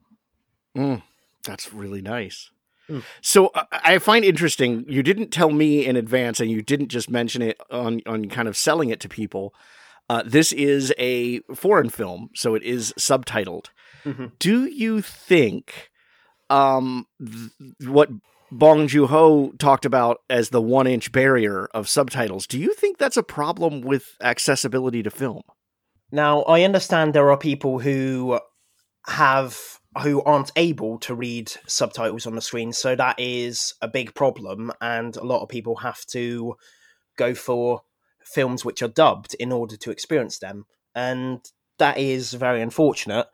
Mm, 0.76 1.02
that's 1.44 1.72
really 1.72 2.00
nice. 2.00 2.50
Mm. 2.88 3.02
So 3.20 3.50
I 3.72 3.98
find 3.98 4.24
interesting. 4.24 4.84
You 4.88 5.02
didn't 5.02 5.30
tell 5.30 5.50
me 5.50 5.84
in 5.86 5.96
advance, 5.96 6.40
and 6.40 6.50
you 6.50 6.62
didn't 6.62 6.88
just 6.88 7.10
mention 7.10 7.42
it 7.42 7.60
on 7.70 8.00
on 8.06 8.28
kind 8.28 8.48
of 8.48 8.56
selling 8.56 8.90
it 8.90 9.00
to 9.00 9.08
people. 9.08 9.54
Uh, 10.10 10.22
this 10.24 10.52
is 10.52 10.92
a 10.98 11.40
foreign 11.54 11.90
film, 11.90 12.30
so 12.34 12.54
it 12.54 12.62
is 12.62 12.94
subtitled. 12.98 13.66
Mm-hmm. 14.04 14.26
Do 14.38 14.64
you 14.64 15.02
think 15.02 15.90
um, 16.48 17.06
th- 17.20 17.88
what 17.88 18.08
Bong 18.50 18.88
Joon 18.88 19.08
Ho 19.08 19.52
talked 19.58 19.84
about 19.84 20.22
as 20.30 20.50
the 20.50 20.62
one 20.62 20.86
inch 20.86 21.12
barrier 21.12 21.68
of 21.74 21.88
subtitles. 21.88 22.46
Do 22.46 22.58
you 22.58 22.72
think 22.74 22.98
that's 22.98 23.16
a 23.16 23.22
problem 23.22 23.82
with 23.82 24.16
accessibility 24.22 25.02
to 25.02 25.10
film? 25.10 25.42
Now, 26.10 26.42
I 26.42 26.62
understand 26.62 27.12
there 27.12 27.30
are 27.30 27.36
people 27.36 27.80
who 27.80 28.40
have 29.06 29.78
who 30.00 30.22
aren't 30.22 30.52
able 30.56 30.98
to 30.98 31.14
read 31.14 31.50
subtitles 31.66 32.26
on 32.26 32.34
the 32.34 32.40
screen, 32.40 32.72
so 32.72 32.94
that 32.94 33.18
is 33.18 33.74
a 33.82 33.88
big 33.88 34.14
problem, 34.14 34.72
and 34.80 35.16
a 35.16 35.24
lot 35.24 35.42
of 35.42 35.48
people 35.48 35.76
have 35.76 36.04
to 36.06 36.54
go 37.16 37.34
for 37.34 37.82
films 38.24 38.64
which 38.64 38.82
are 38.82 38.88
dubbed 38.88 39.34
in 39.34 39.52
order 39.52 39.76
to 39.76 39.90
experience 39.90 40.38
them, 40.38 40.66
and 40.94 41.40
that 41.78 41.98
is 41.98 42.34
very 42.34 42.60
unfortunate. 42.60 43.26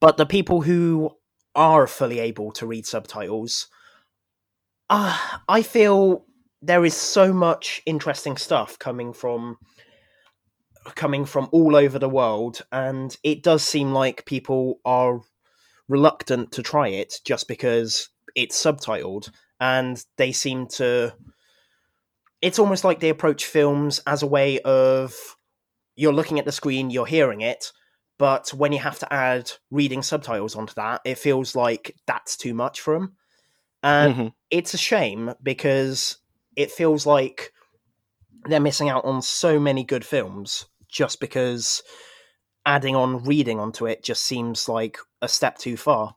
But 0.00 0.16
the 0.16 0.26
people 0.26 0.62
who 0.62 1.12
are 1.54 1.86
fully 1.86 2.18
able 2.18 2.50
to 2.52 2.66
read 2.66 2.86
subtitles 2.86 3.68
uh, 4.92 5.18
I 5.48 5.62
feel 5.62 6.26
there 6.60 6.84
is 6.84 6.94
so 6.94 7.32
much 7.32 7.80
interesting 7.86 8.36
stuff 8.36 8.78
coming 8.78 9.14
from 9.14 9.56
coming 10.94 11.24
from 11.24 11.48
all 11.50 11.76
over 11.76 11.98
the 11.98 12.10
world 12.10 12.60
and 12.72 13.16
it 13.22 13.42
does 13.42 13.62
seem 13.62 13.92
like 13.92 14.26
people 14.26 14.80
are 14.84 15.20
reluctant 15.88 16.52
to 16.52 16.62
try 16.62 16.88
it 16.88 17.20
just 17.24 17.48
because 17.48 18.08
it's 18.34 18.60
subtitled 18.60 19.30
and 19.60 20.04
they 20.16 20.32
seem 20.32 20.66
to 20.66 21.12
it's 22.40 22.58
almost 22.58 22.82
like 22.82 23.00
they 23.00 23.08
approach 23.08 23.46
films 23.46 24.00
as 24.06 24.22
a 24.22 24.26
way 24.26 24.58
of 24.60 25.14
you're 25.94 26.12
looking 26.12 26.38
at 26.38 26.44
the 26.44 26.52
screen 26.52 26.90
you're 26.90 27.06
hearing 27.06 27.40
it 27.40 27.72
but 28.18 28.50
when 28.50 28.72
you 28.72 28.78
have 28.78 28.98
to 28.98 29.12
add 29.12 29.50
reading 29.70 30.02
subtitles 30.02 30.56
onto 30.56 30.74
that 30.74 31.00
it 31.04 31.18
feels 31.18 31.54
like 31.54 31.94
that's 32.06 32.36
too 32.36 32.54
much 32.54 32.80
for 32.80 32.94
them 32.94 33.16
and 33.82 34.14
mm-hmm. 34.14 34.26
it's 34.50 34.74
a 34.74 34.78
shame 34.78 35.32
because 35.42 36.18
it 36.56 36.70
feels 36.70 37.06
like 37.06 37.52
they're 38.44 38.60
missing 38.60 38.88
out 38.88 39.04
on 39.04 39.22
so 39.22 39.58
many 39.58 39.84
good 39.84 40.04
films 40.04 40.66
just 40.88 41.20
because 41.20 41.82
adding 42.64 42.96
on 42.96 43.24
reading 43.24 43.58
onto 43.58 43.86
it 43.86 44.02
just 44.02 44.24
seems 44.24 44.68
like 44.68 44.98
a 45.20 45.28
step 45.28 45.58
too 45.58 45.76
far. 45.76 46.16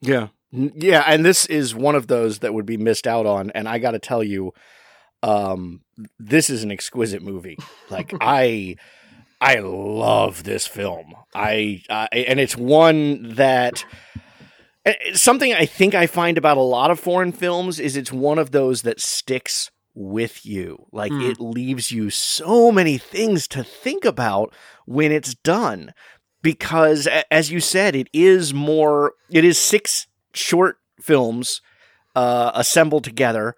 Yeah. 0.00 0.28
Yeah, 0.50 1.04
and 1.06 1.24
this 1.24 1.46
is 1.46 1.74
one 1.74 1.94
of 1.94 2.08
those 2.08 2.40
that 2.40 2.52
would 2.52 2.66
be 2.66 2.76
missed 2.76 3.06
out 3.06 3.24
on 3.24 3.50
and 3.52 3.68
I 3.68 3.78
got 3.78 3.92
to 3.92 3.98
tell 3.98 4.22
you 4.22 4.52
um 5.22 5.80
this 6.18 6.50
is 6.50 6.62
an 6.62 6.70
exquisite 6.70 7.22
movie. 7.22 7.58
Like 7.90 8.12
I 8.20 8.76
I 9.40 9.56
love 9.56 10.44
this 10.44 10.66
film. 10.66 11.14
I, 11.34 11.82
I 11.88 12.08
and 12.12 12.38
it's 12.38 12.56
one 12.56 13.34
that 13.34 13.84
Something 15.14 15.52
I 15.52 15.64
think 15.64 15.94
I 15.94 16.08
find 16.08 16.36
about 16.36 16.56
a 16.56 16.62
lot 16.62 16.90
of 16.90 16.98
foreign 16.98 17.30
films 17.30 17.78
is 17.78 17.96
it's 17.96 18.12
one 18.12 18.38
of 18.38 18.50
those 18.50 18.82
that 18.82 19.00
sticks 19.00 19.70
with 19.94 20.44
you. 20.46 20.86
Like 20.92 21.12
Mm. 21.12 21.30
it 21.30 21.40
leaves 21.40 21.90
you 21.90 22.10
so 22.10 22.70
many 22.72 22.98
things 22.98 23.46
to 23.48 23.62
think 23.62 24.04
about 24.04 24.54
when 24.86 25.12
it's 25.12 25.34
done. 25.34 25.92
Because 26.42 27.06
as 27.30 27.52
you 27.52 27.60
said, 27.60 27.94
it 27.94 28.08
is 28.12 28.52
more 28.52 29.14
it 29.30 29.44
is 29.44 29.58
six 29.58 30.06
short 30.34 30.78
films 31.00 31.60
uh 32.16 32.50
assembled 32.54 33.04
together, 33.04 33.54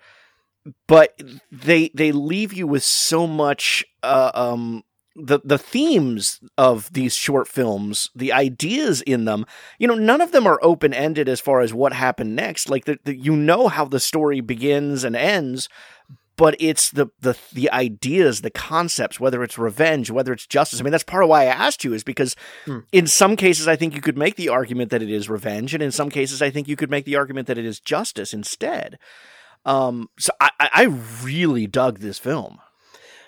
but 0.87 1.19
they 1.51 1.91
they 1.95 2.13
leave 2.13 2.53
you 2.53 2.67
with 2.67 2.83
so 2.83 3.27
much 3.27 3.85
uh, 4.03 4.31
um 4.35 4.83
the 5.17 5.39
the 5.45 5.59
themes 5.59 6.41
of 6.59 6.93
these 6.93 7.15
short 7.15 7.47
films, 7.49 8.11
the 8.15 8.33
ideas 8.33 9.01
in 9.03 9.25
them, 9.25 9.47
you 9.79 9.87
know, 9.87 9.95
none 9.95 10.21
of 10.21 10.33
them 10.33 10.47
are 10.47 10.59
open 10.63 10.93
ended 10.93 11.29
as 11.29 11.41
far 11.41 11.61
as 11.61 11.73
what 11.73 11.93
happened 11.93 12.35
next. 12.35 12.69
Like 12.69 12.85
the, 12.85 12.99
the 13.05 13.17
you 13.17 13.37
know 13.37 13.69
how 13.69 13.85
the 13.85 14.01
story 14.01 14.41
begins 14.41 15.05
and 15.05 15.15
ends, 15.15 15.69
but 16.37 16.57
it's 16.59 16.91
the 16.91 17.09
the 17.21 17.37
the 17.53 17.71
ideas, 17.71 18.41
the 18.41 18.51
concepts, 18.51 19.21
whether 19.21 19.43
it's 19.43 19.59
revenge, 19.59 20.11
whether 20.11 20.33
it's 20.33 20.47
justice. 20.47 20.81
I 20.81 20.83
mean, 20.83 20.91
that's 20.91 21.05
part 21.05 21.23
of 21.23 21.29
why 21.29 21.43
I 21.43 21.47
asked 21.47 21.85
you 21.85 21.93
is 21.93 22.05
because 22.05 22.35
Hmm. 22.65 22.81
in 22.93 23.07
some 23.07 23.37
cases 23.37 23.69
I 23.69 23.77
think 23.77 23.95
you 23.95 24.01
could 24.01 24.19
make 24.19 24.37
the 24.37 24.49
argument 24.49 24.91
that 24.91 25.03
it 25.03 25.11
is 25.11 25.29
revenge, 25.29 25.75
and 25.75 25.83
in 25.83 25.93
some 25.93 26.11
cases 26.11 26.43
I 26.43 26.51
think 26.51 26.69
you 26.69 26.77
could 26.77 26.91
make 26.91 27.05
the 27.05 27.17
argument 27.17 27.47
that 27.47 27.59
it 27.59 27.65
is 27.65 27.81
justice 27.81 28.35
instead. 28.35 28.99
Um, 29.65 30.11
so 30.19 30.33
I, 30.41 30.51
I 30.61 30.69
I 30.73 30.83
really 31.23 31.67
dug 31.67 32.01
this 32.01 32.19
film. 32.19 32.59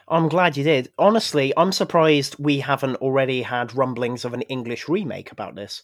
I'm 0.09 0.29
glad 0.29 0.57
you 0.57 0.63
did. 0.65 0.93
Honestly, 0.99 1.53
I'm 1.57 1.73
surprised 1.73 2.37
we 2.39 2.61
haven't 2.61 2.97
already 2.97 3.43
had 3.43 3.75
rumblings 3.75 4.25
of 4.25 4.35
an 4.35 4.43
English 4.43 4.89
remake 4.89 5.33
about 5.33 5.57
this. 5.57 5.83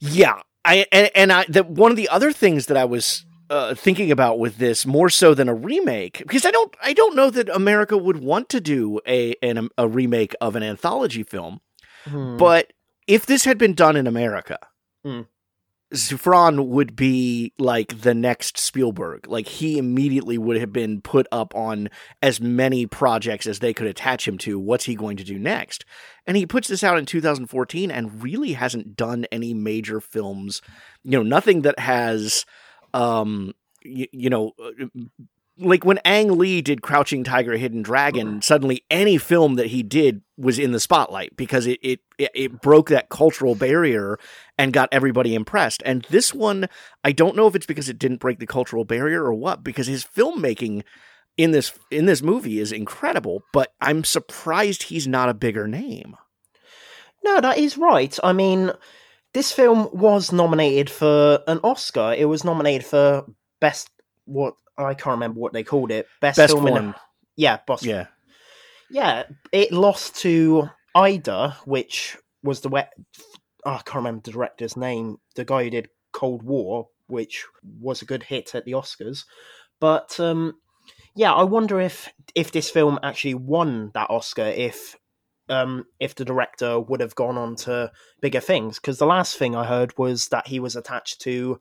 Yeah, 0.00 0.40
I 0.64 0.86
and, 0.90 1.10
and 1.14 1.32
I 1.32 1.44
that 1.48 1.68
one 1.68 1.90
of 1.90 1.96
the 1.96 2.08
other 2.08 2.32
things 2.32 2.66
that 2.66 2.76
I 2.76 2.84
was 2.84 3.24
uh, 3.50 3.74
thinking 3.74 4.10
about 4.10 4.38
with 4.38 4.58
this 4.58 4.86
more 4.86 5.10
so 5.10 5.34
than 5.34 5.48
a 5.48 5.54
remake 5.54 6.18
because 6.18 6.46
I 6.46 6.50
don't 6.50 6.74
I 6.82 6.92
don't 6.92 7.14
know 7.16 7.30
that 7.30 7.48
America 7.48 7.96
would 7.96 8.18
want 8.18 8.48
to 8.50 8.60
do 8.60 9.00
a 9.06 9.34
an, 9.42 9.68
a 9.76 9.88
remake 9.88 10.34
of 10.40 10.56
an 10.56 10.62
anthology 10.62 11.22
film, 11.22 11.60
Hmm. 12.04 12.36
but 12.36 12.72
if 13.06 13.26
this 13.26 13.44
had 13.44 13.58
been 13.58 13.74
done 13.74 13.96
in 13.96 14.06
America. 14.06 14.58
Hmm. 15.04 15.22
Szifron 15.92 16.68
would 16.68 16.96
be 16.96 17.52
like 17.58 18.00
the 18.00 18.14
next 18.14 18.56
Spielberg. 18.56 19.26
Like 19.28 19.46
he 19.46 19.76
immediately 19.76 20.38
would 20.38 20.56
have 20.58 20.72
been 20.72 21.02
put 21.02 21.26
up 21.30 21.54
on 21.54 21.90
as 22.22 22.40
many 22.40 22.86
projects 22.86 23.46
as 23.46 23.58
they 23.58 23.74
could 23.74 23.86
attach 23.86 24.26
him 24.26 24.38
to. 24.38 24.58
What's 24.58 24.86
he 24.86 24.94
going 24.94 25.18
to 25.18 25.24
do 25.24 25.38
next? 25.38 25.84
And 26.26 26.36
he 26.36 26.46
puts 26.46 26.68
this 26.68 26.82
out 26.82 26.96
in 26.96 27.04
2014 27.04 27.90
and 27.90 28.22
really 28.22 28.54
hasn't 28.54 28.96
done 28.96 29.26
any 29.30 29.52
major 29.52 30.00
films. 30.00 30.62
You 31.04 31.10
know, 31.10 31.22
nothing 31.22 31.60
that 31.62 31.78
has, 31.78 32.46
um, 32.94 33.54
you, 33.82 34.06
you 34.12 34.30
know, 34.30 34.52
uh, 34.62 34.86
like 35.58 35.84
when 35.84 35.98
Ang 35.98 36.38
Lee 36.38 36.62
did 36.62 36.82
Crouching 36.82 37.24
Tiger, 37.24 37.56
Hidden 37.56 37.82
Dragon, 37.82 38.40
suddenly 38.42 38.84
any 38.90 39.18
film 39.18 39.56
that 39.56 39.66
he 39.66 39.82
did 39.82 40.22
was 40.38 40.58
in 40.58 40.72
the 40.72 40.80
spotlight 40.80 41.36
because 41.36 41.66
it 41.66 41.78
it 41.82 42.00
it, 42.18 42.30
it 42.34 42.60
broke 42.60 42.88
that 42.88 43.10
cultural 43.10 43.54
barrier 43.54 44.18
and 44.56 44.72
got 44.72 44.88
everybody 44.92 45.34
impressed. 45.34 45.82
And 45.84 46.06
this 46.10 46.32
one, 46.32 46.68
I 47.04 47.12
don't 47.12 47.36
know 47.36 47.46
if 47.46 47.54
it's 47.54 47.66
because 47.66 47.88
it 47.88 47.98
didn't 47.98 48.20
break 48.20 48.38
the 48.38 48.46
cultural 48.46 48.84
barrier 48.84 49.24
or 49.24 49.34
what, 49.34 49.62
because 49.62 49.86
his 49.86 50.04
filmmaking 50.04 50.82
in 51.36 51.50
this 51.50 51.78
in 51.90 52.06
this 52.06 52.22
movie 52.22 52.58
is 52.58 52.72
incredible, 52.72 53.42
but 53.52 53.74
I'm 53.80 54.04
surprised 54.04 54.84
he's 54.84 55.06
not 55.06 55.28
a 55.28 55.34
bigger 55.34 55.68
name. 55.68 56.16
No, 57.24 57.40
that 57.40 57.58
is 57.58 57.78
right. 57.78 58.18
I 58.24 58.32
mean, 58.32 58.72
this 59.34 59.52
film 59.52 59.88
was 59.92 60.32
nominated 60.32 60.90
for 60.90 61.40
an 61.46 61.60
Oscar. 61.62 62.14
It 62.16 62.26
was 62.26 62.44
nominated 62.44 62.84
for 62.84 63.24
best 63.60 63.88
what 64.24 64.54
I 64.76 64.94
can't 64.94 65.14
remember 65.14 65.40
what 65.40 65.52
they 65.52 65.64
called 65.64 65.90
it. 65.90 66.06
Best, 66.20 66.36
Best 66.36 66.52
film 66.52 66.66
in 66.66 66.94
yeah, 67.36 67.58
best, 67.66 67.84
Yeah. 67.84 68.06
yeah. 68.90 69.24
It 69.52 69.72
lost 69.72 70.16
to 70.16 70.68
Ida, 70.94 71.56
which 71.64 72.16
was 72.42 72.60
the 72.60 72.68
wet. 72.68 72.92
Oh, 73.64 73.72
I 73.72 73.82
can't 73.84 73.96
remember 73.96 74.22
the 74.24 74.32
director's 74.32 74.76
name. 74.76 75.18
The 75.36 75.44
guy 75.44 75.64
who 75.64 75.70
did 75.70 75.88
Cold 76.12 76.42
War, 76.42 76.88
which 77.06 77.46
was 77.80 78.02
a 78.02 78.06
good 78.06 78.22
hit 78.22 78.54
at 78.54 78.64
the 78.64 78.72
Oscars. 78.72 79.24
But 79.80 80.18
um, 80.20 80.54
yeah, 81.14 81.32
I 81.32 81.44
wonder 81.44 81.80
if 81.80 82.12
if 82.34 82.52
this 82.52 82.70
film 82.70 82.98
actually 83.02 83.34
won 83.34 83.90
that 83.94 84.10
Oscar, 84.10 84.44
if 84.46 84.96
um, 85.52 85.84
if 86.00 86.14
the 86.14 86.24
director 86.24 86.80
would 86.80 87.00
have 87.00 87.14
gone 87.14 87.36
on 87.36 87.54
to 87.56 87.92
bigger 88.20 88.40
things. 88.40 88.78
Because 88.78 88.98
the 88.98 89.06
last 89.06 89.36
thing 89.36 89.54
I 89.54 89.64
heard 89.64 89.96
was 89.98 90.28
that 90.28 90.46
he 90.46 90.58
was 90.58 90.76
attached 90.76 91.20
to 91.22 91.60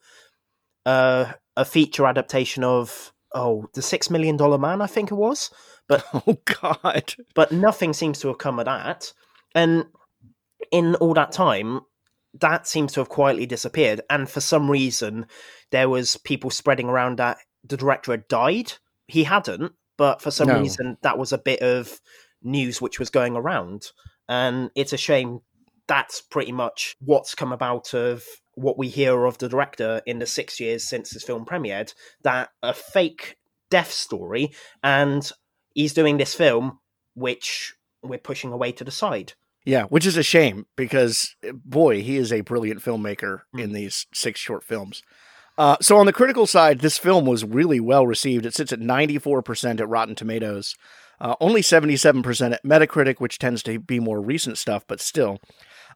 uh, 0.85 1.33
a 1.57 1.65
feature 1.65 2.07
adaptation 2.07 2.63
of 2.63 3.11
oh 3.35 3.65
the 3.73 3.81
Six 3.81 4.09
Million 4.09 4.37
Dollar 4.37 4.57
Man, 4.57 4.81
I 4.81 4.87
think 4.87 5.11
it 5.11 5.15
was. 5.15 5.51
But 5.87 6.05
Oh 6.13 6.37
God. 6.61 7.15
but 7.35 7.51
nothing 7.51 7.93
seems 7.93 8.19
to 8.21 8.29
have 8.29 8.37
come 8.37 8.59
of 8.59 8.65
that. 8.65 9.11
And 9.53 9.85
in 10.71 10.95
all 10.95 11.13
that 11.15 11.31
time, 11.33 11.81
that 12.39 12.65
seems 12.65 12.93
to 12.93 13.01
have 13.01 13.09
quietly 13.09 13.45
disappeared. 13.45 14.01
And 14.09 14.29
for 14.29 14.39
some 14.39 14.71
reason, 14.71 15.25
there 15.71 15.89
was 15.89 16.15
people 16.17 16.49
spreading 16.49 16.87
around 16.87 17.17
that 17.17 17.39
the 17.65 17.75
director 17.77 18.11
had 18.11 18.27
died. 18.29 18.73
He 19.07 19.25
hadn't, 19.25 19.73
but 19.97 20.21
for 20.21 20.31
some 20.31 20.47
No. 20.47 20.61
reason, 20.61 20.97
that 21.01 21.17
was 21.17 21.33
a 21.33 21.37
bit 21.37 21.59
of 21.61 21.99
news 22.43 22.81
which 22.81 22.99
was 22.99 23.09
going 23.09 23.35
around. 23.35 23.87
And 24.29 24.71
it's 24.75 24.93
a 24.93 24.97
shame. 24.97 25.39
That's 25.87 26.21
pretty 26.21 26.51
much 26.51 26.95
what's 26.99 27.35
come 27.35 27.51
about 27.51 27.93
of 27.93 28.23
what 28.55 28.77
we 28.77 28.87
hear 28.87 29.25
of 29.25 29.37
the 29.37 29.49
director 29.49 30.01
in 30.05 30.19
the 30.19 30.25
six 30.25 30.59
years 30.59 30.83
since 30.87 31.09
this 31.11 31.23
film 31.23 31.45
premiered. 31.45 31.93
That 32.23 32.49
a 32.63 32.73
fake 32.73 33.37
death 33.69 33.91
story, 33.91 34.51
and 34.83 35.29
he's 35.73 35.93
doing 35.93 36.17
this 36.17 36.33
film 36.33 36.79
which 37.13 37.73
we're 38.03 38.17
pushing 38.19 38.51
away 38.53 38.71
to 38.73 38.83
the 38.83 38.91
side. 38.91 39.33
Yeah, 39.65 39.83
which 39.83 40.05
is 40.05 40.17
a 40.17 40.23
shame 40.23 40.65
because 40.75 41.35
boy, 41.53 42.01
he 42.01 42.17
is 42.17 42.31
a 42.33 42.41
brilliant 42.41 42.81
filmmaker 42.81 43.41
Hmm. 43.53 43.59
in 43.59 43.73
these 43.73 44.07
six 44.13 44.39
short 44.39 44.63
films. 44.63 45.03
Uh, 45.57 45.75
so 45.81 45.97
on 45.97 46.05
the 46.05 46.13
critical 46.13 46.47
side, 46.47 46.79
this 46.79 46.97
film 46.97 47.25
was 47.25 47.43
really 47.43 47.79
well 47.79 48.07
received. 48.07 48.45
It 48.45 48.55
sits 48.55 48.71
at 48.71 48.79
94% 48.79 49.79
at 49.79 49.89
Rotten 49.89 50.15
Tomatoes, 50.15 50.75
uh, 51.21 51.35
only 51.39 51.61
77% 51.61 52.51
at 52.53 52.63
Metacritic, 52.65 53.19
which 53.19 53.39
tends 53.39 53.61
to 53.63 53.79
be 53.79 53.99
more 53.99 54.19
recent 54.19 54.57
stuff, 54.57 54.83
but 54.87 54.99
still. 54.99 55.37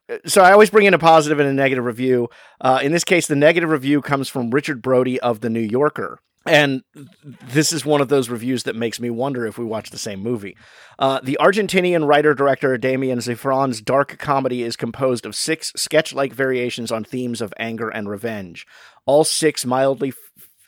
Uh, 0.08 0.20
So 0.26 0.42
I 0.42 0.52
always 0.52 0.70
bring 0.70 0.86
in 0.86 0.94
a 0.94 1.00
positive 1.00 1.40
and 1.40 1.50
a 1.50 1.54
negative 1.54 1.84
review. 1.84 2.30
Uh, 2.62 2.80
in 2.82 2.92
this 2.92 3.04
case, 3.04 3.26
the 3.28 3.36
negative 3.36 3.70
review 3.72 4.02
comes 4.02 4.30
from 4.30 4.52
Richard 4.52 4.82
Brody 4.82 5.20
of 5.20 5.42
The 5.42 5.50
New 5.50 5.60
Yorker. 5.60 6.20
And 6.48 6.84
this 7.24 7.74
is 7.74 7.88
one 7.88 8.02
of 8.02 8.10
those 8.10 8.30
reviews 8.30 8.64
that 8.64 8.76
makes 8.76 9.00
me 9.00 9.10
wonder 9.10 9.48
if 9.48 9.58
we 9.58 9.66
watch 9.66 9.90
the 9.90 9.98
same 9.98 10.20
movie. 10.20 10.56
Uh, 11.00 11.20
the 11.24 11.40
Argentinian 11.42 12.08
writer 12.08 12.36
director 12.36 12.78
Damien 12.78 13.18
Szifron's 13.18 13.82
dark 13.82 14.20
comedy 14.20 14.62
is 14.62 14.76
composed 14.76 15.26
of 15.26 15.36
six 15.36 15.74
sketch 15.76 16.14
like 16.14 16.34
variations 16.34 16.92
on 16.92 17.04
themes 17.04 17.42
of 17.42 17.52
anger 17.58 17.90
and 17.90 18.08
revenge. 18.08 18.68
All 19.08 19.24
six 19.24 19.66
mildly. 19.66 20.14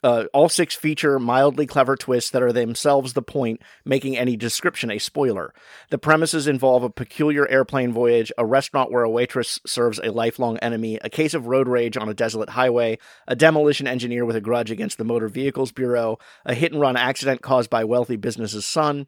Uh, 0.03 0.25
all 0.33 0.49
six 0.49 0.75
feature 0.75 1.19
mildly 1.19 1.65
clever 1.65 1.95
twists 1.95 2.31
that 2.31 2.43
are 2.43 2.53
themselves 2.53 3.13
the 3.13 3.21
point, 3.21 3.62
making 3.86 4.17
any 4.17 4.36
description 4.36 4.91
a 4.91 4.99
spoiler. 4.99 5.53
The 5.89 5.97
premises 5.97 6.47
involve 6.47 6.83
a 6.83 6.89
peculiar 6.89 7.47
airplane 7.47 7.91
voyage, 7.91 8.31
a 8.38 8.45
restaurant 8.45 8.91
where 8.91 9.03
a 9.03 9.10
waitress 9.10 9.60
serves 9.65 9.99
a 9.99 10.12
lifelong 10.12 10.57
enemy, 10.57 10.99
a 11.03 11.10
case 11.10 11.33
of 11.33 11.47
road 11.47 11.67
rage 11.67 11.97
on 11.97 12.10
a 12.10 12.13
desolate 12.13 12.49
highway, 12.49 12.97
a 13.27 13.36
demolition 13.36 13.88
engineer 13.88 14.25
with 14.25 14.36
a 14.36 14.41
grudge 14.41 14.71
against 14.71 14.97
the 14.97 15.05
Motor 15.05 15.27
Vehicles 15.27 15.71
Bureau, 15.71 16.19
a 16.45 16.53
hit 16.53 16.71
and 16.71 16.81
run 16.81 16.95
accident 16.95 17.41
caused 17.41 17.69
by 17.69 17.83
wealthy 17.83 18.15
business's 18.15 18.65
son, 18.65 19.07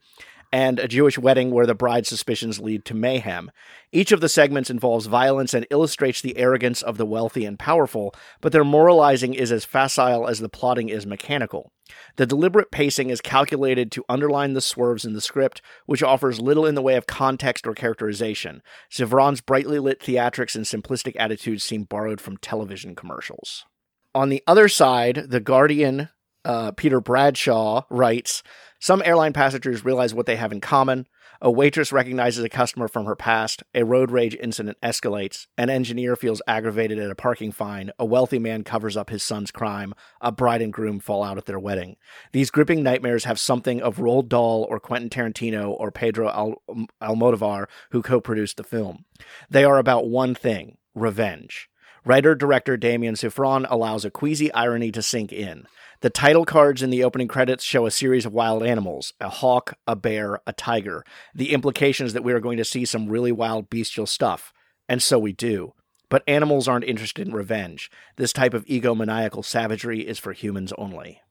and 0.51 0.79
a 0.79 0.87
Jewish 0.87 1.17
wedding 1.17 1.51
where 1.51 1.65
the 1.65 1.75
bride's 1.75 2.09
suspicions 2.09 2.59
lead 2.59 2.85
to 2.85 2.93
mayhem. 2.93 3.51
Each 3.91 4.11
of 4.11 4.21
the 4.21 4.29
segments 4.29 4.69
involves 4.69 5.05
violence 5.05 5.53
and 5.53 5.67
illustrates 5.69 6.21
the 6.21 6.37
arrogance 6.37 6.81
of 6.81 6.97
the 6.97 7.05
wealthy 7.05 7.45
and 7.45 7.57
powerful, 7.57 8.13
but 8.41 8.51
their 8.51 8.63
moralizing 8.63 9.33
is 9.33 9.51
as 9.51 9.65
facile 9.65 10.27
as 10.27 10.39
the 10.39 10.49
plotting 10.49 10.89
is 10.89 11.05
mechanical. 11.05 11.71
The 12.17 12.25
deliberate 12.25 12.71
pacing 12.71 13.09
is 13.09 13.21
calculated 13.21 13.91
to 13.91 14.05
underline 14.09 14.53
the 14.53 14.61
swerves 14.61 15.05
in 15.05 15.13
the 15.13 15.21
script, 15.21 15.61
which 15.85 16.03
offers 16.03 16.39
little 16.39 16.65
in 16.65 16.75
the 16.75 16.81
way 16.81 16.95
of 16.95 17.07
context 17.07 17.65
or 17.65 17.73
characterization. 17.73 18.61
Szifron's 18.91 19.41
brightly 19.41 19.79
lit 19.79 19.99
theatrics 19.99 20.55
and 20.55 20.65
simplistic 20.65 21.15
attitudes 21.17 21.63
seem 21.63 21.83
borrowed 21.83 22.21
from 22.21 22.37
television 22.37 22.95
commercials. 22.95 23.65
On 24.13 24.29
the 24.29 24.43
other 24.47 24.67
side, 24.67 25.25
The 25.29 25.39
Guardian, 25.39 26.09
uh, 26.45 26.71
Peter 26.71 26.99
Bradshaw 26.99 27.83
writes 27.89 28.43
Some 28.79 29.01
airline 29.05 29.33
passengers 29.33 29.83
realize 29.83 30.13
what 30.13 30.25
they 30.25 30.37
have 30.37 30.53
in 30.53 30.61
common. 30.61 31.05
A 31.41 31.51
waitress 31.51 31.91
recognizes 31.91 32.43
a 32.43 32.49
customer 32.49 32.87
from 32.87 33.05
her 33.05 33.15
past. 33.15 33.61
A 33.73 33.83
road 33.83 34.09
rage 34.09 34.37
incident 34.39 34.77
escalates. 34.81 35.47
An 35.57 35.69
engineer 35.69 36.15
feels 36.15 36.41
aggravated 36.47 36.97
at 36.97 37.11
a 37.11 37.15
parking 37.15 37.51
fine. 37.51 37.91
A 37.99 38.05
wealthy 38.05 38.39
man 38.39 38.63
covers 38.63 38.95
up 38.95 39.09
his 39.09 39.21
son's 39.21 39.51
crime. 39.51 39.93
A 40.21 40.31
bride 40.31 40.61
and 40.61 40.71
groom 40.71 40.99
fall 40.99 41.23
out 41.23 41.37
at 41.37 41.45
their 41.45 41.59
wedding. 41.59 41.97
These 42.31 42.51
gripping 42.51 42.81
nightmares 42.81 43.25
have 43.25 43.39
something 43.39 43.81
of 43.81 43.97
Roald 43.97 44.29
Dahl 44.29 44.65
or 44.69 44.79
Quentin 44.79 45.09
Tarantino 45.09 45.69
or 45.71 45.91
Pedro 45.91 46.29
Al- 46.29 46.61
um, 46.69 46.87
Almodovar, 47.01 47.65
who 47.91 48.01
co 48.01 48.21
produced 48.21 48.57
the 48.57 48.63
film. 48.63 49.05
They 49.49 49.65
are 49.65 49.77
about 49.77 50.07
one 50.07 50.35
thing 50.35 50.77
revenge. 50.95 51.69
Writer 52.09 52.33
director 52.33 52.75
Damien 52.75 53.13
Szifron 53.13 53.67
allows 53.69 54.03
a 54.03 54.09
queasy 54.09 54.51
irony 54.51 54.91
to 54.93 55.01
sink 55.03 55.31
in. 55.31 55.67
The 56.01 56.09
title 56.09 56.43
cards 56.43 56.81
in 56.81 56.89
the 56.89 57.03
opening 57.03 57.27
credits 57.27 57.63
show 57.63 57.85
a 57.85 57.91
series 57.91 58.25
of 58.25 58.33
wild 58.33 58.63
animals 58.63 59.13
a 59.21 59.29
hawk, 59.29 59.75
a 59.85 59.95
bear, 59.95 60.41
a 60.47 60.53
tiger. 60.53 61.05
The 61.35 61.53
implication 61.53 62.07
is 62.07 62.13
that 62.13 62.23
we 62.23 62.33
are 62.33 62.39
going 62.39 62.57
to 62.57 62.65
see 62.65 62.83
some 62.83 63.09
really 63.09 63.31
wild 63.31 63.69
bestial 63.69 64.07
stuff. 64.07 64.51
And 64.87 65.03
so 65.03 65.19
we 65.19 65.33
do. 65.33 65.75
But 66.09 66.23
animals 66.27 66.67
aren't 66.67 66.85
interested 66.85 67.27
in 67.27 67.35
revenge. 67.35 67.91
This 68.15 68.33
type 68.33 68.55
of 68.55 68.65
egomaniacal 68.65 69.45
savagery 69.45 69.99
is 69.99 70.17
for 70.17 70.33
humans 70.33 70.73
only. 70.79 71.21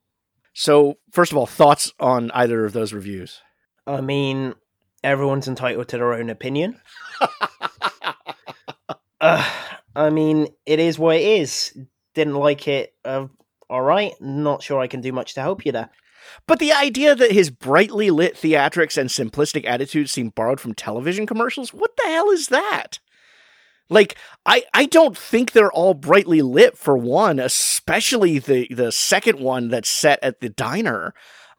So, 0.53 0.99
first 1.11 1.33
of 1.33 1.39
all, 1.39 1.47
thoughts 1.47 1.93
on 1.99 2.31
either 2.31 2.65
of 2.65 2.73
those 2.73 2.93
reviews? 2.93 3.41
I 3.85 4.01
mean, 4.01 4.55
everyone's 5.03 5.49
entitled 5.49 5.89
to 5.89 5.97
their 5.97 6.15
own 6.15 6.31
opinion. 6.31 6.81
uh, 9.21 9.53
I 9.99 10.11
mean, 10.11 10.47
it 10.65 10.79
is 10.79 10.97
what 10.97 11.17
it 11.17 11.23
is. 11.23 11.77
Didn't 12.15 12.37
like 12.37 12.69
it. 12.69 12.95
Uh, 13.05 13.27
all 13.69 13.83
right. 13.83 14.13
Not 14.21 14.63
sure 14.63 14.79
I 14.79 14.87
can 14.87 15.01
do 15.01 15.13
much 15.13 15.35
to 15.35 15.41
help 15.41 15.67
you 15.67 15.73
there. 15.73 15.91
But 16.47 16.61
the 16.61 16.73
idea 16.73 17.17
that 17.17 17.33
his 17.33 17.51
brightly 17.51 18.11
lit 18.11 18.37
theatrics 18.37 18.97
and 18.97 19.11
simplistic 19.11 19.67
attitudes 19.67 20.13
seem 20.13 20.29
borrowed 20.29 20.61
from 20.61 20.75
television 20.75 21.27
commercials, 21.27 21.75
what 21.75 21.97
the 21.97 22.09
hell 22.09 22.31
is 22.31 22.47
that? 22.47 23.01
Like, 23.91 24.17
I, 24.47 24.65
I 24.73 24.85
don't 24.85 25.17
think 25.17 25.51
they're 25.51 25.73
all 25.73 25.95
brightly 25.95 26.43
lit 26.43 26.79
for 26.79 26.97
one, 26.97 27.41
especially 27.41 28.39
the, 28.39 28.69
the 28.71 28.93
second 28.93 29.41
one 29.41 29.69
that's 29.69 29.89
set 29.89 30.19
at 30.23 30.41
the 30.41 30.51
diner. 30.51 31.13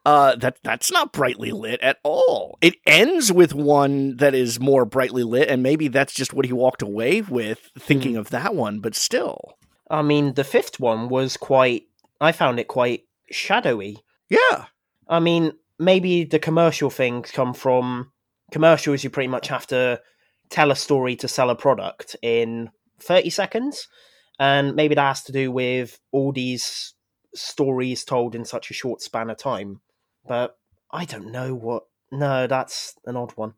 Uh, 0.05 0.35
that 0.37 0.57
that's 0.63 0.91
not 0.91 1.11
brightly 1.11 1.51
lit 1.51 1.79
at 1.81 1.97
all. 2.03 2.57
It 2.61 2.75
ends 2.85 3.31
with 3.31 3.53
one 3.53 4.15
that 4.17 4.33
is 4.33 4.59
more 4.59 4.85
brightly 4.85 5.23
lit, 5.23 5.49
and 5.49 5.61
maybe 5.61 5.87
that's 5.87 6.13
just 6.13 6.33
what 6.33 6.45
he 6.45 6.53
walked 6.53 6.81
away 6.81 7.21
with, 7.21 7.69
thinking 7.77 8.13
mm. 8.13 8.19
of 8.19 8.29
that 8.29 8.55
one. 8.55 8.79
But 8.79 8.95
still, 8.95 9.57
I 9.89 10.01
mean, 10.01 10.33
the 10.33 10.43
fifth 10.43 10.79
one 10.79 11.09
was 11.09 11.37
quite. 11.37 11.83
I 12.21 12.31
found 12.31 12.59
it 12.59 12.67
quite 12.67 13.03
shadowy. 13.29 13.97
Yeah. 14.29 14.65
I 15.07 15.19
mean, 15.19 15.53
maybe 15.77 16.23
the 16.23 16.39
commercial 16.39 16.89
things 16.89 17.31
come 17.31 17.53
from 17.53 18.11
commercials. 18.51 19.03
You 19.03 19.09
pretty 19.09 19.27
much 19.27 19.47
have 19.47 19.67
to 19.67 20.01
tell 20.49 20.71
a 20.71 20.75
story 20.75 21.15
to 21.17 21.27
sell 21.27 21.49
a 21.49 21.55
product 21.55 22.15
in 22.21 22.69
30 22.99 23.29
seconds. 23.29 23.87
And 24.39 24.75
maybe 24.75 24.95
that 24.95 25.01
has 25.07 25.23
to 25.23 25.31
do 25.31 25.51
with 25.51 25.99
all 26.11 26.31
these 26.31 26.93
stories 27.35 28.03
told 28.03 28.35
in 28.35 28.45
such 28.45 28.71
a 28.71 28.73
short 28.73 29.01
span 29.01 29.29
of 29.29 29.37
time. 29.37 29.81
But 30.27 30.57
I 30.91 31.05
don't 31.05 31.31
know 31.31 31.53
what. 31.53 31.83
No, 32.11 32.47
that's 32.47 32.95
an 33.05 33.15
odd 33.15 33.33
one. 33.35 33.53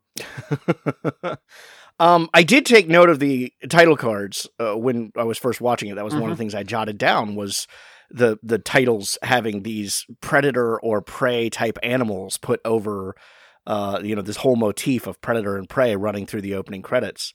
um, 1.98 2.28
I 2.34 2.42
did 2.42 2.66
take 2.66 2.86
note 2.86 3.08
of 3.08 3.18
the 3.18 3.52
title 3.70 3.96
cards 3.96 4.46
uh, 4.58 4.76
when 4.76 5.10
I 5.16 5.24
was 5.24 5.38
first 5.38 5.60
watching 5.60 5.88
it. 5.88 5.94
That 5.94 6.04
was 6.04 6.12
mm-hmm. 6.12 6.22
one 6.22 6.30
of 6.30 6.36
the 6.36 6.44
mm-hmm. 6.44 6.50
things 6.50 6.54
I 6.54 6.64
jotted 6.64 6.98
down 6.98 7.34
was 7.34 7.66
the 8.10 8.38
the 8.42 8.58
titles 8.58 9.16
having 9.22 9.62
these 9.62 10.04
predator 10.20 10.78
or 10.80 11.00
prey 11.00 11.48
type 11.48 11.78
animals 11.82 12.36
put 12.36 12.60
over 12.64 13.16
uh, 13.66 14.00
you 14.02 14.16
know, 14.16 14.22
this 14.22 14.38
whole 14.38 14.56
motif 14.56 15.06
of 15.06 15.20
predator 15.20 15.56
and 15.56 15.68
prey 15.68 15.94
running 15.96 16.26
through 16.26 16.42
the 16.42 16.54
opening 16.54 16.82
credits. 16.82 17.32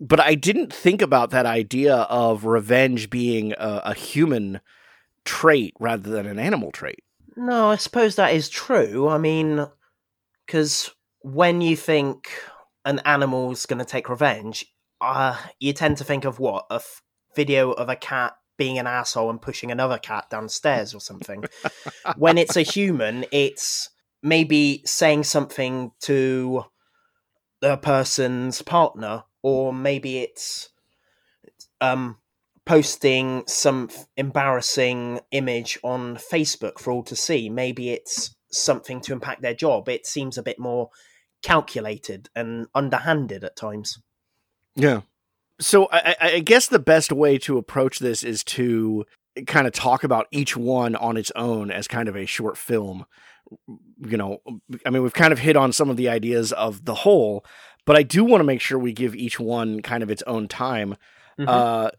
But 0.00 0.20
I 0.20 0.34
didn't 0.34 0.72
think 0.72 1.02
about 1.02 1.30
that 1.30 1.46
idea 1.46 1.94
of 1.94 2.44
revenge 2.44 3.10
being 3.10 3.52
a, 3.52 3.82
a 3.86 3.94
human 3.94 4.60
trait 5.24 5.74
rather 5.78 6.10
than 6.10 6.26
an 6.26 6.38
animal 6.38 6.70
trait. 6.70 7.02
No, 7.36 7.70
I 7.70 7.76
suppose 7.76 8.16
that 8.16 8.34
is 8.34 8.48
true. 8.48 9.08
I 9.08 9.18
mean, 9.18 9.66
because 10.46 10.90
when 11.20 11.60
you 11.60 11.76
think 11.76 12.30
an 12.84 13.00
animal's 13.00 13.66
going 13.66 13.78
to 13.78 13.84
take 13.84 14.08
revenge, 14.08 14.64
uh, 15.00 15.36
you 15.60 15.72
tend 15.72 15.98
to 15.98 16.04
think 16.04 16.24
of 16.24 16.38
what? 16.38 16.66
A 16.70 16.76
f- 16.76 17.02
video 17.34 17.72
of 17.72 17.88
a 17.88 17.96
cat 17.96 18.34
being 18.56 18.78
an 18.78 18.86
asshole 18.86 19.28
and 19.28 19.42
pushing 19.42 19.70
another 19.70 19.98
cat 19.98 20.30
downstairs 20.30 20.94
or 20.94 21.00
something. 21.00 21.44
when 22.16 22.38
it's 22.38 22.56
a 22.56 22.62
human, 22.62 23.26
it's 23.30 23.90
maybe 24.22 24.82
saying 24.86 25.24
something 25.24 25.92
to 26.00 26.64
the 27.60 27.76
person's 27.76 28.62
partner, 28.62 29.24
or 29.42 29.74
maybe 29.74 30.18
it's 30.18 30.70
um, 31.82 32.16
posting 32.66 33.44
some 33.46 33.88
embarrassing 34.16 35.20
image 35.30 35.78
on 35.82 36.16
Facebook 36.16 36.78
for 36.78 36.92
all 36.92 37.02
to 37.04 37.16
see. 37.16 37.48
Maybe 37.48 37.90
it's 37.90 38.34
something 38.50 39.00
to 39.02 39.12
impact 39.12 39.42
their 39.42 39.54
job. 39.54 39.88
It 39.88 40.06
seems 40.06 40.36
a 40.36 40.42
bit 40.42 40.58
more 40.58 40.90
calculated 41.42 42.28
and 42.34 42.66
underhanded 42.74 43.44
at 43.44 43.56
times. 43.56 43.98
Yeah. 44.74 45.02
So 45.60 45.88
I, 45.90 46.16
I 46.20 46.38
guess 46.40 46.66
the 46.66 46.78
best 46.78 47.12
way 47.12 47.38
to 47.38 47.56
approach 47.56 47.98
this 47.98 48.22
is 48.22 48.44
to 48.44 49.06
kind 49.46 49.66
of 49.66 49.72
talk 49.72 50.04
about 50.04 50.26
each 50.30 50.56
one 50.56 50.96
on 50.96 51.16
its 51.16 51.32
own 51.34 51.70
as 51.70 51.88
kind 51.88 52.08
of 52.08 52.16
a 52.16 52.26
short 52.26 52.58
film 52.58 53.06
you 53.98 54.16
know, 54.16 54.38
I 54.84 54.90
mean, 54.90 55.02
we've 55.02 55.12
kind 55.12 55.32
of 55.32 55.38
hit 55.38 55.56
on 55.56 55.72
some 55.72 55.90
of 55.90 55.96
the 55.96 56.08
ideas 56.08 56.52
of 56.52 56.84
the 56.84 56.94
whole, 56.94 57.44
but 57.84 57.96
I 57.96 58.02
do 58.02 58.24
want 58.24 58.40
to 58.40 58.44
make 58.44 58.60
sure 58.60 58.78
we 58.78 58.92
give 58.92 59.14
each 59.14 59.38
one 59.38 59.80
kind 59.82 60.02
of 60.02 60.10
its 60.10 60.22
own 60.22 60.48
time. 60.48 60.96
Mm-hmm. 61.38 61.48
Uh, 61.48 61.90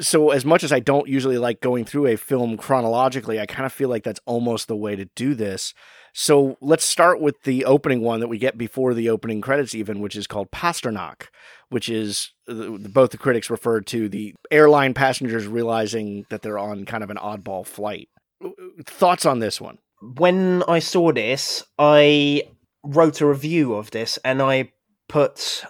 so 0.00 0.30
as 0.30 0.44
much 0.44 0.62
as 0.64 0.72
I 0.72 0.80
don't 0.80 1.08
usually 1.08 1.38
like 1.38 1.60
going 1.60 1.84
through 1.84 2.06
a 2.06 2.16
film 2.16 2.56
chronologically, 2.56 3.40
I 3.40 3.46
kind 3.46 3.66
of 3.66 3.72
feel 3.72 3.88
like 3.88 4.04
that's 4.04 4.20
almost 4.26 4.68
the 4.68 4.76
way 4.76 4.96
to 4.96 5.06
do 5.16 5.34
this. 5.34 5.74
So 6.12 6.56
let's 6.62 6.84
start 6.84 7.20
with 7.20 7.42
the 7.42 7.66
opening 7.66 8.00
one 8.00 8.20
that 8.20 8.28
we 8.28 8.38
get 8.38 8.56
before 8.56 8.94
the 8.94 9.10
opening 9.10 9.42
credits, 9.42 9.74
even, 9.74 10.00
which 10.00 10.16
is 10.16 10.26
called 10.26 10.50
Pasternak, 10.50 11.26
which 11.68 11.90
is 11.90 12.32
uh, 12.48 12.78
both 12.78 13.10
the 13.10 13.18
critics 13.18 13.50
referred 13.50 13.86
to 13.88 14.08
the 14.08 14.34
airline 14.50 14.94
passengers 14.94 15.46
realizing 15.46 16.24
that 16.30 16.40
they're 16.40 16.58
on 16.58 16.86
kind 16.86 17.04
of 17.04 17.10
an 17.10 17.18
oddball 17.18 17.66
flight. 17.66 18.08
Uh, 18.42 18.50
thoughts 18.86 19.26
on 19.26 19.40
this 19.40 19.60
one? 19.60 19.78
when 20.00 20.62
I 20.68 20.78
saw 20.78 21.12
this, 21.12 21.64
I 21.78 22.42
wrote 22.84 23.20
a 23.20 23.26
review 23.26 23.74
of 23.74 23.90
this 23.90 24.18
and 24.24 24.42
I 24.42 24.72
put 25.08 25.64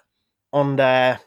on 0.53 0.77
there 0.77 1.21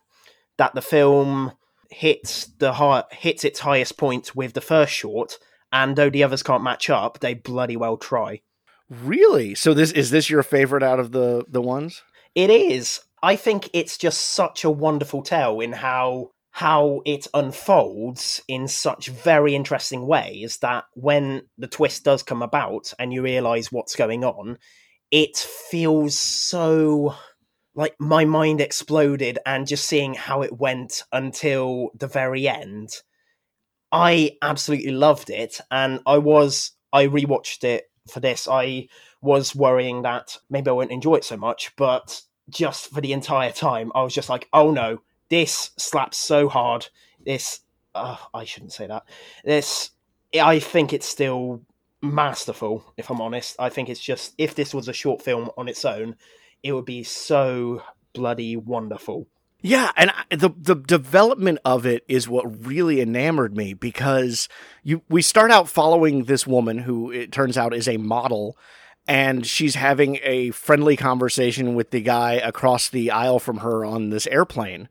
that 0.58 0.76
the 0.76 0.82
film 0.82 1.54
hits 1.90 2.46
the 2.60 2.74
high, 2.74 3.04
hits 3.12 3.44
its 3.44 3.60
highest 3.60 3.98
point 3.98 4.36
with 4.36 4.54
the 4.54 4.62
first 4.62 4.94
short, 4.94 5.38
and 5.72 5.96
though 5.96 6.10
the 6.10 6.24
others 6.24 6.44
can't 6.44 6.64
match 6.64 6.90
up, 6.90 7.20
they 7.20 7.34
bloody 7.34 7.76
well 7.76 7.98
try. 7.98 8.42
Really? 8.90 9.56
So 9.56 9.74
this 9.74 9.92
is 9.92 10.10
this 10.10 10.30
your 10.30 10.44
favorite 10.44 10.84
out 10.84 11.00
of 11.00 11.12
the 11.12 11.46
the 11.48 11.62
ones? 11.62 12.02
It 12.36 12.50
is. 12.50 13.02
I 13.22 13.36
think 13.36 13.70
it's 13.74 13.98
just 13.98 14.22
such 14.22 14.64
a 14.64 14.72
wonderful 14.72 15.22
tale 15.22 15.60
in 15.60 15.74
how 15.74 16.32
how 16.52 17.02
it 17.06 17.28
unfolds 17.34 18.42
in 18.48 18.68
such 18.68 19.08
very 19.10 19.56
interesting 19.56 20.08
ways 20.08 20.58
that 20.58 20.86
when 20.94 21.44
the 21.58 21.68
twist 21.68 22.04
does 22.04 22.24
come 22.24 22.42
about 22.42 22.92
and 22.98 23.14
you 23.14 23.22
realize 23.22 23.72
what's 23.72 23.96
going 23.96 24.24
on, 24.24 24.58
it 25.12 25.38
feels 25.38 26.18
so 26.18 27.16
like 27.76 27.96
my 28.00 28.26
mind 28.26 28.62
exploded 28.62 29.40
and 29.46 29.68
just 29.68 29.86
seeing 29.86 30.14
how 30.14 30.42
it 30.42 30.58
went 30.58 31.04
until 31.12 31.90
the 31.96 32.08
very 32.08 32.48
end. 32.48 32.90
I 33.92 34.38
absolutely 34.42 34.92
loved 34.92 35.30
it 35.30 35.60
and 35.72 36.02
I 36.06 36.18
was 36.18 36.72
I 36.92 37.06
rewatched 37.08 37.64
it 37.64 37.90
for 38.12 38.20
this. 38.20 38.48
I 38.48 38.88
was 39.22 39.56
worrying 39.56 40.02
that 40.04 40.38
maybe 40.50 40.70
I 40.70 40.74
won't 40.74 40.92
enjoy 40.92 41.16
it 41.16 41.24
so 41.24 41.38
much, 41.38 41.72
but 41.78 42.22
just 42.50 42.90
for 42.90 43.02
the 43.02 43.14
entire 43.14 43.52
time 43.52 43.92
I 43.96 44.02
was 44.02 44.14
just 44.14 44.30
like, 44.30 44.48
"Oh 44.54 44.72
no, 44.72 45.02
this 45.30 45.72
slaps 45.78 46.18
so 46.18 46.50
hard. 46.50 46.88
This, 47.24 47.62
uh, 47.96 48.18
I 48.34 48.46
shouldn't 48.46 48.74
say 48.74 48.88
that. 48.88 49.04
This, 49.44 49.92
I 50.40 50.60
think 50.60 50.92
it's 50.94 51.08
still 51.08 51.62
masterful. 52.02 52.94
If 52.98 53.10
I'm 53.10 53.22
honest, 53.22 53.56
I 53.60 53.70
think 53.70 53.90
it's 53.90 54.00
just 54.00 54.34
if 54.38 54.56
this 54.56 54.74
was 54.74 54.88
a 54.88 54.94
short 54.94 55.22
film 55.22 55.50
on 55.58 55.68
its 55.68 55.86
own, 55.86 56.16
it 56.64 56.74
would 56.74 56.86
be 56.86 57.04
so 57.04 57.84
bloody 58.14 58.56
wonderful. 58.56 59.28
Yeah, 59.62 59.92
and 59.98 60.12
the 60.30 60.52
the 60.58 60.76
development 60.76 61.60
of 61.66 61.86
it 61.86 62.06
is 62.08 62.30
what 62.30 62.66
really 62.66 63.02
enamored 63.02 63.58
me 63.58 63.74
because 63.74 64.48
you 64.84 65.02
we 65.10 65.22
start 65.22 65.52
out 65.52 65.68
following 65.68 66.24
this 66.24 66.48
woman 66.48 66.80
who 66.80 67.12
it 67.12 67.34
turns 67.34 67.58
out 67.58 67.74
is 67.74 67.88
a 67.88 67.98
model 67.98 68.58
and 69.06 69.46
she's 69.46 69.76
having 69.76 70.20
a 70.22 70.52
friendly 70.52 70.96
conversation 70.96 71.76
with 71.76 71.90
the 71.90 72.00
guy 72.00 72.34
across 72.34 72.88
the 72.88 73.12
aisle 73.12 73.40
from 73.40 73.58
her 73.58 73.84
on 73.84 74.12
this 74.12 74.28
airplane. 74.28 74.88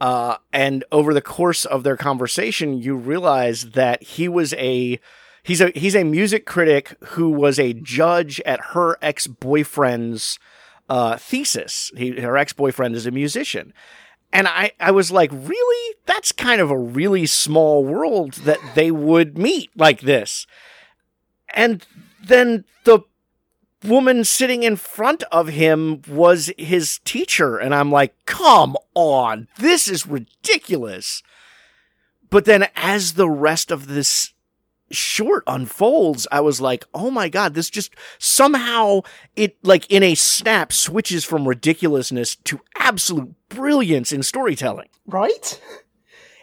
Uh, 0.00 0.38
and 0.50 0.82
over 0.90 1.12
the 1.12 1.20
course 1.20 1.66
of 1.66 1.82
their 1.82 1.96
conversation, 1.96 2.78
you 2.78 2.96
realize 2.96 3.72
that 3.72 4.02
he 4.02 4.28
was 4.28 4.54
a 4.54 4.98
he's 5.42 5.60
a 5.60 5.70
he's 5.74 5.94
a 5.94 6.04
music 6.04 6.46
critic 6.46 6.96
who 7.08 7.30
was 7.30 7.58
a 7.58 7.74
judge 7.74 8.40
at 8.40 8.60
her 8.72 8.96
ex 9.02 9.26
boyfriend's 9.26 10.38
uh, 10.90 11.16
thesis. 11.16 11.90
He, 11.96 12.20
her 12.20 12.36
ex 12.36 12.52
boyfriend 12.52 12.96
is 12.96 13.06
a 13.06 13.10
musician, 13.10 13.72
and 14.32 14.46
I 14.46 14.72
I 14.78 14.90
was 14.90 15.10
like, 15.10 15.30
really? 15.32 15.96
That's 16.04 16.32
kind 16.32 16.60
of 16.60 16.70
a 16.70 16.78
really 16.78 17.24
small 17.26 17.84
world 17.84 18.34
that 18.44 18.58
they 18.74 18.90
would 18.90 19.38
meet 19.38 19.70
like 19.76 20.00
this. 20.00 20.46
And 21.54 21.86
then 22.22 22.64
the 22.84 23.00
woman 23.84 24.24
sitting 24.24 24.62
in 24.62 24.76
front 24.76 25.22
of 25.32 25.48
him 25.48 26.02
was 26.08 26.52
his 26.58 27.00
teacher. 27.04 27.56
And 27.56 27.74
I'm 27.74 27.90
like, 27.90 28.14
come 28.26 28.76
on, 28.94 29.48
this 29.58 29.88
is 29.88 30.06
ridiculous. 30.06 31.22
But 32.28 32.44
then 32.44 32.68
as 32.76 33.14
the 33.14 33.30
rest 33.30 33.70
of 33.70 33.88
this 33.88 34.32
short 34.90 35.44
unfolds, 35.46 36.26
I 36.30 36.40
was 36.40 36.60
like, 36.60 36.84
oh 36.94 37.10
my 37.10 37.28
God, 37.28 37.54
this 37.54 37.70
just 37.70 37.94
somehow 38.18 39.00
it 39.36 39.56
like 39.64 39.90
in 39.90 40.02
a 40.02 40.14
snap 40.14 40.72
switches 40.72 41.24
from 41.24 41.46
ridiculousness 41.46 42.36
to 42.36 42.60
absolute 42.76 43.34
brilliance 43.48 44.12
in 44.12 44.22
storytelling. 44.22 44.88
Right? 45.06 45.60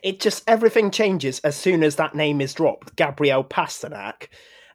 It 0.04 0.20
just 0.20 0.44
everything 0.48 0.92
changes 0.92 1.40
as 1.40 1.56
soon 1.56 1.84
as 1.84 1.96
that 1.96 2.16
name 2.16 2.42
is 2.42 2.54
dropped, 2.54 2.96
Gabriel 2.96 3.44
Pasternak. 3.44 4.28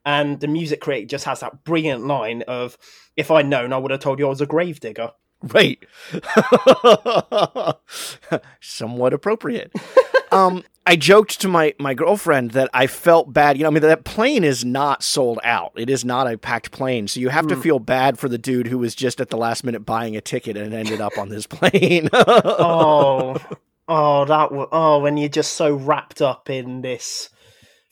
And 0.05 0.41
the 0.41 0.49
music 0.49 0.81
critic 0.81 1.09
just 1.09 1.25
has 1.27 1.41
that 1.41 1.63
brilliant 1.65 2.07
line 2.07 2.43
of, 2.49 2.77
if 3.17 3.31
I'd 3.31 3.47
known, 3.47 3.73
I 3.73 3.79
would 3.79 3.93
have 3.93 4.01
told 4.01 4.19
you 4.19 4.27
I 4.27 4.31
was 4.31 4.41
a 4.41 4.47
gravedigger. 4.47 5.13
Right. 5.43 5.79
Somewhat 8.61 9.13
appropriate. 9.13 9.73
um, 10.33 10.65
I 10.85 10.97
joked 10.97 11.41
to 11.43 11.49
my, 11.49 11.75
my 11.79 11.95
girlfriend 11.95 12.53
that 12.53 12.69
I 12.75 12.89
felt 12.89 13.33
bad. 13.33 13.57
You 13.57 13.63
know, 13.63 13.69
I 13.69 13.73
mean, 13.73 13.83
that 13.83 14.05
plane 14.05 14.43
is 14.43 14.65
not 14.65 15.03
sold 15.03 15.39
out. 15.45 15.73
It 15.77 15.89
is 15.89 16.05
not 16.05 16.31
a 16.31 16.37
packed 16.37 16.73
plane. 16.73 17.07
So 17.07 17.21
you 17.21 17.29
have 17.29 17.47
to 17.49 17.57
feel 17.57 17.79
bad 17.79 18.19
for 18.19 18.29
the 18.29 18.39
dude 18.39 18.67
who 18.67 18.79
was 18.79 18.95
just 18.95 19.21
at 19.21 19.31
the 19.31 19.37
last 19.37 19.63
minute 19.63 19.87
buying 19.87 20.17
a 20.17 20.21
ticket 20.21 20.57
and 20.57 20.75
ended 20.75 21.01
up 21.01 21.17
on 21.19 21.29
this 21.29 21.47
plane. 21.49 22.09
oh, 22.13 23.37
oh, 23.89 24.25
that 24.25 24.51
was, 24.51 24.69
oh, 24.73 24.99
when 24.99 25.17
you're 25.17 25.29
just 25.29 25.53
so 25.55 25.75
wrapped 25.75 26.21
up 26.21 26.51
in 26.51 26.83
this 26.83 27.29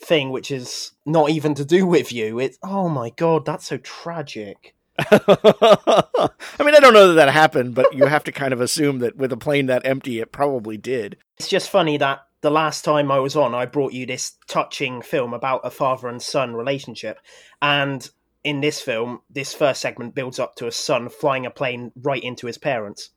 thing, 0.02 0.30
which 0.30 0.50
is 0.50 0.92
not 1.06 1.30
even 1.30 1.54
to 1.54 1.64
do 1.64 1.86
with 1.86 2.12
you. 2.12 2.40
It's, 2.40 2.58
oh 2.64 2.88
my 2.88 3.10
God, 3.10 3.44
that's 3.44 3.66
so 3.66 3.76
tragic. 3.76 4.74
I 4.98 6.30
mean, 6.58 6.74
I 6.74 6.80
don't 6.80 6.92
know 6.92 7.08
that 7.08 7.14
that 7.14 7.32
happened, 7.32 7.74
but 7.74 7.94
you 7.94 8.06
have 8.06 8.24
to 8.24 8.32
kind 8.32 8.52
of 8.52 8.60
assume 8.60 8.98
that 8.98 9.16
with 9.16 9.32
a 9.32 9.36
plane 9.36 9.66
that 9.66 9.86
empty, 9.86 10.18
it 10.18 10.32
probably 10.32 10.76
did. 10.76 11.16
It's 11.38 11.48
just 11.48 11.70
funny 11.70 11.96
that 11.98 12.26
the 12.40 12.50
last 12.50 12.84
time 12.84 13.10
I 13.10 13.18
was 13.18 13.36
on, 13.36 13.54
I 13.54 13.66
brought 13.66 13.92
you 13.92 14.06
this 14.06 14.32
touching 14.46 15.02
film 15.02 15.34
about 15.34 15.60
a 15.64 15.70
father 15.70 16.08
and 16.08 16.22
son 16.22 16.54
relationship. 16.54 17.18
And 17.60 18.08
in 18.42 18.60
this 18.60 18.80
film, 18.80 19.20
this 19.28 19.52
first 19.52 19.80
segment 19.80 20.14
builds 20.14 20.38
up 20.38 20.54
to 20.56 20.66
a 20.66 20.72
son 20.72 21.08
flying 21.08 21.44
a 21.44 21.50
plane 21.50 21.92
right 22.00 22.22
into 22.22 22.46
his 22.46 22.58
parents. 22.58 23.10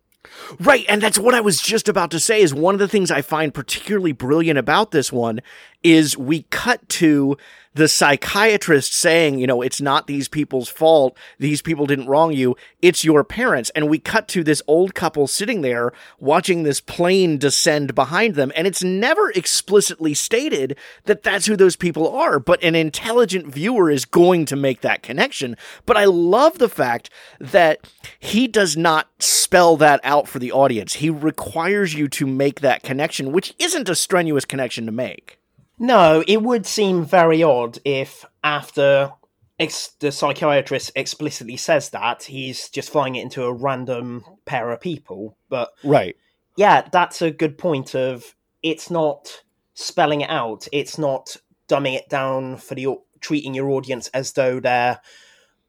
Right, 0.59 0.85
and 0.87 1.01
that's 1.01 1.19
what 1.19 1.35
I 1.35 1.41
was 1.41 1.61
just 1.61 1.89
about 1.89 2.11
to 2.11 2.19
say 2.19 2.41
is 2.41 2.53
one 2.53 2.75
of 2.75 2.79
the 2.79 2.87
things 2.87 3.11
I 3.11 3.21
find 3.21 3.53
particularly 3.53 4.13
brilliant 4.13 4.57
about 4.57 4.91
this 4.91 5.11
one 5.11 5.41
is 5.83 6.17
we 6.17 6.43
cut 6.43 6.87
to 6.89 7.37
the 7.75 7.87
psychiatrist 7.87 8.93
saying, 8.93 9.39
you 9.39 9.47
know, 9.47 9.61
it's 9.61 9.81
not 9.81 10.07
these 10.07 10.27
people's 10.27 10.69
fault. 10.69 11.17
These 11.39 11.61
people 11.61 11.85
didn't 11.85 12.07
wrong 12.07 12.33
you. 12.33 12.55
It's 12.81 13.03
your 13.03 13.23
parents. 13.23 13.71
And 13.71 13.89
we 13.89 13.97
cut 13.99 14.27
to 14.29 14.43
this 14.43 14.61
old 14.67 14.93
couple 14.93 15.27
sitting 15.27 15.61
there 15.61 15.91
watching 16.19 16.63
this 16.63 16.79
plane 16.79 17.37
descend 17.37 17.95
behind 17.95 18.35
them. 18.35 18.51
And 18.55 18.67
it's 18.67 18.83
never 18.83 19.31
explicitly 19.31 20.13
stated 20.13 20.77
that 21.05 21.23
that's 21.23 21.47
who 21.47 21.55
those 21.55 21.75
people 21.75 22.07
are, 22.15 22.39
but 22.39 22.63
an 22.63 22.75
intelligent 22.75 23.47
viewer 23.47 23.89
is 23.89 24.05
going 24.05 24.45
to 24.45 24.55
make 24.55 24.81
that 24.81 25.01
connection. 25.01 25.57
But 25.85 25.97
I 25.97 26.05
love 26.05 26.59
the 26.59 26.69
fact 26.69 27.09
that 27.39 27.87
he 28.19 28.47
does 28.47 28.77
not 28.77 29.09
spell 29.19 29.77
that 29.77 29.99
out 30.03 30.27
for 30.27 30.39
the 30.39 30.51
audience. 30.51 30.93
He 30.93 31.09
requires 31.09 31.93
you 31.93 32.07
to 32.09 32.27
make 32.27 32.61
that 32.61 32.83
connection, 32.83 33.31
which 33.31 33.55
isn't 33.57 33.89
a 33.89 33.95
strenuous 33.95 34.45
connection 34.45 34.85
to 34.85 34.91
make. 34.91 35.39
No, 35.79 36.23
it 36.27 36.41
would 36.41 36.65
seem 36.65 37.05
very 37.05 37.41
odd 37.43 37.79
if 37.83 38.25
after 38.43 39.13
ex- 39.59 39.95
the 39.99 40.11
psychiatrist 40.11 40.91
explicitly 40.95 41.57
says 41.57 41.89
that 41.89 42.23
he's 42.23 42.69
just 42.69 42.91
flying 42.91 43.15
it 43.15 43.23
into 43.23 43.43
a 43.43 43.53
random 43.53 44.23
pair 44.45 44.71
of 44.71 44.81
people. 44.81 45.37
But 45.49 45.71
right, 45.83 46.15
yeah, 46.55 46.87
that's 46.91 47.21
a 47.21 47.31
good 47.31 47.57
point. 47.57 47.95
Of 47.95 48.35
it's 48.61 48.89
not 48.89 49.43
spelling 49.73 50.21
it 50.21 50.29
out. 50.29 50.67
It's 50.71 50.97
not 50.97 51.37
dumbing 51.67 51.95
it 51.95 52.09
down 52.09 52.57
for 52.57 52.75
the 52.75 52.97
treating 53.19 53.53
your 53.53 53.69
audience 53.69 54.09
as 54.09 54.33
though 54.33 54.59
they're 54.59 54.99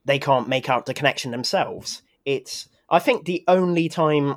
they 0.05 0.19
can't 0.19 0.49
make 0.49 0.69
out 0.69 0.87
the 0.87 0.95
connection 0.95 1.31
themselves. 1.31 2.03
It's 2.25 2.69
I 2.91 2.99
think 2.99 3.25
the 3.25 3.45
only 3.49 3.89
time 3.89 4.37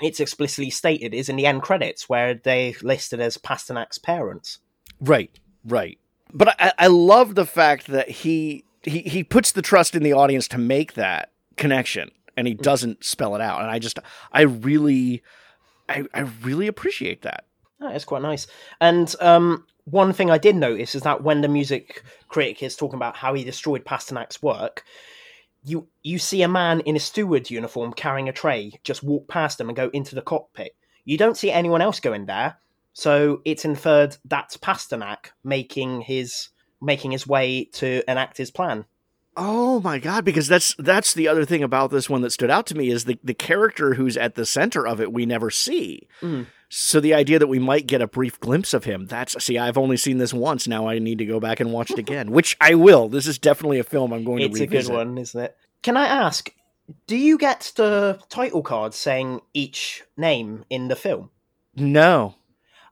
it's 0.00 0.20
explicitly 0.20 0.70
stated 0.70 1.14
is 1.14 1.28
in 1.28 1.36
the 1.36 1.46
end 1.46 1.62
credits 1.62 2.08
where 2.08 2.34
they 2.34 2.74
listed 2.82 3.20
as 3.20 3.38
Pasternak's 3.38 3.98
parents. 3.98 4.58
Right, 5.00 5.38
right. 5.64 5.98
But 6.32 6.60
I, 6.60 6.72
I 6.78 6.86
love 6.88 7.34
the 7.34 7.46
fact 7.46 7.86
that 7.88 8.08
he, 8.08 8.64
he 8.82 9.00
he 9.00 9.24
puts 9.24 9.52
the 9.52 9.62
trust 9.62 9.94
in 9.94 10.02
the 10.02 10.12
audience 10.12 10.48
to 10.48 10.58
make 10.58 10.94
that 10.94 11.32
connection, 11.56 12.10
and 12.36 12.46
he 12.46 12.54
mm. 12.54 12.62
doesn't 12.62 13.04
spell 13.04 13.34
it 13.34 13.40
out. 13.40 13.60
And 13.60 13.70
I 13.70 13.78
just, 13.78 13.98
I 14.32 14.42
really, 14.42 15.22
I, 15.88 16.04
I 16.14 16.20
really 16.42 16.66
appreciate 16.66 17.22
that. 17.22 17.44
Oh, 17.80 17.88
it's 17.88 18.04
quite 18.04 18.22
nice. 18.22 18.46
And 18.80 19.14
um, 19.20 19.66
one 19.84 20.12
thing 20.12 20.30
I 20.30 20.38
did 20.38 20.56
notice 20.56 20.94
is 20.94 21.02
that 21.02 21.22
when 21.22 21.40
the 21.40 21.48
music 21.48 22.02
critic 22.28 22.62
is 22.62 22.76
talking 22.76 22.96
about 22.96 23.16
how 23.16 23.34
he 23.34 23.44
destroyed 23.44 23.84
Pasternak's 23.84 24.42
work, 24.42 24.82
you 25.64 25.86
you 26.02 26.18
see 26.18 26.42
a 26.42 26.48
man 26.48 26.80
in 26.80 26.96
a 26.96 27.00
steward 27.00 27.50
uniform 27.50 27.92
carrying 27.92 28.28
a 28.28 28.32
tray 28.32 28.72
just 28.84 29.02
walk 29.02 29.28
past 29.28 29.60
him 29.60 29.68
and 29.68 29.76
go 29.76 29.90
into 29.92 30.14
the 30.14 30.22
cockpit. 30.22 30.74
You 31.04 31.16
don't 31.18 31.36
see 31.36 31.50
anyone 31.50 31.82
else 31.82 32.00
go 32.00 32.12
in 32.12 32.26
there, 32.26 32.56
so 32.96 33.42
it's 33.44 33.66
inferred 33.66 34.16
that's 34.24 34.56
Pasternak 34.56 35.26
making 35.44 36.00
his 36.00 36.48
making 36.80 37.10
his 37.10 37.26
way 37.26 37.68
to 37.74 38.02
enact 38.10 38.38
his 38.38 38.50
plan. 38.50 38.86
Oh 39.36 39.80
my 39.80 39.98
god, 39.98 40.24
because 40.24 40.48
that's 40.48 40.74
that's 40.78 41.12
the 41.12 41.28
other 41.28 41.44
thing 41.44 41.62
about 41.62 41.90
this 41.90 42.08
one 42.08 42.22
that 42.22 42.32
stood 42.32 42.50
out 42.50 42.64
to 42.68 42.74
me 42.74 42.88
is 42.88 43.04
the 43.04 43.18
the 43.22 43.34
character 43.34 43.92
who's 43.92 44.16
at 44.16 44.34
the 44.34 44.46
center 44.46 44.86
of 44.86 44.98
it 44.98 45.12
we 45.12 45.26
never 45.26 45.50
see. 45.50 46.08
Mm. 46.22 46.46
So 46.70 46.98
the 46.98 47.12
idea 47.12 47.38
that 47.38 47.48
we 47.48 47.58
might 47.58 47.86
get 47.86 48.00
a 48.00 48.08
brief 48.08 48.40
glimpse 48.40 48.72
of 48.72 48.84
him, 48.84 49.04
that's 49.04 49.44
see, 49.44 49.58
I've 49.58 49.76
only 49.76 49.98
seen 49.98 50.16
this 50.16 50.32
once. 50.32 50.66
Now 50.66 50.88
I 50.88 50.98
need 50.98 51.18
to 51.18 51.26
go 51.26 51.38
back 51.38 51.60
and 51.60 51.74
watch 51.74 51.90
it 51.90 51.98
again, 51.98 52.30
which 52.30 52.56
I 52.62 52.76
will. 52.76 53.10
This 53.10 53.26
is 53.26 53.38
definitely 53.38 53.78
a 53.78 53.84
film 53.84 54.14
I'm 54.14 54.24
going 54.24 54.40
it's 54.40 54.56
to 54.56 54.62
revisit. 54.62 54.78
It's 54.78 54.88
a 54.88 54.92
good 54.92 54.96
one, 54.96 55.18
isn't 55.18 55.40
it? 55.42 55.56
Can 55.82 55.98
I 55.98 56.06
ask, 56.06 56.50
do 57.06 57.14
you 57.14 57.36
get 57.36 57.72
the 57.76 58.20
title 58.30 58.62
card 58.62 58.94
saying 58.94 59.42
each 59.52 60.02
name 60.16 60.64
in 60.70 60.88
the 60.88 60.96
film? 60.96 61.28
No. 61.76 62.36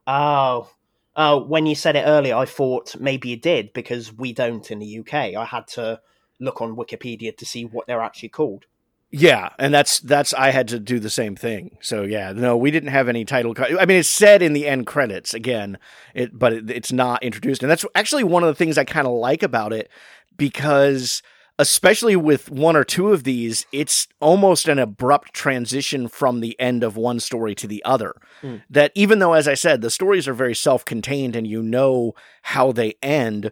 Oh, 0.07 0.69
oh! 1.15 1.43
When 1.43 1.65
you 1.65 1.75
said 1.75 1.95
it 1.95 2.03
earlier, 2.05 2.35
I 2.35 2.45
thought 2.45 2.99
maybe 2.99 3.29
you 3.29 3.37
did 3.37 3.73
because 3.73 4.13
we 4.13 4.33
don't 4.33 4.69
in 4.71 4.79
the 4.79 4.99
UK. 4.99 5.13
I 5.35 5.45
had 5.45 5.67
to 5.69 6.01
look 6.39 6.61
on 6.61 6.75
Wikipedia 6.75 7.35
to 7.37 7.45
see 7.45 7.65
what 7.65 7.87
they're 7.87 8.01
actually 8.01 8.29
called. 8.29 8.65
Yeah, 9.11 9.49
and 9.57 9.73
that's 9.73 9.99
that's 9.99 10.33
I 10.33 10.49
had 10.49 10.67
to 10.69 10.79
do 10.79 10.99
the 10.99 11.09
same 11.09 11.35
thing. 11.35 11.77
So 11.79 12.03
yeah, 12.03 12.33
no, 12.33 12.57
we 12.57 12.71
didn't 12.71 12.89
have 12.89 13.07
any 13.07 13.23
title. 13.23 13.55
I 13.57 13.85
mean, 13.85 13.99
it's 13.99 14.09
said 14.09 14.41
in 14.41 14.53
the 14.53 14.67
end 14.67 14.87
credits 14.87 15.33
again, 15.33 15.77
it 16.13 16.37
but 16.37 16.53
it, 16.53 16.69
it's 16.69 16.91
not 16.91 17.23
introduced, 17.23 17.63
and 17.63 17.71
that's 17.71 17.85
actually 17.95 18.25
one 18.25 18.43
of 18.43 18.47
the 18.47 18.55
things 18.55 18.77
I 18.77 18.83
kind 18.83 19.07
of 19.07 19.13
like 19.13 19.41
about 19.41 19.71
it 19.71 19.89
because 20.35 21.21
especially 21.57 22.15
with 22.15 22.49
one 22.49 22.75
or 22.75 22.83
two 22.83 23.13
of 23.13 23.23
these, 23.23 23.65
it's 23.71 24.07
almost 24.19 24.67
an 24.67 24.79
abrupt 24.79 25.33
transition 25.33 26.07
from 26.07 26.39
the 26.39 26.59
end 26.59 26.83
of 26.83 26.97
one 26.97 27.19
story 27.19 27.55
to 27.55 27.67
the 27.67 27.83
other. 27.85 28.13
Mm. 28.41 28.63
That 28.69 28.91
even 28.95 29.19
though, 29.19 29.33
as 29.33 29.47
I 29.47 29.53
said, 29.53 29.81
the 29.81 29.89
stories 29.89 30.27
are 30.27 30.33
very 30.33 30.55
self 30.55 30.83
contained 30.83 31.35
and 31.35 31.47
you 31.47 31.61
know 31.61 32.13
how 32.43 32.71
they 32.71 32.95
end, 33.01 33.51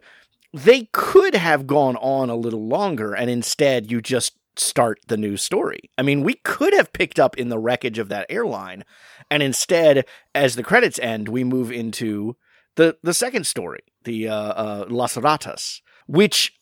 they 0.52 0.88
could 0.92 1.34
have 1.34 1.66
gone 1.66 1.96
on 1.96 2.30
a 2.30 2.36
little 2.36 2.66
longer 2.66 3.14
and 3.14 3.30
instead 3.30 3.90
you 3.90 4.00
just 4.00 4.36
start 4.56 5.00
the 5.08 5.16
new 5.16 5.36
story. 5.36 5.90
I 5.98 6.02
mean, 6.02 6.22
we 6.22 6.34
could 6.34 6.74
have 6.74 6.92
picked 6.92 7.18
up 7.18 7.36
in 7.36 7.48
the 7.48 7.58
wreckage 7.58 7.98
of 7.98 8.08
that 8.10 8.26
airline 8.28 8.84
and 9.30 9.42
instead, 9.42 10.06
as 10.34 10.54
the 10.54 10.62
credits 10.62 10.98
end, 10.98 11.28
we 11.28 11.42
move 11.42 11.72
into 11.72 12.36
the, 12.76 12.96
the 13.02 13.14
second 13.14 13.46
story, 13.46 13.80
the 14.04 14.28
uh, 14.28 14.34
uh, 14.34 14.86
Las 14.88 15.16
Ratas, 15.16 15.80
which 16.06 16.53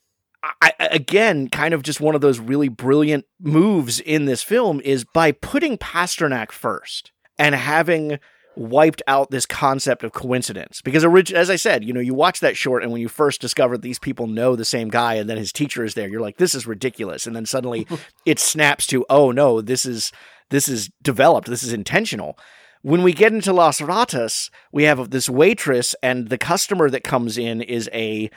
I, 0.42 0.72
again, 0.78 1.48
kind 1.48 1.72
of 1.72 1.83
just 1.83 2.00
one 2.00 2.14
of 2.14 2.20
those 2.20 2.40
really 2.40 2.68
brilliant 2.68 3.27
moves 3.40 4.00
in 4.00 4.25
this 4.25 4.42
film 4.42 4.81
is 4.81 5.04
by 5.04 5.33
putting 5.33 5.79
Pasternak 5.79 6.50
first 6.50 7.12
and 7.38 7.54
having 7.54 8.19
wiped 8.56 9.02
out 9.06 9.31
this 9.31 9.46
concept 9.46 10.04
of 10.04 10.12
coincidence. 10.12 10.83
Because, 10.83 11.04
orig- 11.04 11.33
as 11.33 11.48
I 11.48 11.56
said, 11.56 11.85
you 11.85 11.92
know, 11.92 12.00
you 12.00 12.14
watch 12.14 12.40
that 12.40 12.56
short, 12.56 12.83
and 12.83 12.92
when 12.92 13.00
you 13.00 13.08
first 13.08 13.40
discover 13.40 13.79
these 13.79 13.98
people 13.98 14.27
know 14.27 14.56
the 14.56 14.64
same 14.64 14.88
guy, 14.88 15.14
and 15.14 15.31
then 15.31 15.38
his 15.38 15.52
teacher 15.52 15.85
is 15.85 15.94
there, 15.94 16.08
you're 16.08 16.21
like, 16.21 16.38
this 16.38 16.54
is 16.54 16.66
ridiculous. 16.66 17.27
And 17.27 17.35
then 17.35 17.46
suddenly 17.46 17.87
it 18.27 18.38
snaps 18.38 18.87
to, 18.88 19.06
oh 19.08 19.31
no, 19.31 19.60
this 19.60 19.87
is 19.87 20.12
this 20.50 20.69
is 20.69 20.90
developed, 21.00 21.48
this 21.48 21.62
is 21.62 21.73
intentional. 21.73 22.38
When 22.83 23.04
we 23.04 23.12
get 23.12 23.33
into 23.33 23.52
Las 23.52 23.80
Ratas, 23.80 24.50
we 24.72 24.85
have 24.85 25.10
this 25.10 25.28
waitress, 25.28 25.94
and 26.02 26.28
the 26.28 26.38
customer 26.38 26.90
that 26.90 27.04
comes 27.04 27.38
in 27.38 27.62
is 27.62 27.88
a 27.92 28.28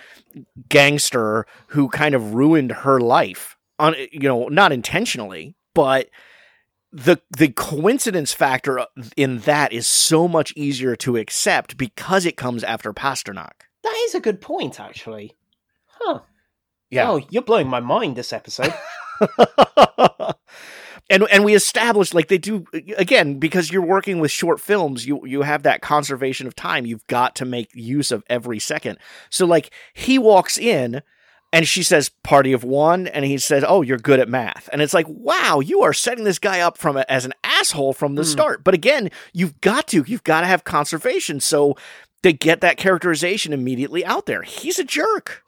gangster 0.70 1.48
who 1.68 1.90
kind 1.90 2.14
of 2.14 2.36
ruined 2.36 2.72
her 2.72 3.00
life. 3.00 3.58
On 3.78 3.94
you 4.12 4.22
know, 4.22 4.48
not 4.48 4.72
intentionally, 4.72 5.56
but 5.74 6.10
the 6.92 7.18
the 7.38 7.50
coincidence 7.50 8.34
factor 8.34 8.86
in 9.18 9.40
that 9.40 9.74
is 9.74 9.86
so 9.86 10.28
much 10.28 10.54
easier 10.56 10.96
to 10.96 11.18
accept 11.18 11.76
because 11.76 12.26
it 12.26 12.38
comes 12.38 12.64
after 12.64 12.94
Pasternak. 12.94 13.66
That 13.84 14.02
is 14.06 14.16
a 14.16 14.22
good 14.22 14.40
point, 14.40 14.80
actually. 14.80 15.36
Huh. 15.88 16.22
Yeah. 16.90 17.12
Oh, 17.12 17.22
you're 17.30 17.44
blowing 17.44 17.68
my 17.68 17.82
mind 17.82 18.16
this 18.16 18.32
episode. 18.32 18.74
and 21.10 21.26
and 21.32 21.44
we 21.46 21.54
established 21.56 22.14
like 22.14 22.28
they 22.28 22.38
do 22.38 22.66
again 22.98 23.38
because 23.40 23.72
you're 23.72 23.82
working 23.86 24.20
with 24.20 24.32
short 24.32 24.60
films 24.60 25.06
you 25.06 25.26
you 25.26 25.44
have 25.44 25.64
that 25.64 25.82
conservation 25.82 26.48
of 26.48 26.56
time. 26.56 26.86
You've 26.86 27.06
got 27.08 27.36
to 27.36 27.46
make 27.46 27.70
use 27.74 28.12
of 28.12 28.24
every 28.30 28.60
second. 28.60 28.98
So 29.30 29.46
like 29.46 29.72
he 29.94 30.18
walks 30.18 30.58
in 30.58 31.02
and 31.54 31.68
she 31.68 31.84
says 31.84 32.10
party 32.24 32.54
of 32.54 32.64
one 32.64 33.08
and 33.08 33.24
he 33.24 33.38
says 33.38 33.64
oh 33.68 33.82
you're 33.82 33.98
good 33.98 34.20
at 34.20 34.28
math. 34.30 34.68
And 34.74 34.82
it's 34.82 34.94
like 34.94 35.06
wow 35.08 35.60
you 35.60 35.82
are 35.84 35.94
setting 35.94 36.24
this 36.24 36.40
guy 36.40 36.60
up 36.60 36.78
from 36.78 36.98
a, 36.98 37.06
as 37.08 37.26
an 37.26 37.34
asshole 37.44 37.94
from 37.94 38.16
the 38.16 38.24
Mm. 38.24 38.32
start. 38.32 38.64
But 38.64 38.74
again 38.74 39.10
you've 39.32 39.62
got 39.62 39.88
to 39.90 40.04
you've 40.08 40.24
got 40.24 40.42
to 40.42 40.48
have 40.48 40.64
conservation. 40.64 41.40
So 41.40 41.76
they 42.24 42.34
get 42.34 42.62
that 42.62 42.78
characterization 42.78 43.54
immediately 43.54 44.04
out 44.04 44.26
there. 44.26 44.42
He's 44.42 44.80
a 44.80 44.84
jerk 44.84 45.44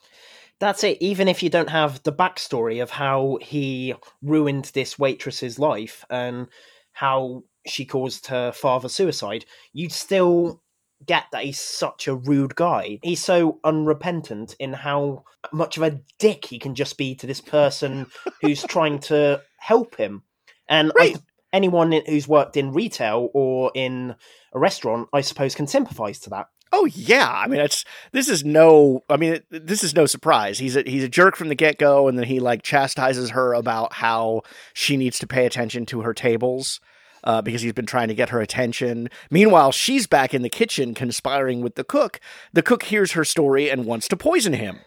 That's 0.59 0.83
it. 0.83 0.97
Even 1.01 1.27
if 1.27 1.43
you 1.43 1.49
don't 1.49 1.69
have 1.69 2.01
the 2.03 2.11
backstory 2.13 2.81
of 2.81 2.89
how 2.89 3.37
he 3.41 3.93
ruined 4.21 4.65
this 4.73 4.97
waitress's 4.97 5.59
life 5.59 6.03
and 6.09 6.47
how 6.93 7.43
she 7.67 7.85
caused 7.85 8.27
her 8.27 8.51
father 8.51 8.89
suicide, 8.89 9.45
you'd 9.73 9.91
still 9.91 10.61
get 11.05 11.25
that 11.31 11.43
he's 11.43 11.59
such 11.59 12.07
a 12.07 12.15
rude 12.15 12.55
guy. 12.55 12.97
He's 13.03 13.23
so 13.23 13.59
unrepentant 13.63 14.55
in 14.59 14.73
how 14.73 15.25
much 15.53 15.77
of 15.77 15.83
a 15.83 15.99
dick 16.17 16.45
he 16.45 16.57
can 16.57 16.73
just 16.73 16.97
be 16.97 17.13
to 17.15 17.27
this 17.27 17.41
person 17.41 18.07
who's 18.41 18.63
trying 18.63 18.99
to 19.01 19.41
help 19.59 19.95
him. 19.95 20.23
And 20.67 20.91
I- 20.99 21.15
anyone 21.53 21.91
who's 21.91 22.27
worked 22.27 22.57
in 22.57 22.73
retail 22.73 23.29
or 23.33 23.71
in 23.75 24.15
a 24.53 24.59
restaurant, 24.59 25.07
I 25.13 25.21
suppose, 25.21 25.53
can 25.53 25.67
sympathize 25.67 26.19
to 26.21 26.31
that. 26.31 26.47
Oh 26.72 26.86
yeah, 26.86 27.32
I 27.32 27.47
mean 27.47 27.59
it's 27.59 27.86
this 28.11 28.28
is 28.28 28.43
no 28.43 29.03
I 29.09 29.18
mean 29.18 29.34
it, 29.34 29.45
this 29.49 29.84
is 29.84 29.95
no 29.95 30.05
surprise. 30.05 30.59
He's 30.59 30.76
a 30.76 30.84
he's 30.86 31.03
a 31.03 31.09
jerk 31.09 31.36
from 31.36 31.49
the 31.49 31.55
get-go 31.55 32.07
and 32.07 32.18
then 32.18 32.26
he 32.26 32.39
like 32.39 32.61
chastises 32.63 33.32
her 33.32 33.53
about 33.53 33.93
how 33.93 34.41
she 34.74 34.97
needs 34.97 35.20
to 35.20 35.28
pay 35.28 35.45
attention 35.45 35.86
to 35.88 36.01
her 36.01 36.13
tables. 36.13 36.80
Uh, 37.24 37.41
because 37.41 37.61
he's 37.61 37.74
been 37.74 37.86
trying 37.86 38.07
to 38.07 38.13
get 38.13 38.30
her 38.30 38.39
attention. 38.39 39.09
Meanwhile, 39.32 39.74
she's 39.74 40.07
back 40.07 40.34
in 40.34 40.43
the 40.43 40.49
kitchen 40.49 40.93
conspiring 40.93 41.61
with 41.61 41.76
the 41.76 41.84
cook. 41.84 42.22
The 42.53 42.61
cook 42.61 42.84
hears 42.84 43.13
her 43.13 43.26
story 43.26 43.70
and 43.70 43.86
wants 43.86 44.07
to 44.09 44.15
poison 44.15 44.53
him. 44.53 44.80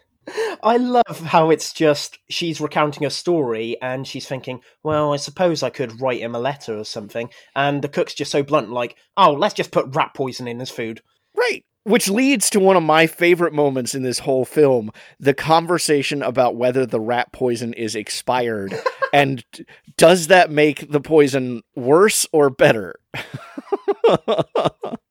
I 0.63 0.77
love 0.77 1.21
how 1.27 1.51
it's 1.51 1.73
just 1.73 2.19
she's 2.29 2.61
recounting 2.61 3.05
a 3.05 3.11
story 3.11 3.77
and 3.83 4.07
she's 4.07 4.27
thinking, 4.27 4.61
well, 4.83 5.13
I 5.13 5.17
suppose 5.17 5.63
I 5.63 5.71
could 5.71 6.01
write 6.01 6.21
him 6.21 6.35
a 6.35 6.39
letter 6.39 6.79
or 6.79 6.85
something. 6.85 7.31
And 7.55 7.83
the 7.83 7.89
cook's 7.89 8.15
just 8.15 8.31
so 8.31 8.43
blunt, 8.43 8.71
like, 8.71 8.97
oh, 9.17 9.33
let's 9.33 9.55
just 9.55 9.73
put 9.73 9.95
rat 9.95 10.13
poison 10.15 10.47
in 10.47 10.61
his 10.61 10.71
food. 10.71 11.03
Right. 11.35 11.65
Which 11.85 12.09
leads 12.11 12.51
to 12.51 12.61
one 12.61 12.77
of 12.77 12.83
my 12.83 13.07
favorite 13.07 13.55
moments 13.55 13.95
in 13.95 14.03
this 14.03 14.19
whole 14.19 14.45
film 14.45 14.91
the 15.19 15.33
conversation 15.35 16.23
about 16.23 16.55
whether 16.57 16.85
the 16.85 17.01
rat 17.01 17.33
poison 17.33 17.73
is 17.73 17.95
expired. 17.95 18.75
and 19.15 19.43
does 19.97 20.27
that 20.27 20.51
make 20.51 20.91
the 20.93 21.01
poison 21.01 21.63
worse 21.75 22.27
or 22.33 22.51
better? 22.51 22.97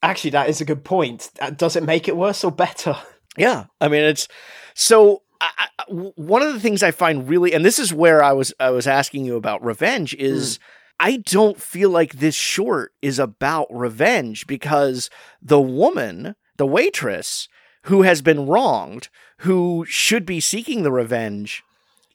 Actually, 0.04 0.32
that 0.32 0.50
is 0.50 0.62
a 0.62 0.66
good 0.66 0.84
point. 0.84 1.30
Uh, 1.40 1.50
Does 1.50 1.76
it 1.76 1.84
make 1.84 2.08
it 2.08 2.16
worse 2.18 2.44
or 2.44 2.52
better? 2.52 2.96
Yeah, 3.38 3.66
I 3.80 3.88
mean 3.88 4.04
it's 4.04 4.28
so. 4.74 5.24
I, 5.42 5.50
I- 5.58 5.84
one 5.90 6.42
of 6.42 6.54
the 6.54 6.60
things 6.60 6.84
I 6.84 6.92
find 6.92 7.28
really, 7.28 7.54
and 7.54 7.64
this 7.66 7.80
is 7.80 7.94
where 7.94 8.24
I 8.24 8.34
was 8.34 8.54
I 8.60 8.70
was 8.70 8.86
asking 8.88 9.26
you 9.26 9.36
about 9.36 9.64
revenge 9.64 10.14
is. 10.16 10.60
I 11.02 11.16
don't 11.16 11.58
feel 11.58 11.90
like 11.90 12.16
this 12.16 12.36
short 12.36 12.92
is 13.02 13.20
about 13.20 13.68
revenge 13.72 14.46
because 14.48 15.10
the 15.42 15.62
woman, 15.62 16.36
the 16.60 16.68
waitress 16.68 17.48
who 17.84 18.04
has 18.04 18.22
been 18.22 18.46
wronged, 18.46 19.10
who 19.40 19.86
should 19.88 20.26
be 20.26 20.40
seeking 20.40 20.84
the 20.84 20.92
revenge, 20.92 21.64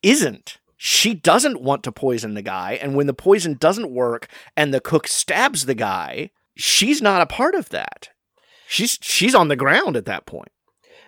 isn't. 0.03 0.59
She 0.77 1.15
doesn't 1.15 1.63
want 1.63 1.83
to 1.85 1.93
poison 1.93 2.35
the 2.35 2.43
guy, 2.43 2.79
and 2.81 2.95
when 2.95 3.07
the 3.07 3.15
poison 3.15 3.57
doesn't 3.59 3.91
work 3.91 4.29
and 4.57 4.73
the 4.73 4.81
cook 4.81 5.09
stabs 5.09 5.65
the 5.65 5.75
guy, 5.75 6.31
she's 6.55 7.01
not 7.01 7.23
a 7.23 7.27
part 7.27 7.55
of 7.55 7.71
that. 7.71 8.11
She's 8.69 8.99
she's 9.01 9.35
on 9.35 9.49
the 9.49 9.57
ground 9.57 9.97
at 9.97 10.05
that 10.05 10.27
point. 10.27 10.53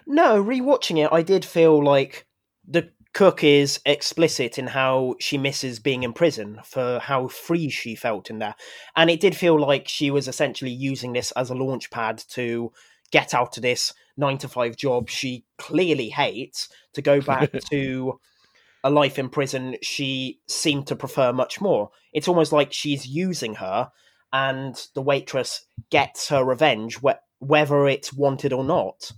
No, 0.06 0.42
rewatching 0.42 1.04
it, 1.04 1.12
I 1.12 1.22
did 1.22 1.44
feel 1.44 1.84
like 1.84 2.26
the 2.66 2.90
cook 3.12 3.42
is 3.44 3.80
explicit 3.84 4.58
in 4.58 4.68
how 4.68 5.16
she 5.18 5.36
misses 5.36 5.78
being 5.78 6.02
in 6.02 6.12
prison 6.12 6.60
for 6.64 7.00
how 7.00 7.28
free 7.28 7.68
she 7.68 7.94
felt 7.94 8.30
in 8.30 8.38
there. 8.38 8.54
And 8.94 9.10
it 9.10 9.20
did 9.20 9.36
feel 9.36 9.58
like 9.58 9.88
she 9.88 10.10
was 10.10 10.28
essentially 10.28 10.70
using 10.70 11.12
this 11.12 11.32
as 11.32 11.50
a 11.50 11.54
launch 11.54 11.90
pad 11.90 12.22
to 12.30 12.72
get 13.10 13.34
out 13.34 13.56
of 13.56 13.62
this 13.62 13.92
nine 14.16 14.38
to 14.38 14.48
five 14.48 14.76
job 14.76 15.08
she 15.08 15.44
clearly 15.58 16.08
hates 16.08 16.68
to 16.94 17.02
go 17.02 17.20
back 17.20 17.52
to 17.70 18.18
a 18.84 18.90
life 18.90 19.18
in 19.18 19.28
prison 19.28 19.76
she 19.82 20.38
seemed 20.46 20.86
to 20.86 20.94
prefer 20.94 21.32
much 21.32 21.60
more. 21.60 21.90
It's 22.12 22.28
almost 22.28 22.52
like 22.52 22.72
she's 22.72 23.06
using 23.06 23.56
her 23.56 23.90
and 24.32 24.80
the 24.94 25.02
waitress 25.02 25.66
gets 25.90 26.28
her 26.28 26.44
revenge 26.44 26.98
wh- 26.98 27.20
whether 27.40 27.88
it's 27.88 28.12
wanted 28.12 28.52
or 28.52 28.64
not 28.64 29.12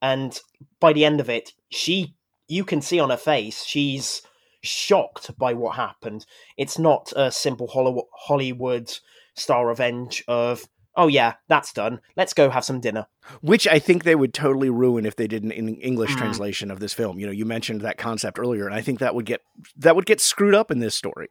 and 0.00 0.40
by 0.80 0.92
the 0.92 1.04
end 1.04 1.20
of 1.20 1.30
it 1.30 1.52
she 1.70 2.14
you 2.48 2.64
can 2.64 2.80
see 2.80 2.98
on 3.00 3.10
her 3.10 3.16
face 3.16 3.64
she's 3.64 4.22
shocked 4.62 5.36
by 5.38 5.52
what 5.52 5.76
happened 5.76 6.24
it's 6.56 6.78
not 6.78 7.12
a 7.16 7.30
simple 7.30 7.66
Hollywood, 7.66 8.04
hollywood 8.12 8.90
star 9.36 9.66
revenge 9.66 10.24
of 10.28 10.64
oh 10.96 11.06
yeah 11.06 11.34
that's 11.48 11.72
done 11.72 12.00
let's 12.16 12.32
go 12.34 12.50
have 12.50 12.64
some 12.64 12.80
dinner 12.80 13.06
which 13.40 13.66
I 13.66 13.78
think 13.78 14.04
they 14.04 14.14
would 14.14 14.34
totally 14.34 14.68
ruin 14.70 15.06
if 15.06 15.16
they 15.16 15.26
did 15.26 15.42
an 15.44 15.50
English 15.50 16.12
Mm. 16.12 16.18
translation 16.18 16.70
of 16.70 16.78
this 16.78 16.92
film. 16.92 17.18
You 17.18 17.24
know, 17.24 17.32
you 17.32 17.46
mentioned 17.46 17.80
that 17.80 17.96
concept 17.96 18.38
earlier, 18.38 18.66
and 18.66 18.74
I 18.74 18.82
think 18.82 18.98
that 18.98 19.14
would 19.14 19.24
get 19.24 19.40
that 19.78 19.96
would 19.96 20.04
get 20.04 20.20
screwed 20.20 20.54
up 20.54 20.70
in 20.70 20.80
this 20.80 20.94
story. 20.94 21.28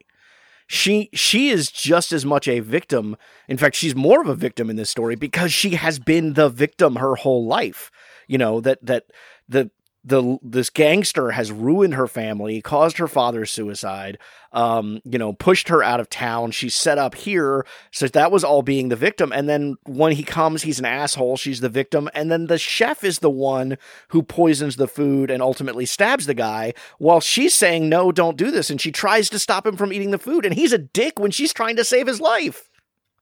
She 0.66 1.08
she 1.12 1.50
is 1.50 1.70
just 1.70 2.10
as 2.12 2.24
much 2.24 2.48
a 2.48 2.58
victim. 2.60 3.16
In 3.48 3.56
fact, 3.56 3.76
she's 3.76 3.94
more 3.94 4.20
of 4.20 4.28
a 4.28 4.34
victim 4.34 4.70
in 4.70 4.76
this 4.76 4.90
story 4.90 5.14
because 5.14 5.52
she 5.52 5.76
has 5.76 5.98
been 6.00 6.32
the 6.32 6.48
victim 6.48 6.96
her 6.96 7.14
whole 7.14 7.46
life. 7.46 7.90
You 8.26 8.38
know 8.38 8.60
that 8.60 8.84
that 8.84 9.04
the 9.48 9.70
the 10.04 10.38
this 10.42 10.68
gangster 10.68 11.30
has 11.30 11.50
ruined 11.50 11.94
her 11.94 12.06
family, 12.06 12.60
caused 12.60 12.98
her 12.98 13.08
father's 13.08 13.50
suicide, 13.50 14.18
um, 14.52 15.00
you 15.04 15.18
know, 15.18 15.32
pushed 15.32 15.68
her 15.68 15.82
out 15.82 15.98
of 15.98 16.10
town. 16.10 16.50
She's 16.50 16.74
set 16.74 16.98
up 16.98 17.14
here, 17.14 17.64
so 17.90 18.06
that 18.08 18.30
was 18.30 18.44
all 18.44 18.62
being 18.62 18.90
the 18.90 18.96
victim. 18.96 19.32
And 19.32 19.48
then 19.48 19.76
when 19.84 20.12
he 20.12 20.22
comes, 20.22 20.62
he's 20.62 20.78
an 20.78 20.84
asshole. 20.84 21.38
She's 21.38 21.60
the 21.60 21.70
victim, 21.70 22.10
and 22.14 22.30
then 22.30 22.46
the 22.46 22.58
chef 22.58 23.02
is 23.02 23.20
the 23.20 23.30
one 23.30 23.78
who 24.08 24.22
poisons 24.22 24.76
the 24.76 24.88
food 24.88 25.30
and 25.30 25.42
ultimately 25.42 25.86
stabs 25.86 26.26
the 26.26 26.34
guy. 26.34 26.74
While 26.98 27.20
she's 27.20 27.54
saying 27.54 27.88
no, 27.88 28.12
don't 28.12 28.36
do 28.36 28.50
this, 28.50 28.68
and 28.68 28.80
she 28.80 28.92
tries 28.92 29.30
to 29.30 29.38
stop 29.38 29.66
him 29.66 29.76
from 29.76 29.92
eating 29.92 30.10
the 30.10 30.18
food, 30.18 30.44
and 30.44 30.54
he's 30.54 30.72
a 30.72 30.78
dick 30.78 31.18
when 31.18 31.30
she's 31.30 31.54
trying 31.54 31.76
to 31.76 31.84
save 31.84 32.06
his 32.06 32.20
life. 32.20 32.68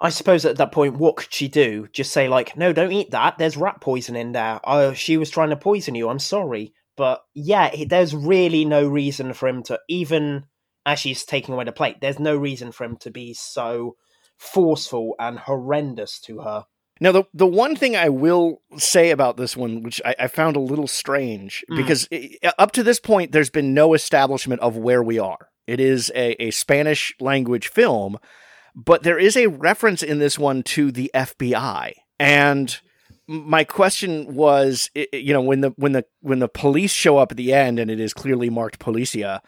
I 0.02 0.10
suppose 0.10 0.44
at 0.44 0.56
that 0.56 0.72
point 0.72 0.96
what 0.98 1.16
could 1.16 1.32
she 1.32 1.48
do? 1.48 1.88
Just 1.92 2.12
say 2.12 2.28
like 2.28 2.56
no 2.56 2.72
don't 2.72 2.92
eat 2.92 3.10
that. 3.12 3.38
There's 3.38 3.56
rat 3.56 3.80
poison 3.80 4.16
in 4.16 4.32
there. 4.32 4.60
Oh 4.64 4.92
she 4.92 5.16
was 5.16 5.30
trying 5.30 5.50
to 5.50 5.56
poison 5.56 5.94
you. 5.94 6.08
I'm 6.10 6.18
sorry. 6.18 6.74
But 6.96 7.22
yeah 7.34 7.74
there's 7.86 8.14
really 8.14 8.64
no 8.64 8.86
reason 8.86 9.32
for 9.32 9.48
him 9.48 9.62
to 9.64 9.78
even 9.88 10.44
as 10.84 10.98
she's 10.98 11.24
taking 11.24 11.54
away 11.54 11.64
the 11.64 11.72
plate 11.72 12.00
there's 12.00 12.18
no 12.18 12.36
reason 12.36 12.72
for 12.72 12.84
him 12.84 12.96
to 12.98 13.10
be 13.10 13.32
so 13.32 13.96
forceful 14.36 15.14
and 15.18 15.38
horrendous 15.38 16.18
to 16.20 16.40
her. 16.40 16.64
Now, 17.00 17.12
the 17.12 17.24
the 17.34 17.46
one 17.46 17.74
thing 17.74 17.96
I 17.96 18.08
will 18.10 18.60
say 18.76 19.10
about 19.10 19.36
this 19.36 19.56
one, 19.56 19.82
which 19.82 20.00
I, 20.04 20.14
I 20.20 20.26
found 20.28 20.56
a 20.56 20.60
little 20.60 20.86
strange, 20.86 21.64
Mm. 21.70 21.76
because 21.76 22.06
i- 22.12 22.36
up 22.58 22.72
to 22.72 22.82
this 22.82 23.00
point, 23.00 23.32
there's 23.32 23.50
been 23.50 23.74
no 23.74 23.94
establishment 23.94 24.60
of 24.60 24.76
where 24.76 25.02
we 25.02 25.18
are. 25.18 25.48
It 25.66 25.80
is 25.80 26.10
a, 26.14 26.40
a 26.42 26.50
Spanish 26.50 27.14
language 27.20 27.68
film, 27.68 28.18
but 28.74 29.02
there 29.02 29.18
is 29.18 29.36
a 29.36 29.48
reference 29.48 30.02
in 30.02 30.18
this 30.18 30.38
one 30.38 30.62
to 30.62 30.90
the 30.90 31.10
FBI. 31.14 31.92
And 32.18 32.80
my 33.26 33.64
question 33.64 34.34
was, 34.34 34.90
you 35.12 35.32
know, 35.32 35.42
when 35.42 35.60
the 35.60 35.70
when 35.76 35.92
the 35.92 36.04
when 36.20 36.38
the 36.38 36.48
police 36.48 36.92
show 36.92 37.18
up 37.18 37.30
at 37.32 37.36
the 37.36 37.52
end 37.52 37.78
and 37.78 37.90
it 37.90 38.00
is 38.00 38.14
clearly 38.14 38.50
marked 38.50 38.78
Policia, 38.78 39.40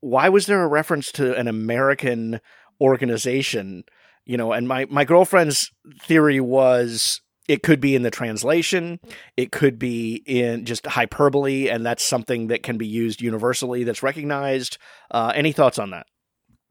why 0.00 0.28
was 0.28 0.46
there 0.46 0.62
a 0.62 0.68
reference 0.68 1.12
to 1.12 1.36
an 1.36 1.48
American 1.48 2.40
organization? 2.80 3.84
You 4.24 4.36
know, 4.36 4.52
and 4.52 4.68
my 4.68 4.86
my 4.86 5.04
girlfriend's 5.04 5.70
theory 6.00 6.40
was 6.40 7.20
it 7.48 7.62
could 7.62 7.80
be 7.80 7.94
in 7.94 8.02
the 8.02 8.10
translation, 8.10 9.00
it 9.36 9.50
could 9.50 9.78
be 9.78 10.22
in 10.26 10.64
just 10.64 10.86
hyperbole, 10.86 11.68
and 11.68 11.84
that's 11.84 12.06
something 12.06 12.46
that 12.48 12.62
can 12.62 12.78
be 12.78 12.86
used 12.86 13.20
universally 13.20 13.84
that's 13.84 14.02
recognized. 14.02 14.78
Uh, 15.10 15.32
any 15.34 15.52
thoughts 15.52 15.78
on 15.78 15.90
that? 15.90 16.06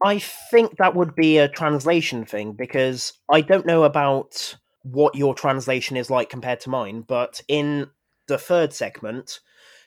I 0.04 0.18
think 0.18 0.76
that 0.78 0.94
would 0.94 1.14
be 1.14 1.38
a 1.38 1.48
translation 1.48 2.24
thing 2.24 2.52
because 2.52 3.12
I 3.30 3.40
don't 3.40 3.66
know 3.66 3.84
about 3.84 4.56
what 4.82 5.14
your 5.14 5.34
translation 5.34 5.96
is 5.96 6.10
like 6.10 6.28
compared 6.28 6.60
to 6.60 6.70
mine, 6.70 7.02
but 7.06 7.40
in 7.46 7.88
the 8.26 8.38
third 8.38 8.72
segment, 8.72 9.40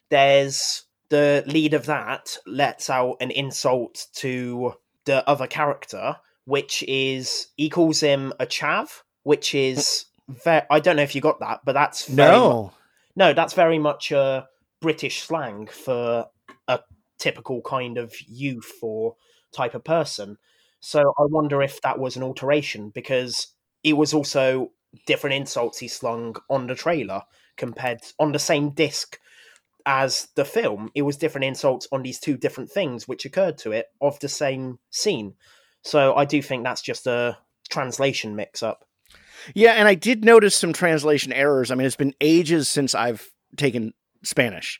there's 0.09 0.83
the 1.09 1.43
lead 1.47 1.73
of 1.73 1.85
that 1.85 2.37
lets 2.45 2.89
out 2.89 3.17
an 3.19 3.31
insult 3.31 4.07
to 4.15 4.73
the 5.05 5.27
other 5.29 5.47
character, 5.47 6.15
which 6.45 6.83
is 6.87 7.47
he 7.57 7.69
calls 7.69 7.99
him 7.99 8.33
a 8.39 8.45
chav, 8.45 9.01
which 9.23 9.53
is 9.53 10.05
mm. 10.29 10.43
ve- 10.43 10.67
I 10.69 10.79
don't 10.79 10.95
know 10.95 11.03
if 11.03 11.15
you 11.15 11.21
got 11.21 11.39
that, 11.41 11.61
but 11.65 11.73
that's 11.73 12.07
very 12.07 12.37
mu- 12.37 12.69
no, 13.15 13.33
that's 13.33 13.53
very 13.53 13.79
much 13.79 14.11
a 14.11 14.47
British 14.81 15.23
slang 15.23 15.67
for 15.67 16.27
a 16.67 16.79
typical 17.17 17.61
kind 17.61 17.97
of 17.97 18.13
youth 18.27 18.71
or 18.81 19.15
type 19.55 19.75
of 19.75 19.83
person. 19.83 20.37
So 20.79 20.99
I 21.17 21.23
wonder 21.23 21.61
if 21.61 21.81
that 21.81 21.99
was 21.99 22.15
an 22.15 22.23
alteration 22.23 22.89
because 22.89 23.47
it 23.83 23.93
was 23.93 24.13
also 24.13 24.71
different 25.05 25.35
insults 25.35 25.79
he 25.79 25.87
slung 25.87 26.35
on 26.49 26.67
the 26.67 26.75
trailer 26.75 27.23
compared 27.57 27.99
on 28.19 28.31
the 28.31 28.39
same 28.39 28.69
disc 28.71 29.19
as 29.85 30.27
the 30.35 30.45
film. 30.45 30.91
It 30.95 31.03
was 31.03 31.17
different 31.17 31.45
insults 31.45 31.87
on 31.91 32.03
these 32.03 32.19
two 32.19 32.37
different 32.37 32.71
things 32.71 33.07
which 33.07 33.25
occurred 33.25 33.57
to 33.59 33.71
it 33.71 33.87
of 34.01 34.19
the 34.19 34.29
same 34.29 34.79
scene. 34.89 35.35
So 35.83 36.15
I 36.15 36.25
do 36.25 36.41
think 36.41 36.63
that's 36.63 36.81
just 36.81 37.07
a 37.07 37.37
translation 37.69 38.35
mix 38.35 38.63
up. 38.63 38.85
Yeah, 39.53 39.73
and 39.73 39.87
I 39.87 39.95
did 39.95 40.25
notice 40.25 40.55
some 40.55 40.73
translation 40.73 41.31
errors. 41.31 41.69
I 41.69 41.75
mean, 41.75 41.85
it's 41.85 41.95
been 41.95 42.15
ages 42.19 42.67
since 42.67 42.95
I've 42.95 43.29
taken 43.57 43.93
Spanish. 44.23 44.79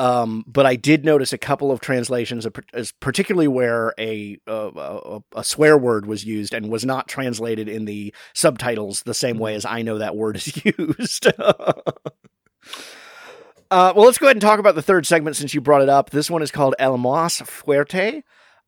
Um, 0.00 0.44
but 0.46 0.64
I 0.64 0.76
did 0.76 1.04
notice 1.04 1.34
a 1.34 1.38
couple 1.38 1.70
of 1.70 1.80
translations, 1.80 2.46
particularly 3.00 3.48
where 3.48 3.92
a, 3.98 4.38
a, 4.46 5.20
a 5.34 5.44
swear 5.44 5.76
word 5.76 6.06
was 6.06 6.24
used 6.24 6.54
and 6.54 6.70
was 6.70 6.86
not 6.86 7.06
translated 7.06 7.68
in 7.68 7.84
the 7.84 8.14
subtitles 8.32 9.02
the 9.02 9.12
same 9.12 9.36
way 9.36 9.54
as 9.54 9.66
I 9.66 9.82
know 9.82 9.98
that 9.98 10.16
word 10.16 10.36
is 10.36 10.64
used. 10.78 11.26
uh, 11.38 11.82
well, 13.70 14.06
let's 14.06 14.16
go 14.16 14.24
ahead 14.24 14.36
and 14.36 14.40
talk 14.40 14.58
about 14.58 14.74
the 14.74 14.80
third 14.80 15.06
segment 15.06 15.36
since 15.36 15.52
you 15.52 15.60
brought 15.60 15.82
it 15.82 15.90
up. 15.90 16.08
This 16.08 16.30
one 16.30 16.40
is 16.40 16.50
called 16.50 16.74
El 16.78 16.96
Más 16.96 17.42
Fuerte 17.42 18.22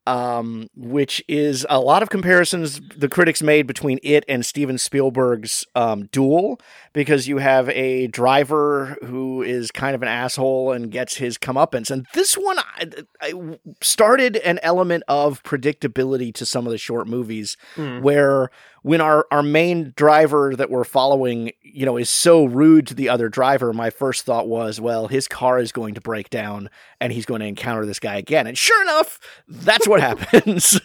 um, 0.05 0.67
which 0.75 1.23
is 1.27 1.65
a 1.69 1.79
lot 1.79 2.03
of 2.03 2.09
comparisons 2.09 2.81
the 2.95 3.07
critics 3.07 3.41
made 3.41 3.67
between 3.67 3.99
it 4.03 4.25
and 4.27 4.45
Steven 4.45 4.77
Spielberg's 4.77 5.65
um, 5.75 6.07
Duel, 6.11 6.59
because 6.91 7.27
you 7.27 7.37
have 7.37 7.69
a 7.69 8.07
driver 8.07 8.97
who 9.03 9.41
is 9.41 9.71
kind 9.71 9.95
of 9.95 10.01
an 10.01 10.07
asshole 10.07 10.71
and 10.71 10.91
gets 10.91 11.15
his 11.15 11.37
comeuppance. 11.37 11.89
And 11.89 12.05
this 12.13 12.35
one 12.35 12.59
I, 12.59 12.89
I 13.21 13.59
started 13.81 14.37
an 14.37 14.59
element 14.61 15.03
of 15.07 15.41
predictability 15.43 16.33
to 16.35 16.45
some 16.45 16.65
of 16.65 16.71
the 16.71 16.77
short 16.77 17.07
movies, 17.07 17.57
mm. 17.75 18.01
where 18.01 18.49
when 18.83 19.01
our, 19.01 19.25
our 19.31 19.41
main 19.41 19.93
driver 19.95 20.55
that 20.55 20.69
we're 20.69 20.83
following, 20.83 21.51
you 21.61 21.85
know, 21.85 21.97
is 21.97 22.09
so 22.09 22.45
rude 22.45 22.85
to 22.87 22.93
the 22.93 23.09
other 23.09 23.29
driver, 23.29 23.73
my 23.73 23.89
first 23.89 24.25
thought 24.25 24.47
was, 24.47 24.79
well, 24.79 25.07
his 25.07 25.27
car 25.27 25.57
is 25.57 25.71
going 25.71 25.95
to 25.95 26.01
break 26.01 26.29
down 26.29 26.69
and 26.99 27.11
he's 27.11 27.25
going 27.25 27.39
to 27.39 27.47
encounter 27.47 27.85
this 27.85 27.99
guy 27.99 28.17
again. 28.17 28.45
And 28.45 28.57
sure 28.57 28.81
enough, 28.83 29.19
that's 29.47 29.87
what 29.87 30.01
happens. 30.21 30.79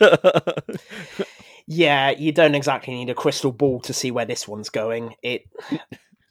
yeah, 1.67 2.11
you 2.11 2.31
don't 2.33 2.55
exactly 2.55 2.95
need 2.95 3.11
a 3.11 3.15
crystal 3.15 3.53
ball 3.53 3.81
to 3.81 3.93
see 3.93 4.13
where 4.13 4.25
this 4.25 4.47
one's 4.47 4.71
going. 4.71 5.15
It 5.23 5.43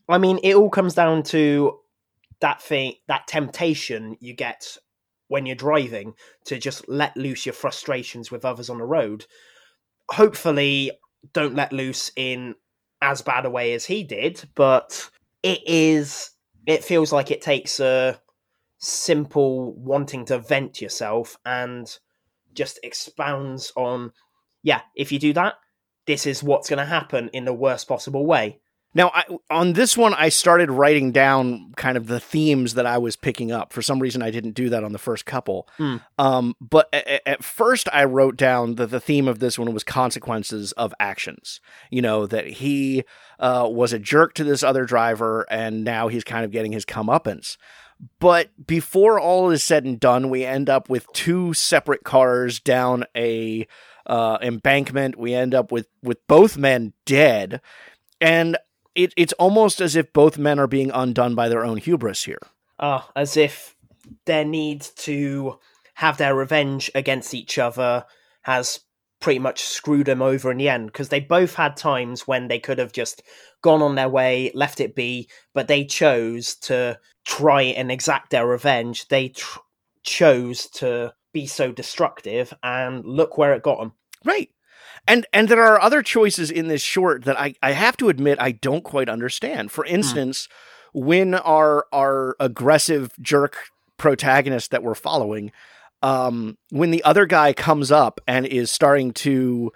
I 0.09 0.17
mean, 0.17 0.39
it 0.43 0.55
all 0.55 0.69
comes 0.69 0.93
down 0.93 1.23
to 1.23 1.79
that 2.39 2.61
thing, 2.61 2.93
that 3.07 3.27
temptation 3.27 4.15
you 4.21 4.33
get 4.33 4.77
when 5.27 5.45
you're 5.45 5.55
driving 5.55 6.13
to 6.45 6.57
just 6.57 6.87
let 6.87 7.17
loose 7.17 7.45
your 7.45 7.53
frustrations 7.53 8.31
with 8.31 8.45
others 8.45 8.69
on 8.69 8.77
the 8.77 8.85
road. 8.85 9.25
Hopefully, 10.09 10.91
don't 11.33 11.55
let 11.55 11.73
loose 11.73 12.11
in 12.15 12.55
as 13.01 13.21
bad 13.21 13.45
a 13.45 13.49
way 13.49 13.73
as 13.73 13.85
he 13.85 14.03
did, 14.03 14.43
but 14.55 15.09
it 15.43 15.61
is 15.65 16.31
it 16.65 16.83
feels 16.83 17.13
like 17.13 17.31
it 17.31 17.41
takes 17.41 17.79
a 17.79 18.19
simple 18.79 19.73
wanting 19.75 20.25
to 20.25 20.37
vent 20.39 20.81
yourself 20.81 21.37
and 21.45 21.97
just 22.53 22.79
expounds 22.83 23.71
on 23.75 24.11
yeah, 24.63 24.81
if 24.95 25.11
you 25.11 25.19
do 25.19 25.33
that, 25.33 25.55
this 26.07 26.25
is 26.25 26.43
what's 26.43 26.69
going 26.69 26.79
to 26.79 26.85
happen 26.85 27.29
in 27.33 27.45
the 27.45 27.53
worst 27.53 27.87
possible 27.87 28.25
way. 28.25 28.59
Now, 28.97 29.11
I, 29.13 29.25
on 29.51 29.73
this 29.73 29.95
one, 29.95 30.15
I 30.15 30.29
started 30.29 30.71
writing 30.71 31.11
down 31.11 31.71
kind 31.77 31.97
of 31.97 32.07
the 32.07 32.19
themes 32.19 32.73
that 32.73 32.87
I 32.87 32.97
was 32.97 33.15
picking 33.15 33.51
up. 33.51 33.71
For 33.71 33.83
some 33.83 33.99
reason, 33.99 34.23
I 34.23 34.31
didn't 34.31 34.55
do 34.55 34.69
that 34.69 34.83
on 34.83 34.91
the 34.91 34.97
first 34.97 35.23
couple. 35.27 35.67
Mm. 35.77 36.01
Um, 36.17 36.55
but 36.59 36.89
a- 36.91 37.29
at 37.29 37.43
first, 37.43 37.87
I 37.93 38.05
wrote 38.05 38.37
down 38.37 38.73
that 38.75 38.87
the 38.87 38.99
theme 38.99 39.27
of 39.27 39.37
this 39.37 39.59
one 39.59 39.71
was 39.71 39.83
consequences 39.83 40.71
of 40.71 40.95
actions. 40.99 41.61
You 41.91 42.01
know, 42.01 42.25
that 42.25 42.47
he 42.47 43.03
uh, 43.39 43.69
was 43.71 43.93
a 43.93 43.99
jerk 43.99 44.33
to 44.33 44.43
this 44.43 44.63
other 44.63 44.83
driver, 44.83 45.45
and 45.51 45.83
now 45.83 46.07
he's 46.07 46.23
kind 46.23 46.43
of 46.43 46.49
getting 46.49 46.71
his 46.71 46.83
comeuppance. 46.83 47.55
But 48.19 48.49
before 48.65 49.19
all 49.19 49.51
is 49.51 49.63
said 49.63 49.85
and 49.85 49.99
done, 49.99 50.31
we 50.31 50.43
end 50.43 50.71
up 50.71 50.89
with 50.89 51.05
two 51.13 51.53
separate 51.53 52.03
cars 52.03 52.59
down 52.59 53.05
a 53.15 53.67
uh, 54.07 54.39
embankment. 54.41 55.19
We 55.19 55.35
end 55.35 55.53
up 55.53 55.71
with 55.71 55.87
with 56.01 56.25
both 56.25 56.57
men 56.57 56.93
dead, 57.05 57.61
and 58.19 58.57
it, 58.97 59.13
it's 59.15 59.33
almost 59.33 59.79
as 59.79 59.95
if 59.95 60.11
both 60.11 60.37
men 60.37 60.59
are 60.59 60.67
being 60.67 60.91
undone 60.91 61.35
by 61.35 61.47
their 61.47 61.63
own 61.63 61.77
hubris 61.77 62.25
here. 62.25 62.41
Uh, 62.79 63.01
as 63.15 63.37
if 63.37 63.75
their 64.25 64.43
need 64.43 64.81
to 64.81 65.59
have 65.93 66.17
their 66.17 66.35
revenge 66.35 66.91
against 66.95 67.33
each 67.33 67.57
other 67.57 68.05
has 68.41 68.81
pretty 69.19 69.39
much 69.39 69.63
screwed 69.63 70.07
them 70.07 70.21
over 70.21 70.51
in 70.51 70.57
the 70.57 70.69
end 70.69 70.87
because 70.87 71.09
they 71.09 71.19
both 71.19 71.55
had 71.55 71.77
times 71.77 72.27
when 72.27 72.47
they 72.47 72.59
could 72.59 72.77
have 72.79 72.91
just 72.91 73.21
gone 73.61 73.81
on 73.81 73.95
their 73.95 74.09
way, 74.09 74.51
left 74.53 74.79
it 74.79 74.95
be, 74.95 75.29
but 75.53 75.67
they 75.67 75.85
chose 75.85 76.55
to 76.55 76.99
try 77.25 77.61
and 77.61 77.91
exact 77.91 78.31
their 78.31 78.47
revenge. 78.47 79.07
They 79.07 79.29
tr- 79.29 79.59
chose 80.03 80.67
to 80.71 81.13
be 81.33 81.45
so 81.45 81.71
destructive, 81.71 82.53
and 82.63 83.05
look 83.05 83.37
where 83.37 83.53
it 83.53 83.63
got 83.63 83.79
them. 83.79 83.93
Right 84.23 84.49
and 85.07 85.25
and 85.33 85.49
there 85.49 85.63
are 85.63 85.81
other 85.81 86.01
choices 86.01 86.51
in 86.51 86.67
this 86.67 86.81
short 86.81 87.25
that 87.25 87.39
I, 87.39 87.55
I 87.63 87.71
have 87.71 87.97
to 87.97 88.09
admit 88.09 88.41
I 88.41 88.51
don't 88.51 88.83
quite 88.83 89.09
understand. 89.09 89.71
For 89.71 89.83
hmm. 89.83 89.95
instance, 89.95 90.47
mm. 90.95 91.05
when 91.05 91.33
our 91.33 91.85
our 91.91 92.35
aggressive 92.39 93.11
jerk 93.21 93.57
protagonist 93.97 94.71
that 94.71 94.83
we're 94.83 94.95
following, 94.95 95.51
um, 96.01 96.57
when 96.69 96.91
the 96.91 97.03
other 97.03 97.25
guy 97.25 97.53
comes 97.53 97.91
up 97.91 98.19
and 98.27 98.45
is 98.45 98.69
starting 98.69 99.11
to 99.11 99.71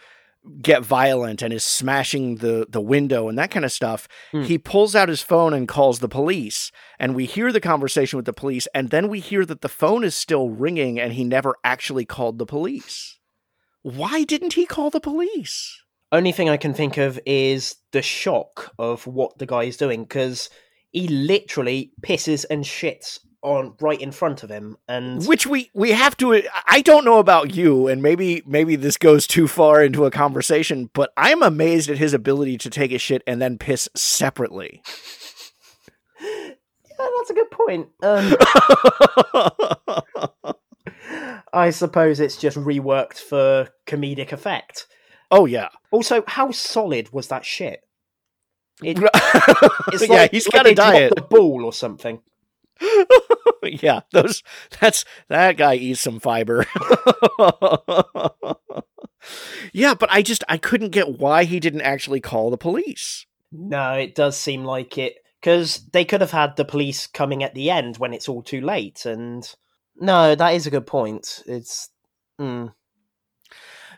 get 0.61 0.83
violent 0.83 1.43
and 1.43 1.53
is 1.53 1.63
smashing 1.63 2.37
the 2.37 2.65
the 2.67 2.81
window 2.81 3.29
and 3.29 3.37
that 3.37 3.51
kind 3.51 3.65
of 3.65 3.71
stuff, 3.71 4.07
mm. 4.33 4.43
he 4.43 4.57
pulls 4.57 4.95
out 4.95 5.09
his 5.09 5.21
phone 5.21 5.53
and 5.53 5.67
calls 5.67 5.99
the 5.99 6.09
police. 6.09 6.71
And 6.99 7.15
we 7.15 7.25
hear 7.25 7.51
the 7.51 7.61
conversation 7.61 8.17
with 8.17 8.25
the 8.25 8.33
police, 8.33 8.67
and 8.73 8.89
then 8.89 9.07
we 9.07 9.19
hear 9.19 9.45
that 9.45 9.61
the 9.61 9.69
phone 9.69 10.03
is 10.03 10.15
still 10.15 10.49
ringing 10.49 10.99
and 10.99 11.13
he 11.13 11.23
never 11.23 11.55
actually 11.63 12.05
called 12.05 12.37
the 12.37 12.45
police. 12.45 13.19
Why 13.83 14.23
didn't 14.23 14.53
he 14.53 14.65
call 14.65 14.89
the 14.89 14.99
police? 14.99 15.81
Only 16.11 16.31
thing 16.31 16.49
I 16.49 16.57
can 16.57 16.73
think 16.73 16.97
of 16.97 17.19
is 17.25 17.77
the 17.91 18.01
shock 18.01 18.73
of 18.77 19.07
what 19.07 19.37
the 19.37 19.45
guy 19.45 19.63
is 19.63 19.77
doing 19.77 20.03
because 20.03 20.49
he 20.91 21.07
literally 21.07 21.93
pisses 22.01 22.45
and 22.49 22.63
shits 22.63 23.19
on 23.43 23.73
right 23.79 23.99
in 23.99 24.11
front 24.11 24.43
of 24.43 24.51
him 24.51 24.77
and 24.87 25.25
which 25.25 25.47
we 25.47 25.71
we 25.73 25.89
have 25.91 26.15
to 26.15 26.43
I 26.67 26.81
don't 26.81 27.03
know 27.03 27.17
about 27.17 27.55
you 27.55 27.87
and 27.87 28.03
maybe 28.03 28.43
maybe 28.45 28.75
this 28.75 28.97
goes 28.97 29.25
too 29.25 29.47
far 29.47 29.83
into 29.83 30.05
a 30.05 30.11
conversation 30.11 30.91
but 30.93 31.11
I'm 31.17 31.41
amazed 31.41 31.89
at 31.89 31.97
his 31.97 32.13
ability 32.13 32.59
to 32.59 32.69
take 32.69 32.91
a 32.91 32.99
shit 32.99 33.23
and 33.25 33.41
then 33.41 33.57
piss 33.57 33.89
separately. 33.95 34.83
yeah, 36.21 36.53
that's 36.99 37.29
a 37.31 37.33
good 37.33 37.49
point. 37.49 37.87
Um... 38.03 38.35
I 41.53 41.69
suppose 41.71 42.19
it's 42.19 42.37
just 42.37 42.57
reworked 42.57 43.17
for 43.17 43.69
comedic 43.85 44.31
effect. 44.31 44.87
Oh 45.29 45.45
yeah. 45.45 45.69
Also, 45.91 46.23
how 46.27 46.51
solid 46.51 47.11
was 47.11 47.27
that 47.27 47.45
shit? 47.45 47.81
It, 48.83 48.97
it's 49.93 50.01
like, 50.01 50.09
yeah, 50.09 50.27
he's 50.31 50.47
got 50.47 50.67
a 50.67 50.73
diet. 50.73 51.13
A 51.17 51.21
ball 51.21 51.63
or 51.63 51.73
something. 51.73 52.21
yeah, 53.63 54.01
those. 54.11 54.43
That's 54.79 55.05
that 55.27 55.57
guy 55.57 55.75
eats 55.75 56.01
some 56.01 56.19
fiber. 56.19 56.65
yeah, 59.71 59.93
but 59.93 60.09
I 60.11 60.21
just 60.21 60.43
I 60.49 60.57
couldn't 60.57 60.89
get 60.89 61.19
why 61.19 61.43
he 61.43 61.59
didn't 61.59 61.81
actually 61.81 62.21
call 62.21 62.49
the 62.49 62.57
police. 62.57 63.25
No, 63.51 63.93
it 63.93 64.15
does 64.15 64.37
seem 64.37 64.65
like 64.65 64.97
it 64.97 65.17
because 65.39 65.87
they 65.91 66.05
could 66.05 66.21
have 66.21 66.31
had 66.31 66.55
the 66.55 66.65
police 66.65 67.07
coming 67.07 67.43
at 67.43 67.53
the 67.53 67.69
end 67.69 67.97
when 67.97 68.13
it's 68.13 68.29
all 68.29 68.41
too 68.41 68.61
late, 68.61 69.05
and 69.05 69.53
no, 69.97 70.35
that 70.35 70.53
is 70.53 70.67
a 70.67 70.71
good 70.71 70.87
point. 70.87 71.43
It's 71.45 71.89
mm. 72.39 72.73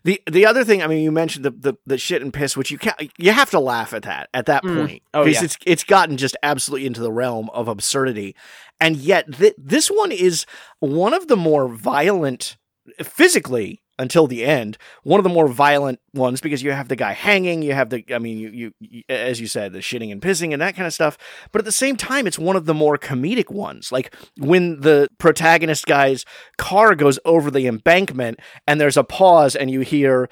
the 0.03 0.21
the 0.29 0.45
other 0.45 0.63
thing. 0.63 0.81
I 0.81 0.87
mean, 0.87 1.03
you 1.03 1.11
mentioned 1.11 1.45
the, 1.45 1.51
the 1.51 1.73
the 1.85 1.97
shit 1.97 2.21
and 2.21 2.33
piss, 2.33 2.57
which 2.57 2.71
you 2.71 2.77
can 2.77 2.93
you 3.17 3.31
have 3.31 3.51
to 3.51 3.59
laugh 3.59 3.93
at 3.93 4.03
that 4.03 4.29
at 4.33 4.47
that 4.47 4.63
mm. 4.63 4.75
point 4.75 5.03
oh, 5.13 5.23
because 5.23 5.41
yeah. 5.41 5.45
it's 5.45 5.57
it's 5.65 5.83
gotten 5.83 6.17
just 6.17 6.37
absolutely 6.43 6.87
into 6.87 7.01
the 7.01 7.11
realm 7.11 7.49
of 7.51 7.67
absurdity, 7.67 8.35
and 8.79 8.97
yet 8.97 9.31
th- 9.33 9.55
this 9.57 9.89
one 9.89 10.11
is 10.11 10.45
one 10.79 11.13
of 11.13 11.27
the 11.27 11.37
more 11.37 11.67
violent 11.67 12.57
physically 13.01 13.82
until 14.03 14.27
the 14.27 14.45
end. 14.45 14.77
One 15.01 15.19
of 15.19 15.23
the 15.23 15.29
more 15.29 15.47
violent 15.47 15.99
ones 16.13 16.39
because 16.41 16.61
you 16.61 16.71
have 16.71 16.89
the 16.89 16.95
guy 16.95 17.13
hanging, 17.13 17.63
you 17.63 17.73
have 17.73 17.89
the, 17.89 18.05
I 18.13 18.19
mean, 18.19 18.37
you, 18.37 18.49
you, 18.49 18.73
you, 18.79 19.03
as 19.09 19.41
you 19.41 19.47
said, 19.47 19.73
the 19.73 19.79
shitting 19.79 20.11
and 20.11 20.21
pissing 20.21 20.53
and 20.53 20.61
that 20.61 20.75
kind 20.75 20.85
of 20.85 20.93
stuff. 20.93 21.17
But 21.51 21.59
at 21.59 21.65
the 21.65 21.71
same 21.71 21.95
time, 21.95 22.27
it's 22.27 22.37
one 22.37 22.55
of 22.55 22.65
the 22.65 22.75
more 22.75 22.99
comedic 22.99 23.49
ones. 23.49 23.91
Like 23.91 24.13
when 24.37 24.81
the 24.81 25.07
protagonist 25.17 25.87
guy's 25.87 26.25
car 26.59 26.93
goes 26.93 27.17
over 27.25 27.49
the 27.49 27.65
embankment 27.65 28.39
and 28.67 28.79
there's 28.79 28.97
a 28.97 29.03
pause 29.03 29.55
and 29.55 29.71
you 29.71 29.81
hear 29.81 30.29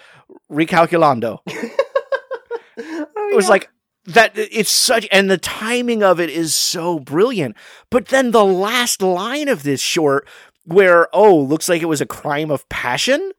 recalculando. 0.51 1.39
oh, 1.47 3.07
it 3.31 3.35
was 3.35 3.49
like, 3.49 3.69
that 4.05 4.31
it's 4.35 4.71
such 4.71 5.07
and 5.11 5.29
the 5.29 5.37
timing 5.37 6.01
of 6.01 6.19
it 6.19 6.29
is 6.29 6.55
so 6.55 6.99
brilliant 6.99 7.55
but 7.91 8.07
then 8.07 8.31
the 8.31 8.43
last 8.43 8.99
line 9.01 9.47
of 9.47 9.61
this 9.61 9.79
short 9.79 10.27
where 10.65 11.07
oh 11.13 11.35
looks 11.35 11.69
like 11.69 11.81
it 11.81 11.85
was 11.85 12.01
a 12.01 12.05
crime 12.05 12.49
of 12.49 12.67
passion 12.67 13.31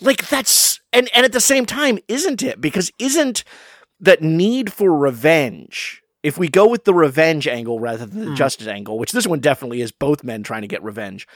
like 0.00 0.28
that's 0.28 0.80
and 0.92 1.08
and 1.14 1.24
at 1.24 1.32
the 1.32 1.40
same 1.40 1.66
time, 1.66 1.98
isn't 2.08 2.42
it? 2.42 2.60
Because 2.60 2.90
isn't 2.98 3.44
that 4.00 4.22
need 4.22 4.72
for 4.72 4.96
revenge? 4.96 6.02
If 6.22 6.36
we 6.38 6.48
go 6.48 6.66
with 6.68 6.84
the 6.84 6.94
revenge 6.94 7.46
angle 7.46 7.78
rather 7.80 8.04
than 8.06 8.20
the 8.20 8.30
Hmm. 8.30 8.34
justice 8.34 8.66
angle, 8.66 8.98
which 8.98 9.12
this 9.12 9.26
one 9.26 9.40
definitely 9.40 9.80
is 9.80 9.92
both 9.92 10.24
men 10.24 10.42
trying 10.42 10.62
to 10.62 10.68
get 10.68 10.82
revenge, 10.82 11.26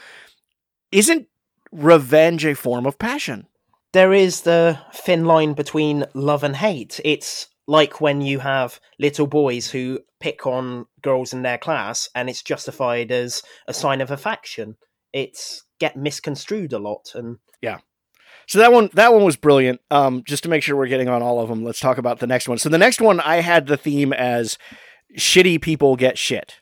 isn't 0.91 1.29
revenge 1.71 2.45
a 2.45 2.55
form 2.55 2.87
of 2.87 2.99
passion? 2.99 3.47
there 3.93 4.15
is 4.15 4.41
the 4.41 4.79
thin 4.95 5.27
line 5.27 5.53
between 5.53 6.07
love 6.15 6.43
and 6.43 6.57
hate. 6.57 6.99
It's 7.05 7.49
like 7.67 8.01
when 8.01 8.23
you 8.23 8.39
have 8.39 8.81
little 8.99 9.27
boys 9.27 9.71
who 9.71 10.01
pick 10.19 10.47
on 10.47 10.87
girls 11.03 11.35
in 11.35 11.43
their 11.43 11.59
class 11.59 12.09
and 12.15 12.31
it's 12.31 12.43
justified 12.43 13.13
as 13.13 13.43
a 13.69 13.75
sign 13.75 14.01
of 14.01 14.11
affection. 14.11 14.77
It's 15.13 15.65
get 15.79 15.95
misconstrued 15.95 16.73
a 16.73 16.79
lot 16.79 17.11
and 17.15 17.37
So 18.47 18.59
that 18.59 18.73
one 18.73 18.91
that 18.95 19.13
one 19.13 19.25
was 19.25 19.37
brilliant. 19.37 19.81
Um, 19.91 20.23
just 20.25 20.43
to 20.45 20.49
make 20.49 20.63
sure 20.63 20.77
we're 20.77 20.87
getting 20.87 21.09
on 21.09 21.23
all 21.23 21.41
of 21.41 21.49
them, 21.49 21.65
let's 21.65 21.81
talk 21.81 21.99
about 21.99 22.19
the 22.19 22.27
next 22.27 22.49
one. 22.49 22.59
So 22.59 22.69
the 22.69 22.79
next 22.79 23.01
one 23.01 23.21
I 23.21 23.37
had 23.37 23.67
the 23.67 23.77
theme 23.77 24.13
as 24.13 24.59
shitty 25.17 25.61
people 25.61 25.97
get 25.97 26.19
shit. 26.19 26.57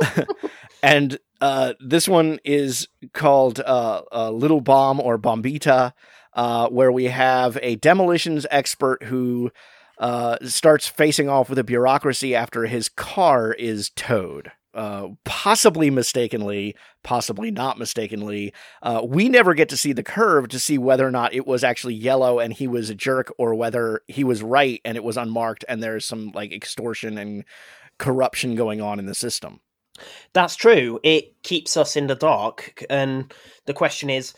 and 0.82 1.18
uh, 1.40 1.74
this 1.80 2.08
one 2.08 2.38
is 2.44 2.88
called 3.12 3.60
uh, 3.60 4.02
uh, 4.12 4.30
Little 4.30 4.60
Bomb 4.60 5.00
or 5.00 5.18
Bombita, 5.18 5.92
uh, 6.34 6.68
where 6.68 6.92
we 6.92 7.04
have 7.04 7.58
a 7.62 7.76
demolitions 7.76 8.46
expert 8.50 9.04
who 9.04 9.50
uh, 9.98 10.36
starts 10.42 10.86
facing 10.86 11.28
off 11.28 11.48
with 11.48 11.58
a 11.58 11.64
bureaucracy 11.64 12.34
after 12.34 12.66
his 12.66 12.88
car 12.88 13.52
is 13.52 13.90
towed. 13.90 14.52
Uh, 14.76 15.08
possibly 15.24 15.88
mistakenly, 15.88 16.76
possibly 17.02 17.50
not 17.50 17.78
mistakenly. 17.78 18.52
Uh, 18.82 19.00
we 19.02 19.26
never 19.26 19.54
get 19.54 19.70
to 19.70 19.76
see 19.76 19.94
the 19.94 20.02
curve 20.02 20.48
to 20.48 20.60
see 20.60 20.76
whether 20.76 21.06
or 21.06 21.10
not 21.10 21.32
it 21.32 21.46
was 21.46 21.64
actually 21.64 21.94
yellow 21.94 22.38
and 22.40 22.52
he 22.52 22.68
was 22.68 22.90
a 22.90 22.94
jerk, 22.94 23.32
or 23.38 23.54
whether 23.54 24.02
he 24.06 24.22
was 24.22 24.42
right 24.42 24.82
and 24.84 24.98
it 24.98 25.02
was 25.02 25.16
unmarked 25.16 25.64
and 25.66 25.82
there's 25.82 26.04
some 26.04 26.30
like 26.34 26.52
extortion 26.52 27.16
and 27.16 27.46
corruption 27.96 28.54
going 28.54 28.82
on 28.82 28.98
in 28.98 29.06
the 29.06 29.14
system. 29.14 29.60
that's 30.34 30.56
true. 30.56 31.00
It 31.02 31.42
keeps 31.42 31.78
us 31.78 31.96
in 31.96 32.06
the 32.06 32.14
dark 32.14 32.84
and 32.90 33.32
the 33.64 33.72
question 33.72 34.10
is 34.10 34.34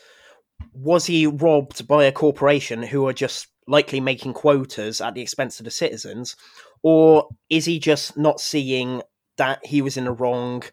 was 0.71 1.05
he 1.05 1.27
robbed 1.27 1.85
by 1.85 2.05
a 2.05 2.13
corporation 2.13 2.81
who 2.81 3.05
are 3.07 3.13
just 3.13 3.47
likely 3.67 3.99
making 3.99 4.33
quotas 4.33 5.01
at 5.01 5.15
the 5.15 5.21
expense 5.21 5.59
of 5.59 5.65
the 5.65 5.71
citizens 5.71 6.37
or 6.81 7.27
is 7.49 7.65
he 7.65 7.77
just 7.77 8.15
not 8.15 8.39
seeing 8.39 9.01
that 9.39 9.65
he 9.65 9.81
was 9.81 9.97
in 9.97 10.05
the 10.05 10.11
wrong 10.11 10.63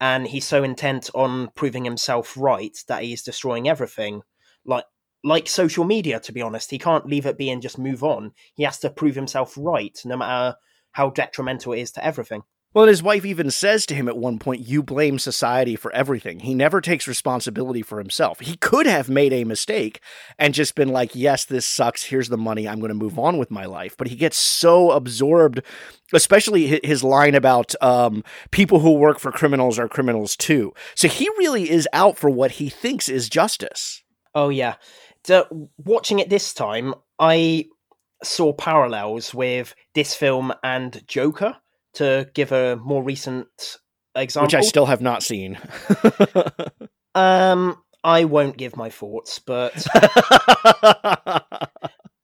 and 0.00 0.26
he's 0.26 0.44
so 0.44 0.62
intent 0.62 1.08
on 1.14 1.48
proving 1.54 1.84
himself 1.84 2.36
right 2.36 2.76
that 2.88 3.04
he's 3.04 3.22
destroying 3.22 3.68
everything. 3.68 4.22
Like 4.64 4.84
like 5.24 5.48
social 5.48 5.84
media 5.84 6.20
to 6.20 6.32
be 6.32 6.42
honest. 6.42 6.70
He 6.70 6.78
can't 6.78 7.06
leave 7.06 7.26
it 7.26 7.38
be 7.38 7.50
and 7.50 7.62
just 7.62 7.78
move 7.78 8.02
on. 8.04 8.32
He 8.54 8.64
has 8.64 8.78
to 8.80 8.90
prove 8.90 9.14
himself 9.14 9.54
right 9.56 9.96
no 10.04 10.16
matter 10.16 10.56
how 10.92 11.10
detrimental 11.10 11.72
it 11.72 11.80
is 11.80 11.92
to 11.92 12.04
everything 12.04 12.42
Well, 12.76 12.82
and 12.82 12.90
his 12.90 13.02
wife 13.02 13.24
even 13.24 13.50
says 13.50 13.86
to 13.86 13.94
him 13.94 14.06
at 14.06 14.18
one 14.18 14.38
point, 14.38 14.68
You 14.68 14.82
blame 14.82 15.18
society 15.18 15.76
for 15.76 15.90
everything. 15.92 16.40
He 16.40 16.54
never 16.54 16.82
takes 16.82 17.08
responsibility 17.08 17.80
for 17.80 17.96
himself. 17.96 18.40
He 18.40 18.58
could 18.58 18.84
have 18.84 19.08
made 19.08 19.32
a 19.32 19.44
mistake 19.44 20.02
and 20.38 20.52
just 20.52 20.74
been 20.74 20.90
like, 20.90 21.14
Yes, 21.14 21.46
this 21.46 21.64
sucks. 21.64 22.02
Here's 22.02 22.28
the 22.28 22.36
money. 22.36 22.68
I'm 22.68 22.78
going 22.78 22.90
to 22.90 22.94
move 22.94 23.18
on 23.18 23.38
with 23.38 23.50
my 23.50 23.64
life. 23.64 23.96
But 23.96 24.08
he 24.08 24.14
gets 24.14 24.36
so 24.36 24.90
absorbed, 24.90 25.62
especially 26.12 26.78
his 26.84 27.02
line 27.02 27.34
about 27.34 27.74
um, 27.82 28.22
people 28.50 28.80
who 28.80 28.92
work 28.92 29.20
for 29.20 29.32
criminals 29.32 29.78
are 29.78 29.88
criminals 29.88 30.36
too. 30.36 30.74
So 30.96 31.08
he 31.08 31.30
really 31.38 31.70
is 31.70 31.88
out 31.94 32.18
for 32.18 32.28
what 32.28 32.50
he 32.50 32.68
thinks 32.68 33.08
is 33.08 33.30
justice. 33.30 34.02
Oh 34.34 34.50
yeah. 34.50 34.74
So, 35.24 35.70
watching 35.78 36.18
it 36.18 36.28
this 36.28 36.52
time, 36.52 36.92
I 37.18 37.68
saw 38.22 38.52
parallels 38.52 39.32
with 39.32 39.74
this 39.94 40.14
film 40.14 40.52
and 40.62 41.02
Joker 41.08 41.56
to 41.96 42.30
give 42.34 42.52
a 42.52 42.76
more 42.76 43.02
recent 43.02 43.78
example. 44.14 44.46
Which 44.46 44.54
I 44.54 44.60
still 44.60 44.86
have 44.86 45.00
not 45.00 45.22
seen. 45.22 45.58
um 47.14 47.82
I 48.04 48.24
won't 48.24 48.56
give 48.56 48.76
my 48.76 48.88
thoughts, 48.88 49.40
but 49.40 49.84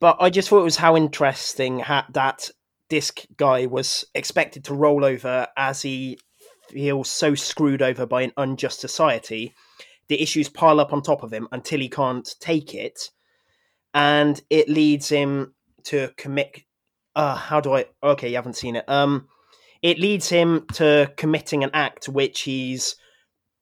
but 0.01 0.17
I 0.21 0.31
just 0.31 0.49
thought 0.49 0.61
it 0.61 0.65
was 0.65 0.77
how 0.77 0.97
interesting 0.97 1.81
ha- 1.81 2.07
that 2.13 2.49
this 2.89 3.11
guy 3.37 3.67
was 3.67 4.05
expected 4.15 4.65
to 4.65 4.75
roll 4.75 5.05
over 5.05 5.49
as 5.57 5.83
he 5.83 6.19
feels 6.69 7.11
so 7.11 7.35
screwed 7.35 7.83
over 7.83 8.07
by 8.07 8.23
an 8.23 8.33
unjust 8.37 8.81
society. 8.81 9.55
The 10.09 10.23
issues 10.23 10.49
pile 10.49 10.79
up 10.79 10.93
on 10.93 11.03
top 11.03 11.23
of 11.23 11.33
him 11.33 11.49
until 11.51 11.81
he 11.81 11.89
can't 11.89 12.33
take 12.39 12.75
it, 12.75 13.11
and 13.93 14.41
it 14.51 14.69
leads 14.69 15.09
him 15.09 15.55
to 15.85 16.13
commit. 16.17 16.61
Uh, 17.17 17.35
how 17.35 17.61
do 17.61 17.75
I? 17.75 17.87
Okay, 18.03 18.29
you 18.29 18.37
haven't 18.37 18.57
seen 18.57 18.77
it. 18.77 18.89
Um, 18.89 19.29
it 19.83 19.99
leads 19.99 20.29
him 20.29 20.67
to 20.75 21.13
committing 21.17 21.65
an 21.65 21.71
act 21.75 22.09
which 22.09 22.43
he's 22.43 22.97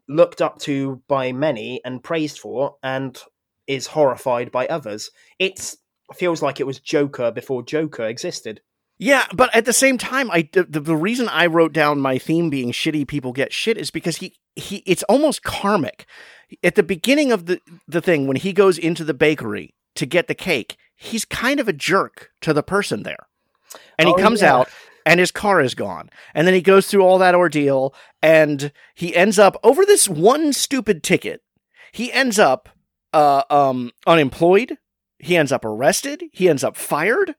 looked 0.09 0.43
up 0.43 0.59
to 0.61 1.03
by 1.09 1.33
many 1.33 1.81
and 1.85 2.03
praised 2.03 2.39
for, 2.39 2.77
and 2.83 3.18
is 3.66 3.87
horrified 3.89 4.51
by 4.51 4.66
others. 4.66 5.11
It 5.39 5.75
feels 6.14 6.43
like 6.43 6.61
it 6.61 6.66
was 6.66 6.81
Joker 6.81 7.31
before 7.31 7.62
Joker 7.62 8.05
existed. 8.07 8.61
Yeah, 8.99 9.25
but 9.33 9.55
at 9.55 9.64
the 9.64 9.73
same 9.73 9.97
time, 9.97 10.31
I 10.31 10.49
the, 10.53 10.64
the 10.64 10.97
reason 10.97 11.29
I 11.29 11.47
wrote 11.47 11.73
down 11.73 12.01
my 12.01 12.18
theme 12.18 12.51
being 12.51 12.71
shitty 12.73 13.09
people 13.09 13.33
get 13.33 13.53
shit 13.53 13.79
is 13.79 13.91
because 13.91 14.18
he 14.18 14.35
he 14.57 14.83
it's 14.87 15.05
almost 15.05 15.43
karmic. 15.43 16.07
At 16.62 16.75
the 16.75 16.83
beginning 16.83 17.33
of 17.33 17.47
the 17.47 17.61
the 17.89 18.03
thing 18.03 18.27
when 18.27 18.37
he 18.37 18.53
goes 18.53 18.77
into 18.77 19.05
the 19.05 19.14
bakery 19.14 19.75
to 19.95 20.05
get 20.05 20.27
the 20.27 20.35
cake, 20.35 20.77
he's 20.97 21.25
kind 21.25 21.61
of 21.61 21.68
a 21.68 21.73
jerk 21.73 22.31
to 22.43 22.53
the 22.53 22.62
person 22.62 23.05
there. 23.05 23.29
And 23.99 24.09
he 24.09 24.14
Oh, 24.14 24.18
comes 24.18 24.43
yeah. 24.43 24.55
out 24.55 24.68
and 25.05 25.20
his 25.20 25.30
car 25.30 25.61
is 25.61 25.74
gone. 25.74 26.11
And 26.34 26.46
then 26.46 26.55
he 26.55 26.61
goes 26.61 26.86
through 26.86 27.03
all 27.03 27.18
that 27.18 27.34
ordeal 27.34 27.94
and 28.22 28.72
he 28.94 29.14
ends 29.14 29.38
up 29.38 29.57
over 29.62 29.84
this 29.84 30.09
one 30.09 30.53
stupid 30.53 31.03
ticket. 31.03 31.42
He 31.92 32.12
ends 32.12 32.38
up 32.38 32.68
uh 33.12 33.42
um 33.51 33.90
unemployed, 34.07 34.78
he 35.18 35.36
ends 35.36 35.53
up 35.53 35.64
arrested, 35.64 36.24
he 36.32 36.48
ends 36.48 36.64
up 36.64 36.76
fired 36.76 37.34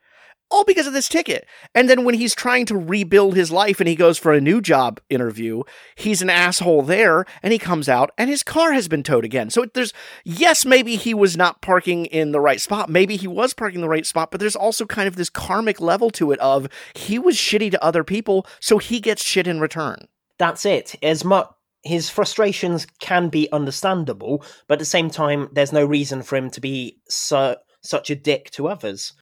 all 0.52 0.64
because 0.64 0.86
of 0.86 0.94
this 0.94 1.10
ticket. 1.10 1.48
And 1.74 1.90
then 1.90 2.04
when 2.04 2.16
he's 2.16 2.36
trying 2.36 2.66
to 2.68 2.78
rebuild 2.78 3.36
his 3.36 3.52
life 3.52 3.80
and 3.80 3.88
he 3.88 3.96
goes 3.96 4.18
for 4.18 4.34
a 4.34 4.42
new 4.42 4.62
job 4.62 5.00
interview, 5.10 5.64
he's 5.96 6.22
an 6.22 6.30
asshole 6.30 6.84
there 6.84 7.26
and 7.42 7.54
he 7.54 7.60
comes 7.60 7.90
out 7.90 8.12
and 8.18 8.30
his 8.30 8.44
car 8.44 8.74
has 8.74 8.88
been 8.88 9.04
towed 9.04 9.26
again. 9.26 9.50
So 9.50 9.66
there's, 9.74 9.94
yes, 10.24 10.66
maybe 10.66 10.96
he 10.96 11.14
was 11.14 11.38
not 11.38 11.62
parking 11.62 12.06
in 12.08 12.32
the 12.32 12.42
right 12.42 12.62
spot. 12.62 12.90
Maybe 12.90 13.16
he 13.16 13.28
was 13.28 13.54
parking 13.54 13.78
in 13.78 13.82
the 13.82 13.90
right 13.90 14.06
spot, 14.06 14.32
but 14.32 14.40
there's 14.40 14.56
also 14.56 14.86
kind 14.86 15.08
of 15.08 15.16
this 15.16 15.30
karmic 15.30 15.80
level 15.80 16.10
to 16.12 16.32
it 16.32 16.40
of 16.40 16.68
he 16.94 17.18
was 17.18 17.36
shitty 17.36 17.72
to 17.72 17.84
other 17.84 18.04
people, 18.04 18.46
so 18.60 18.78
he 18.78 19.00
gets 19.00 19.24
shit 19.24 19.48
in 19.48 19.60
return. 19.60 20.08
That's 20.38 20.66
it. 20.66 20.96
As 21.02 21.24
much 21.24 21.48
his 21.84 22.10
frustrations 22.10 22.86
can 23.00 23.30
be 23.30 23.52
understandable, 23.52 24.44
but 24.68 24.76
at 24.76 24.80
the 24.80 24.86
same 24.86 25.10
time, 25.10 25.50
there's 25.52 25.74
no 25.74 25.84
reason 25.84 26.22
for 26.22 26.36
him 26.36 26.50
to 26.52 26.62
be 26.62 27.00
so, 27.08 27.58
such 27.82 28.10
a 28.10 28.16
dick 28.16 28.52
to 28.52 28.68
others. 28.68 29.14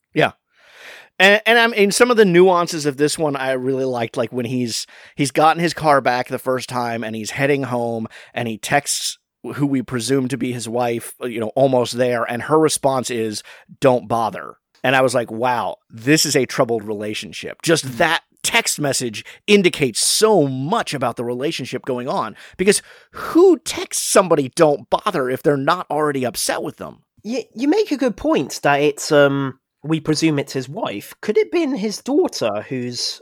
And, 1.20 1.41
and 1.45 1.59
I'm 1.59 1.74
in 1.74 1.91
some 1.91 2.09
of 2.09 2.17
the 2.17 2.26
nuances 2.26 2.86
of 2.86 2.97
this 2.97 3.17
one 3.17 3.36
I 3.36 3.51
really 3.51 3.86
liked, 3.86 4.15
like 4.15 4.32
when 4.32 4.45
he's 4.45 4.88
he's 5.15 5.32
gotten 5.32 5.61
his 5.61 5.74
car 5.74 5.99
back 5.99 6.30
the 6.30 6.39
first 6.39 6.70
time 6.70 7.03
and 7.03 7.15
he's 7.15 7.32
heading 7.32 7.63
home 7.63 8.07
and 8.34 8.47
he 8.47 8.57
texts 8.57 9.20
who 9.55 9.67
we 9.67 9.82
presume 9.82 10.28
to 10.30 10.38
be 10.38 10.51
his 10.51 10.67
wife, 10.67 11.13
you 11.22 11.39
know, 11.39 11.51
almost 11.55 11.97
there, 11.97 12.24
and 12.24 12.43
her 12.43 12.57
response 12.57 13.09
is 13.09 13.43
"Don't 13.80 14.07
bother." 14.07 14.55
And 14.84 14.95
I 14.95 15.01
was 15.01 15.13
like, 15.13 15.30
"Wow, 15.30 15.78
this 15.89 16.26
is 16.26 16.36
a 16.36 16.45
troubled 16.45 16.84
relationship." 16.86 17.61
Just 17.61 17.97
that 17.97 18.24
text 18.41 18.80
message 18.80 19.26
indicates 19.47 19.99
so 19.99 20.47
much 20.47 20.93
about 20.93 21.17
the 21.17 21.26
relationship 21.26 21.84
going 21.84 22.07
on 22.07 22.36
because 22.55 22.82
who 23.11 23.59
texts 23.59 24.03
somebody 24.07 24.49
"Don't 24.55 24.89
bother" 24.89 25.30
if 25.30 25.43
they're 25.43 25.57
not 25.57 25.86
already 25.89 26.26
upset 26.26 26.63
with 26.63 26.78
them? 26.78 27.03
You, 27.24 27.43
you 27.53 27.67
make 27.67 27.91
a 27.91 27.97
good 27.97 28.15
point 28.15 28.61
that 28.63 28.82
it's 28.82 29.11
um 29.11 29.59
we 29.84 29.99
presume 29.99 30.39
it's 30.39 30.53
his 30.53 30.69
wife. 30.69 31.13
Could 31.21 31.38
it 31.38 31.51
been 31.51 31.75
his 31.75 32.01
daughter 32.01 32.65
who's 32.67 33.21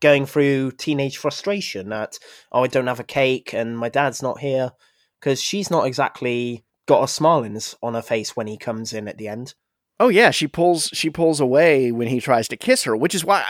going 0.00 0.26
through 0.26 0.72
teenage 0.72 1.16
frustration 1.16 1.88
that 1.90 2.18
oh 2.50 2.64
I 2.64 2.66
don't 2.66 2.88
have 2.88 2.98
a 2.98 3.04
cake 3.04 3.54
and 3.54 3.78
my 3.78 3.88
dad's 3.88 4.20
not 4.20 4.40
here 4.40 4.72
because 5.20 5.40
she's 5.40 5.70
not 5.70 5.86
exactly 5.86 6.64
got 6.86 7.04
a 7.04 7.08
smile 7.08 7.48
on 7.82 7.94
her 7.94 8.02
face 8.02 8.36
when 8.36 8.48
he 8.48 8.58
comes 8.58 8.92
in 8.92 9.06
at 9.06 9.16
the 9.16 9.28
end. 9.28 9.54
Oh 10.00 10.08
yeah, 10.08 10.32
she 10.32 10.48
pulls 10.48 10.90
she 10.92 11.10
pulls 11.10 11.38
away 11.38 11.92
when 11.92 12.08
he 12.08 12.20
tries 12.20 12.48
to 12.48 12.56
kiss 12.56 12.82
her, 12.82 12.96
which 12.96 13.14
is 13.14 13.24
why 13.24 13.44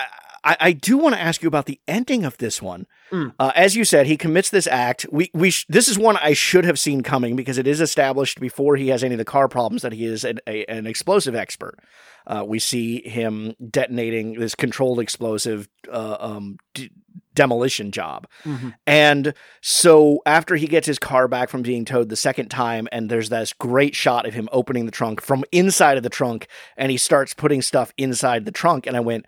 I, 0.44 0.56
I 0.60 0.72
do 0.72 0.98
want 0.98 1.14
to 1.14 1.20
ask 1.20 1.42
you 1.42 1.48
about 1.48 1.66
the 1.66 1.80
ending 1.86 2.24
of 2.24 2.36
this 2.38 2.60
one. 2.60 2.86
Mm. 3.10 3.34
Uh, 3.38 3.52
as 3.54 3.76
you 3.76 3.84
said, 3.84 4.06
he 4.06 4.16
commits 4.16 4.50
this 4.50 4.66
act. 4.66 5.06
We 5.12 5.30
we 5.34 5.50
sh- 5.50 5.66
this 5.68 5.88
is 5.88 5.98
one 5.98 6.16
I 6.16 6.32
should 6.32 6.64
have 6.64 6.78
seen 6.78 7.02
coming 7.02 7.36
because 7.36 7.58
it 7.58 7.66
is 7.66 7.80
established 7.80 8.40
before 8.40 8.76
he 8.76 8.88
has 8.88 9.04
any 9.04 9.14
of 9.14 9.18
the 9.18 9.24
car 9.24 9.48
problems 9.48 9.82
that 9.82 9.92
he 9.92 10.04
is 10.04 10.24
an, 10.24 10.40
a, 10.46 10.64
an 10.66 10.86
explosive 10.86 11.34
expert. 11.34 11.78
Uh, 12.26 12.44
we 12.46 12.58
see 12.58 13.06
him 13.08 13.54
detonating 13.70 14.34
this 14.34 14.54
controlled 14.54 15.00
explosive, 15.00 15.68
uh, 15.90 16.16
um, 16.20 16.56
d- 16.72 16.90
demolition 17.34 17.90
job. 17.90 18.26
Mm-hmm. 18.44 18.70
And 18.86 19.34
so 19.60 20.20
after 20.24 20.56
he 20.56 20.66
gets 20.66 20.86
his 20.86 20.98
car 20.98 21.28
back 21.28 21.48
from 21.48 21.62
being 21.62 21.84
towed 21.84 22.08
the 22.08 22.16
second 22.16 22.48
time, 22.48 22.88
and 22.92 23.10
there's 23.10 23.28
this 23.28 23.52
great 23.52 23.94
shot 23.96 24.26
of 24.26 24.34
him 24.34 24.48
opening 24.52 24.86
the 24.86 24.92
trunk 24.92 25.20
from 25.20 25.44
inside 25.50 25.96
of 25.96 26.02
the 26.02 26.10
trunk, 26.10 26.46
and 26.76 26.90
he 26.90 26.96
starts 26.96 27.34
putting 27.34 27.62
stuff 27.62 27.92
inside 27.96 28.44
the 28.44 28.52
trunk, 28.52 28.86
and 28.86 28.96
I 28.96 29.00
went, 29.00 29.26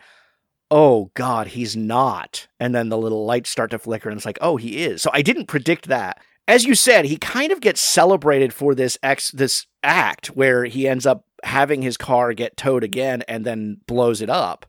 oh 0.74 1.12
God, 1.14 1.46
he's 1.46 1.76
not. 1.76 2.48
And 2.58 2.74
then 2.74 2.88
the 2.88 2.98
little 2.98 3.24
lights 3.24 3.48
start 3.48 3.70
to 3.70 3.78
flicker, 3.78 4.08
and 4.10 4.16
it's 4.18 4.26
like, 4.26 4.38
oh, 4.40 4.56
he 4.56 4.82
is. 4.82 5.02
So 5.02 5.10
I 5.14 5.22
didn't 5.22 5.46
predict 5.46 5.86
that. 5.86 6.18
As 6.48 6.64
you 6.64 6.74
said, 6.74 7.04
he 7.04 7.16
kind 7.16 7.52
of 7.52 7.60
gets 7.60 7.80
celebrated 7.80 8.52
for 8.52 8.74
this 8.74 8.98
ex 9.00 9.30
this 9.30 9.66
act 9.84 10.28
where 10.28 10.64
he 10.64 10.88
ends 10.88 11.06
up 11.06 11.26
having 11.44 11.80
his 11.80 11.96
car 11.96 12.34
get 12.34 12.56
towed 12.56 12.82
again 12.82 13.22
and 13.28 13.44
then 13.44 13.76
blows 13.86 14.20
it 14.20 14.28
up. 14.28 14.66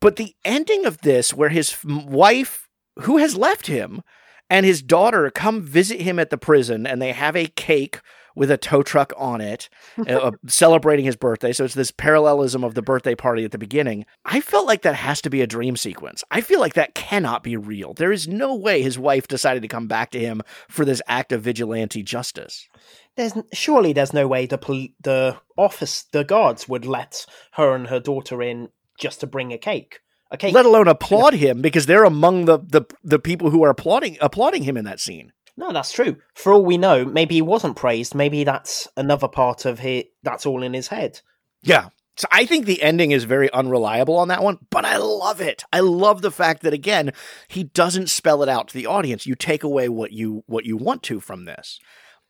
But 0.00 0.16
the 0.16 0.36
ending 0.44 0.84
of 0.84 0.98
this, 0.98 1.32
where 1.32 1.48
his 1.48 1.76
wife 1.82 2.68
who 3.00 3.16
has 3.16 3.34
left 3.34 3.68
him 3.68 4.02
and 4.50 4.66
his 4.66 4.82
daughter 4.82 5.30
come 5.30 5.62
visit 5.62 6.02
him 6.02 6.18
at 6.18 6.28
the 6.28 6.38
prison 6.38 6.86
and 6.86 7.00
they 7.00 7.12
have 7.12 7.34
a 7.34 7.46
cake 7.46 8.00
with 8.38 8.50
a 8.50 8.56
tow 8.56 8.82
truck 8.82 9.12
on 9.16 9.40
it 9.40 9.68
uh, 10.08 10.30
celebrating 10.46 11.04
his 11.04 11.16
birthday. 11.16 11.52
So 11.52 11.64
it's 11.64 11.74
this 11.74 11.90
parallelism 11.90 12.64
of 12.64 12.74
the 12.74 12.82
birthday 12.82 13.14
party 13.14 13.44
at 13.44 13.50
the 13.50 13.58
beginning. 13.58 14.06
I 14.24 14.40
felt 14.40 14.66
like 14.66 14.82
that 14.82 14.94
has 14.94 15.20
to 15.22 15.30
be 15.30 15.42
a 15.42 15.46
dream 15.46 15.76
sequence. 15.76 16.22
I 16.30 16.40
feel 16.40 16.60
like 16.60 16.74
that 16.74 16.94
cannot 16.94 17.42
be 17.42 17.56
real. 17.56 17.94
There 17.94 18.12
is 18.12 18.28
no 18.28 18.54
way 18.54 18.80
his 18.80 18.98
wife 18.98 19.28
decided 19.28 19.62
to 19.62 19.68
come 19.68 19.88
back 19.88 20.10
to 20.12 20.20
him 20.20 20.42
for 20.68 20.84
this 20.84 21.02
act 21.08 21.32
of 21.32 21.42
vigilante 21.42 22.02
justice. 22.02 22.68
There's 23.16 23.34
surely 23.52 23.92
there's 23.92 24.12
no 24.12 24.28
way 24.28 24.46
the 24.46 24.58
pol- 24.58 24.88
the 25.02 25.36
office 25.56 26.04
the 26.12 26.22
guards 26.22 26.68
would 26.68 26.86
let 26.86 27.26
her 27.52 27.74
and 27.74 27.88
her 27.88 27.98
daughter 27.98 28.40
in 28.40 28.68
just 28.98 29.20
to 29.20 29.26
bring 29.26 29.52
a 29.52 29.58
cake. 29.58 30.00
Okay. 30.32 30.52
Let 30.52 30.66
alone 30.66 30.88
applaud 30.88 31.34
him 31.34 31.62
because 31.62 31.86
they're 31.86 32.04
among 32.04 32.44
the, 32.44 32.58
the, 32.58 32.82
the 33.02 33.18
people 33.18 33.50
who 33.50 33.64
are 33.64 33.70
applauding 33.70 34.18
applauding 34.20 34.62
him 34.62 34.76
in 34.76 34.84
that 34.84 35.00
scene. 35.00 35.32
No, 35.58 35.72
that's 35.72 35.90
true. 35.90 36.18
For 36.34 36.52
all 36.52 36.64
we 36.64 36.78
know, 36.78 37.04
maybe 37.04 37.34
he 37.34 37.42
wasn't 37.42 37.74
praised. 37.74 38.14
Maybe 38.14 38.44
that's 38.44 38.86
another 38.96 39.26
part 39.26 39.64
of 39.64 39.80
his. 39.80 40.04
That's 40.22 40.46
all 40.46 40.62
in 40.62 40.72
his 40.72 40.86
head. 40.86 41.20
Yeah. 41.62 41.88
So 42.16 42.28
I 42.30 42.46
think 42.46 42.64
the 42.64 42.80
ending 42.80 43.10
is 43.10 43.24
very 43.24 43.50
unreliable 43.52 44.16
on 44.16 44.28
that 44.28 44.42
one, 44.42 44.58
but 44.70 44.84
I 44.84 44.98
love 44.98 45.40
it. 45.40 45.64
I 45.72 45.80
love 45.80 46.22
the 46.22 46.30
fact 46.30 46.62
that 46.62 46.72
again, 46.72 47.12
he 47.48 47.64
doesn't 47.64 48.08
spell 48.08 48.44
it 48.44 48.48
out 48.48 48.68
to 48.68 48.74
the 48.74 48.86
audience. 48.86 49.26
You 49.26 49.34
take 49.34 49.64
away 49.64 49.88
what 49.88 50.12
you 50.12 50.44
what 50.46 50.64
you 50.64 50.76
want 50.76 51.02
to 51.04 51.18
from 51.18 51.44
this. 51.44 51.80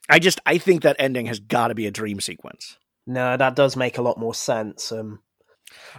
I 0.08 0.18
just 0.18 0.40
I 0.46 0.56
think 0.56 0.82
that 0.82 0.96
ending 0.98 1.26
has 1.26 1.38
got 1.38 1.68
to 1.68 1.74
be 1.74 1.86
a 1.86 1.90
dream 1.90 2.20
sequence. 2.20 2.78
No, 3.06 3.36
that 3.36 3.56
does 3.56 3.76
make 3.76 3.98
a 3.98 4.02
lot 4.02 4.18
more 4.18 4.34
sense. 4.34 4.90
Um, 4.90 5.20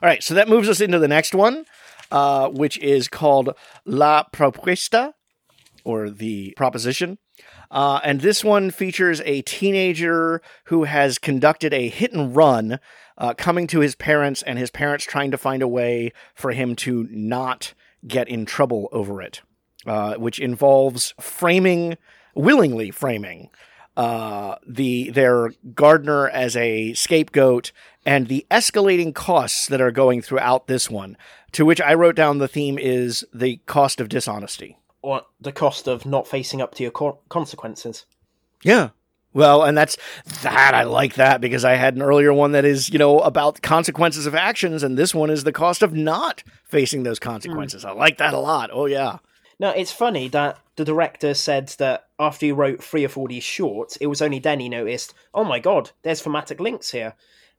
all 0.02 0.10
right, 0.10 0.24
so 0.24 0.34
that 0.34 0.50
moves 0.50 0.68
us 0.68 0.82
into 0.82 0.98
the 0.98 1.08
next 1.08 1.36
one, 1.36 1.66
uh, 2.10 2.50
which 2.50 2.80
is 2.80 3.08
called 3.08 3.52
La 3.86 4.24
Propuesta, 4.34 5.14
or 5.90 6.10
the 6.10 6.54
proposition. 6.56 7.18
Uh, 7.72 8.00
and 8.04 8.22
this 8.22 8.44
one 8.44 8.70
features 8.70 9.22
a 9.26 9.42
teenager 9.42 10.42
who 10.66 10.84
has 10.84 11.18
conducted 11.18 11.74
a 11.74 11.90
hit 11.90 12.14
and 12.14 12.36
run, 12.36 12.80
uh, 13.18 13.34
coming 13.34 13.68
to 13.68 13.80
his 13.80 13.96
parents, 13.96 14.44
and 14.44 14.60
his 14.60 14.70
parents 14.70 15.06
trying 15.06 15.32
to 15.32 15.38
find 15.38 15.64
a 15.64 15.68
way 15.68 16.12
for 16.36 16.52
him 16.52 16.76
to 16.76 17.08
not 17.10 17.74
get 18.08 18.28
in 18.30 18.46
trouble 18.46 18.88
over 18.92 19.22
it, 19.22 19.42
uh, 19.86 20.16
which 20.16 20.40
involves 20.40 21.14
framing, 21.20 21.98
willingly 22.36 22.92
framing 22.92 23.50
uh, 23.98 24.56
the 24.66 25.10
their 25.10 25.52
gardener 25.76 26.30
as 26.30 26.56
a 26.56 26.94
scapegoat 26.94 27.74
and 28.06 28.28
the 28.28 28.46
escalating 28.50 29.14
costs 29.14 29.68
that 29.68 29.82
are 29.82 29.92
going 29.92 30.22
throughout 30.22 30.68
this 30.68 30.90
one. 30.90 31.18
To 31.54 31.66
which 31.66 31.82
I 31.82 31.94
wrote 31.96 32.16
down 32.16 32.38
the 32.38 32.48
theme 32.48 32.78
is 32.80 33.26
the 33.34 33.58
cost 33.66 34.00
of 34.00 34.08
dishonesty 34.08 34.79
or 35.02 35.24
the 35.40 35.52
cost 35.52 35.88
of 35.88 36.06
not 36.06 36.28
facing 36.28 36.62
up 36.62 36.76
to 36.76 36.84
your 36.84 36.92
co- 36.92 37.20
consequences. 37.30 38.06
Yeah. 38.64 38.90
Well, 39.34 39.64
and 39.64 39.78
that's 39.78 39.96
that. 40.42 40.74
I 40.74 40.84
like 40.84 41.16
that 41.16 41.40
because 41.40 41.64
I 41.64 41.76
had 41.76 41.96
an 41.96 42.02
earlier 42.02 42.34
one 42.34 42.54
that 42.54 42.66
is, 42.66 42.90
you 42.90 42.98
know, 42.98 43.20
about 43.20 43.62
consequences 43.62 44.26
of 44.26 44.34
actions, 44.34 44.82
and 44.82 44.98
this 44.98 45.14
one 45.14 45.30
is 45.30 45.44
the 45.44 45.52
cost 45.52 45.84
of 45.84 45.94
not 45.94 46.44
facing 46.66 47.04
those 47.04 47.20
consequences. 47.20 47.84
Mm. 47.84 47.90
I 47.90 47.92
like 47.92 48.18
that 48.18 48.34
a 48.34 48.40
lot. 48.40 48.72
Oh, 48.74 48.88
yeah. 48.88 49.20
Now, 49.60 49.70
it's 49.72 49.92
funny 49.92 50.30
that 50.30 50.58
the 50.78 50.86
director 50.86 51.34
said 51.34 51.68
that 51.80 52.08
after 52.18 52.46
he 52.48 52.52
wrote 52.52 52.82
three 52.82 53.06
or 53.06 53.10
four 53.10 53.26
of 53.26 53.30
these 53.30 53.44
shorts, 53.44 53.98
it 53.98 54.08
was 54.08 54.22
only 54.22 54.40
then 54.40 54.62
he 54.62 54.70
noticed, 54.70 55.14
oh 55.34 55.44
my 55.44 55.60
god, 55.60 55.92
there's 56.02 56.22
thematic 56.22 56.60
links 56.60 56.92
here. 56.92 57.14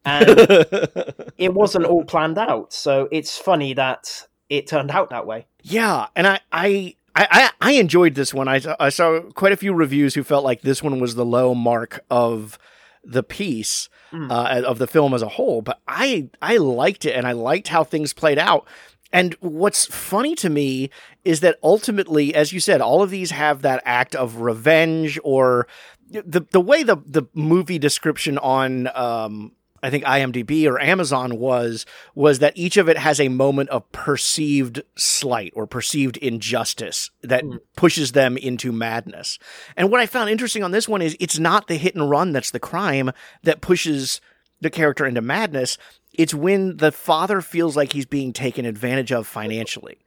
And 0.05 0.25
it 1.37 1.53
wasn't 1.53 1.85
all 1.85 2.05
planned 2.05 2.39
out. 2.39 2.73
So 2.73 3.07
it's 3.13 3.37
funny 3.37 3.75
that 3.75 4.27
it 4.49 4.67
turned 4.67 4.91
out 4.91 5.11
that 5.11 5.27
way. 5.27 5.47
Yeah. 5.63 6.07
And 6.17 6.27
I, 6.27 6.41
I, 6.51 6.95
I, 7.31 7.51
I 7.61 7.73
enjoyed 7.73 8.15
this 8.15 8.33
one. 8.33 8.49
I, 8.49 8.61
I 8.79 8.89
saw 8.89 9.21
quite 9.21 9.53
a 9.53 9.57
few 9.57 9.73
reviews 9.75 10.15
who 10.15 10.23
felt 10.23 10.45
like 10.45 10.63
this 10.63 10.83
one 10.83 11.01
was 11.01 11.15
the 11.15 11.25
low 11.25 11.55
mark 11.55 12.05
of 12.11 12.59
the 13.03 13.23
piece 13.23 13.89
mm. 14.13 14.31
uh, 14.31 14.67
of 14.67 14.79
the 14.79 14.87
film 14.87 15.15
as 15.15 15.23
a 15.23 15.29
whole. 15.29 15.63
But 15.63 15.81
I 15.89 16.29
I 16.41 16.57
liked 16.59 17.05
it, 17.05 17.15
and 17.15 17.27
I 17.27 17.33
liked 17.33 17.69
how 17.69 17.85
things 17.85 18.13
played 18.13 18.39
out. 18.39 18.67
And 19.13 19.35
what's 19.41 19.87
funny 19.87 20.35
to 20.37 20.49
me 20.49 20.91
is 21.25 21.41
that 21.41 21.59
ultimately, 21.63 22.35
as 22.35 22.53
you 22.53 22.61
said, 22.61 22.81
all 22.81 23.03
of 23.03 23.11
these 23.11 23.33
have 23.33 23.63
that 23.63 23.83
act 23.85 24.15
of 24.15 24.37
revenge 24.37 25.19
or 25.25 25.67
the 26.11 26.47
the 26.51 26.61
way 26.61 26.83
the 26.83 26.97
the 27.07 27.25
movie 27.35 27.79
description 27.79 28.39
on 28.39 28.89
um, 28.95 29.53
I 29.83 29.91
think 29.91 30.05
IMDb 30.05 30.67
or 30.67 30.81
Amazon 30.81 31.39
was 31.39 31.87
was 32.15 32.39
that 32.41 32.57
each 32.57 32.77
of 32.77 32.89
it 32.89 32.99
has 32.99 33.21
a 33.21 33.29
moment 33.29 33.71
of 33.71 33.91
perceived 33.93 34.83
slight 34.97 35.53
or 35.57 35.67
perceived 35.67 36.17
injustice 36.19 37.11
that 37.23 37.45
mm. 37.45 37.59
pushes 37.77 38.13
them 38.13 38.37
into 38.37 38.73
madness. 38.73 39.39
And 39.77 39.91
what 39.91 40.01
I 40.01 40.07
found 40.07 40.31
interesting 40.31 40.63
on 40.63 40.71
this 40.71 40.89
one 40.89 41.03
is 41.03 41.17
it's 41.19 41.39
not 41.39 41.67
the 41.67 41.77
hit 41.77 41.95
and 41.95 42.11
run 42.11 42.33
that's 42.33 42.51
the 42.51 42.61
crime 42.61 43.11
that 43.43 43.61
pushes 43.61 44.21
the 44.61 44.71
character 44.71 45.07
into 45.07 45.23
madness. 45.23 45.79
It's 46.13 46.35
when 46.35 46.77
the 46.77 46.93
father 46.93 47.41
feels 47.41 47.77
like 47.77 47.93
he's 47.93 48.07
being 48.07 48.33
taken 48.33 48.67
advantage 48.67 49.13
of 49.13 49.27
financially. 49.27 49.99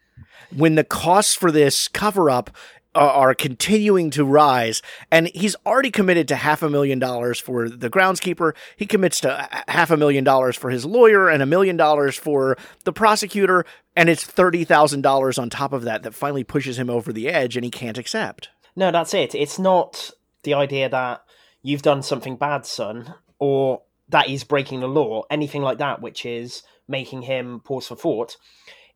When 0.56 0.76
the 0.76 0.84
costs 0.84 1.34
for 1.34 1.52
this 1.52 1.88
cover 1.88 2.30
up 2.30 2.52
Uh, 2.96 3.00
are 3.00 3.34
continuing 3.34 4.12
to 4.12 4.24
rise. 4.24 4.84
And 5.10 5.28
he's 5.34 5.56
already 5.66 5.90
committed 5.90 6.28
to 6.28 6.36
half 6.36 6.62
a 6.62 6.70
million 6.70 7.00
dollars 7.00 7.40
for 7.40 7.68
the 7.68 7.90
groundskeeper. 7.90 8.54
He 8.78 8.86
commits 8.86 9.20
to 9.22 9.32
uh, 9.32 9.48
uh, 9.52 9.62
half 9.68 9.90
a 9.90 9.98
million 9.98 10.24
dollars 10.24 10.56
for 10.56 10.70
his 10.70 10.86
lawyer 10.86 11.28
and 11.28 11.42
a 11.42 11.48
million 11.48 11.76
dollars 11.76 12.16
for 12.16 12.56
the 12.84 12.94
prosecutor. 12.94 13.66
And 13.96 14.10
it's 14.10 14.24
$30,000 14.24 15.42
on 15.42 15.50
top 15.50 15.74
of 15.74 15.82
that 15.86 16.04
that 16.04 16.14
finally 16.14 16.44
pushes 16.44 16.78
him 16.78 16.88
over 16.88 17.12
the 17.12 17.30
edge 17.30 17.58
and 17.58 17.64
he 17.64 17.72
can't 17.72 17.98
accept. 17.98 18.50
No 18.76 18.92
that's 18.92 19.16
it. 19.16 19.34
It's 19.34 19.58
not 19.58 20.12
the 20.44 20.54
idea 20.54 20.88
that 20.90 21.24
you've 21.64 21.82
done 21.82 22.04
something 22.04 22.36
bad 22.36 22.66
son 22.66 23.16
or 23.40 23.82
that 24.10 24.30
is 24.30 24.44
breaking 24.44 24.82
the 24.82 24.88
law, 24.88 25.24
anything 25.30 25.64
like 25.64 25.80
that, 25.80 26.02
which 26.02 26.26
is 26.26 26.62
making 26.88 27.24
him 27.24 27.60
pause 27.60 27.88
for 27.88 27.96
thought, 27.96 28.38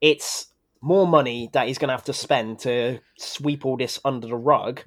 it's 0.02 0.48
more 0.82 1.08
money 1.08 1.50
that 1.54 1.68
he's 1.68 1.78
going 1.78 1.90
to 1.90 1.94
have 1.94 2.04
to 2.06 2.14
spend 2.14 2.60
to 2.60 3.00
sweep 3.18 3.66
all 3.66 3.78
this 3.78 4.00
under 4.06 4.28
the 4.28 4.36
rug. 4.36 4.82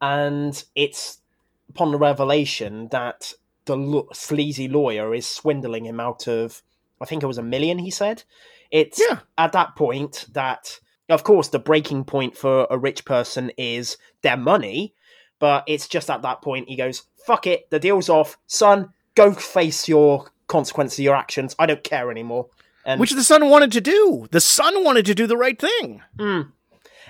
And 0.00 0.62
it's 0.74 1.18
upon 1.68 1.92
the 1.92 1.98
revelation 1.98 2.88
that 2.90 3.34
the 3.64 3.76
lo- 3.76 4.08
sleazy 4.12 4.68
lawyer 4.68 5.14
is 5.14 5.26
swindling 5.26 5.86
him 5.86 6.00
out 6.00 6.26
of, 6.28 6.62
I 7.00 7.04
think 7.04 7.22
it 7.22 7.26
was 7.26 7.38
a 7.38 7.42
million, 7.42 7.78
he 7.78 7.90
said. 7.90 8.24
It's 8.70 9.00
yeah. 9.00 9.20
at 9.38 9.52
that 9.52 9.76
point 9.76 10.26
that, 10.32 10.80
of 11.08 11.24
course, 11.24 11.48
the 11.48 11.58
breaking 11.58 12.04
point 12.04 12.36
for 12.36 12.66
a 12.70 12.78
rich 12.78 13.04
person 13.04 13.50
is 13.56 13.96
their 14.22 14.36
money. 14.36 14.94
But 15.38 15.64
it's 15.66 15.88
just 15.88 16.10
at 16.10 16.22
that 16.22 16.42
point 16.42 16.68
he 16.68 16.76
goes, 16.76 17.02
fuck 17.26 17.46
it, 17.46 17.68
the 17.70 17.80
deal's 17.80 18.08
off. 18.08 18.38
Son, 18.46 18.90
go 19.14 19.32
face 19.32 19.88
your 19.88 20.30
consequences 20.46 20.98
of 20.98 21.04
your 21.04 21.16
actions. 21.16 21.56
I 21.58 21.66
don't 21.66 21.82
care 21.82 22.10
anymore. 22.10 22.48
And, 22.84 23.00
Which 23.00 23.12
the 23.12 23.24
son 23.24 23.48
wanted 23.48 23.72
to 23.72 23.80
do. 23.80 24.26
The 24.30 24.40
son 24.40 24.84
wanted 24.84 25.06
to 25.06 25.14
do 25.14 25.26
the 25.26 25.36
right 25.36 25.58
thing. 25.58 26.02
Mm. 26.18 26.52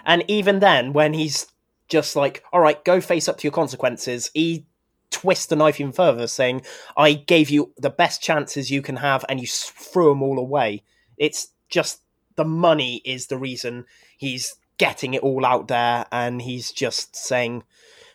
And 0.04 0.24
even 0.28 0.58
then, 0.58 0.92
when 0.92 1.14
he's 1.14 1.46
just 1.88 2.16
like, 2.16 2.42
all 2.52 2.60
right, 2.60 2.82
go 2.84 3.00
face 3.00 3.28
up 3.28 3.38
to 3.38 3.44
your 3.44 3.52
consequences, 3.52 4.30
he 4.34 4.66
twists 5.10 5.46
the 5.46 5.56
knife 5.56 5.80
even 5.80 5.92
further, 5.92 6.26
saying, 6.26 6.62
I 6.96 7.12
gave 7.12 7.50
you 7.50 7.72
the 7.76 7.90
best 7.90 8.22
chances 8.22 8.70
you 8.70 8.82
can 8.82 8.96
have 8.96 9.24
and 9.28 9.40
you 9.40 9.46
threw 9.46 10.08
them 10.08 10.22
all 10.22 10.38
away. 10.38 10.82
It's 11.16 11.48
just 11.68 12.00
the 12.36 12.44
money 12.44 13.02
is 13.04 13.26
the 13.26 13.38
reason 13.38 13.84
he's 14.16 14.56
getting 14.78 15.14
it 15.14 15.22
all 15.22 15.46
out 15.46 15.68
there 15.68 16.06
and 16.10 16.42
he's 16.42 16.72
just 16.72 17.14
saying, 17.14 17.62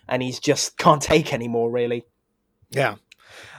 and 0.08 0.22
he's 0.22 0.40
just 0.40 0.78
can't 0.78 1.02
take 1.02 1.34
anymore, 1.34 1.72
really. 1.72 2.06
Yeah. 2.72 2.96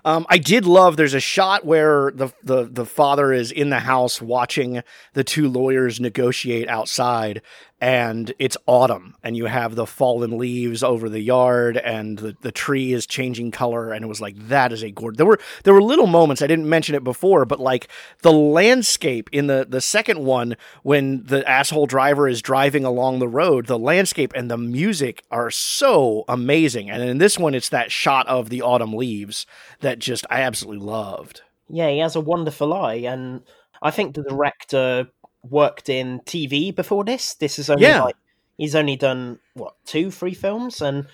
Um, 0.04 0.26
I 0.28 0.38
did 0.38 0.64
love. 0.64 0.96
There's 0.96 1.14
a 1.14 1.20
shot 1.20 1.64
where 1.64 2.12
the, 2.14 2.30
the 2.42 2.64
the 2.64 2.86
father 2.86 3.32
is 3.32 3.50
in 3.50 3.70
the 3.70 3.80
house 3.80 4.20
watching 4.20 4.82
the 5.14 5.24
two 5.24 5.48
lawyers 5.48 6.00
negotiate 6.00 6.68
outside, 6.68 7.42
and 7.80 8.32
it's 8.38 8.56
autumn, 8.66 9.14
and 9.22 9.36
you 9.36 9.46
have 9.46 9.76
the 9.76 9.86
fallen 9.86 10.36
leaves 10.36 10.82
over 10.82 11.08
the 11.08 11.20
yard, 11.20 11.76
and 11.76 12.18
the, 12.18 12.36
the 12.40 12.50
tree 12.50 12.92
is 12.92 13.06
changing 13.06 13.52
color, 13.52 13.92
and 13.92 14.04
it 14.04 14.08
was 14.08 14.20
like 14.20 14.36
that 14.48 14.72
is 14.72 14.82
a 14.82 14.90
gorgeous. 14.90 15.18
There 15.18 15.26
were 15.26 15.38
there 15.64 15.74
were 15.74 15.82
little 15.82 16.08
moments 16.08 16.42
I 16.42 16.48
didn't 16.48 16.68
mention 16.68 16.96
it 16.96 17.04
before, 17.04 17.44
but 17.44 17.60
like 17.60 17.88
the 18.22 18.32
landscape 18.32 19.30
in 19.32 19.46
the 19.46 19.64
the 19.68 19.80
second 19.80 20.24
one 20.24 20.56
when 20.82 21.24
the 21.24 21.48
asshole 21.48 21.86
driver 21.86 22.28
is 22.28 22.42
driving 22.42 22.84
along 22.84 23.20
the 23.20 23.28
road, 23.28 23.66
the 23.66 23.78
landscape 23.78 24.32
and 24.34 24.50
the 24.50 24.58
music 24.58 25.22
are 25.30 25.50
so 25.50 26.24
amazing, 26.28 26.90
and 26.90 27.02
in 27.02 27.18
this 27.18 27.38
one 27.38 27.54
it's 27.54 27.68
that 27.68 27.92
shot 27.92 28.26
of 28.26 28.48
the 28.48 28.60
autumn 28.60 28.92
leaves 28.92 29.46
that 29.80 29.87
just 29.96 30.26
I 30.30 30.42
absolutely 30.42 30.84
loved. 30.84 31.42
Yeah, 31.68 31.90
he 31.90 31.98
has 31.98 32.16
a 32.16 32.20
wonderful 32.20 32.72
eye, 32.72 32.94
and 32.94 33.42
I 33.82 33.90
think 33.90 34.14
the 34.14 34.22
director 34.22 35.08
worked 35.48 35.88
in 35.88 36.20
TV 36.20 36.74
before 36.74 37.04
this. 37.04 37.34
This 37.34 37.58
is 37.58 37.70
only 37.70 37.84
Yeah. 37.84 38.04
like 38.04 38.16
he's 38.56 38.74
only 38.74 38.96
done 38.96 39.38
what 39.54 39.74
two, 39.84 40.10
three 40.10 40.34
films, 40.34 40.80
and 40.80 41.06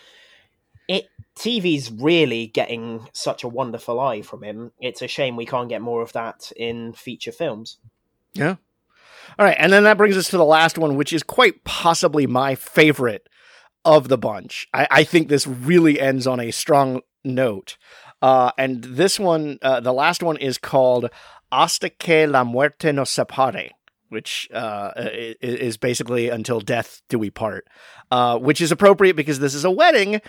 it 0.89 1.07
TV's 1.37 1.91
really 1.91 2.47
getting 2.47 3.09
such 3.12 3.43
a 3.43 3.49
wonderful 3.49 3.99
eye 4.01 4.22
from 4.22 4.43
him. 4.43 4.72
It's 4.81 5.03
a 5.03 5.09
shame 5.09 5.37
we 5.37 5.47
can't 5.47 5.68
get 5.68 5.83
more 5.83 6.03
of 6.03 6.12
that 6.12 6.53
in 6.57 6.93
feature 6.93 7.33
films. 7.33 7.79
Yeah. 8.33 8.57
All 9.39 9.47
right, 9.47 9.57
and 9.59 9.72
then 9.72 9.85
that 9.85 9.97
brings 9.97 10.16
us 10.16 10.29
to 10.31 10.37
the 10.37 10.45
last 10.45 10.79
one, 10.79 10.97
which 10.97 11.12
is 11.12 11.22
quite 11.22 11.64
possibly 11.64 12.27
my 12.27 12.55
favorite 12.55 13.29
of 13.85 14.09
the 14.09 14.18
bunch. 14.18 14.68
I, 14.72 14.87
I 14.91 15.05
think 15.05 15.29
this 15.29 15.47
really 15.47 15.99
ends 15.99 16.27
on 16.27 16.39
a 16.41 16.51
strong 16.51 17.01
note. 17.25 17.77
Uh, 18.25 18.51
and 18.57 18.83
this 18.85 19.20
one, 19.20 19.59
uh, 19.61 19.81
the 19.81 19.93
last 19.93 20.22
one, 20.22 20.39
is 20.39 20.57
called 20.57 21.11
Hasta 21.53 21.91
que 21.91 22.27
la 22.27 22.43
muerte 22.43 22.91
nos 22.91 23.11
separe, 23.11 23.68
which 24.09 24.49
uh, 24.55 24.93
is 25.43 25.77
basically 25.77 26.31
until 26.31 26.61
death 26.61 27.03
do 27.11 27.18
we 27.18 27.29
part, 27.29 27.66
uh, 28.11 28.39
which 28.39 28.61
is 28.62 28.72
appropriate 28.72 29.14
because 29.14 29.41
this 29.41 29.55
is 29.55 29.64
a 29.64 29.70
wedding. 29.70 30.22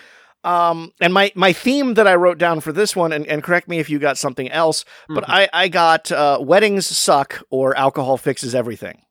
Um, 0.44 0.92
and 1.00 1.14
my, 1.14 1.32
my 1.34 1.52
theme 1.54 1.94
that 1.94 2.06
I 2.06 2.14
wrote 2.16 2.36
down 2.38 2.60
for 2.60 2.70
this 2.70 2.94
one, 2.94 3.12
and, 3.12 3.26
and 3.26 3.42
correct 3.42 3.66
me 3.66 3.78
if 3.78 3.88
you 3.88 3.98
got 3.98 4.18
something 4.18 4.50
else, 4.50 4.84
but 5.08 5.24
Mhm. 5.24 5.30
I, 5.30 5.48
I 5.64 5.68
got 5.68 6.12
uh, 6.12 6.38
weddings 6.40 6.86
suck 6.86 7.42
or 7.48 7.74
alcohol 7.76 8.18
fixes 8.18 8.54
everything. 8.54 9.05